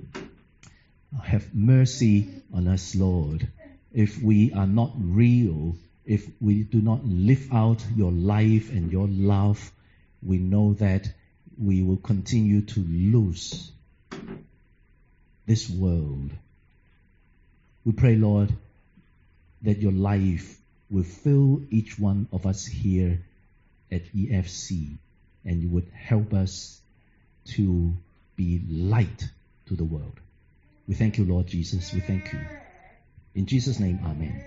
Have 1.22 1.54
mercy 1.54 2.28
on 2.52 2.68
us, 2.68 2.94
Lord. 2.94 3.48
If 3.92 4.22
we 4.22 4.52
are 4.52 4.66
not 4.66 4.92
real, 4.96 5.76
if 6.04 6.28
we 6.40 6.62
do 6.62 6.80
not 6.80 7.04
live 7.04 7.52
out 7.52 7.84
your 7.96 8.12
life 8.12 8.70
and 8.70 8.90
your 8.90 9.06
love, 9.08 9.72
we 10.22 10.38
know 10.38 10.74
that 10.74 11.08
we 11.58 11.82
will 11.82 11.96
continue 11.96 12.62
to 12.62 12.80
lose 12.80 13.70
this 15.46 15.68
world. 15.68 16.30
We 17.84 17.92
pray, 17.92 18.16
Lord, 18.16 18.52
that 19.62 19.78
your 19.78 19.92
life 19.92 20.58
will 20.90 21.04
fill 21.04 21.62
each 21.70 21.98
one 21.98 22.28
of 22.32 22.46
us 22.46 22.66
here 22.66 23.20
at 23.90 24.04
EFC 24.14 24.96
and 25.44 25.62
you 25.62 25.68
would 25.70 25.88
help 25.94 26.32
us 26.32 26.80
to 27.44 27.92
be 28.36 28.60
light 28.68 29.28
to 29.66 29.74
the 29.74 29.84
world. 29.84 30.18
We 30.86 30.94
thank 30.94 31.18
you, 31.18 31.24
Lord 31.24 31.46
Jesus. 31.46 31.92
We 31.92 32.00
thank 32.00 32.32
you. 32.32 32.40
In 33.34 33.46
Jesus' 33.46 33.78
name, 33.78 34.00
Amen. 34.04 34.44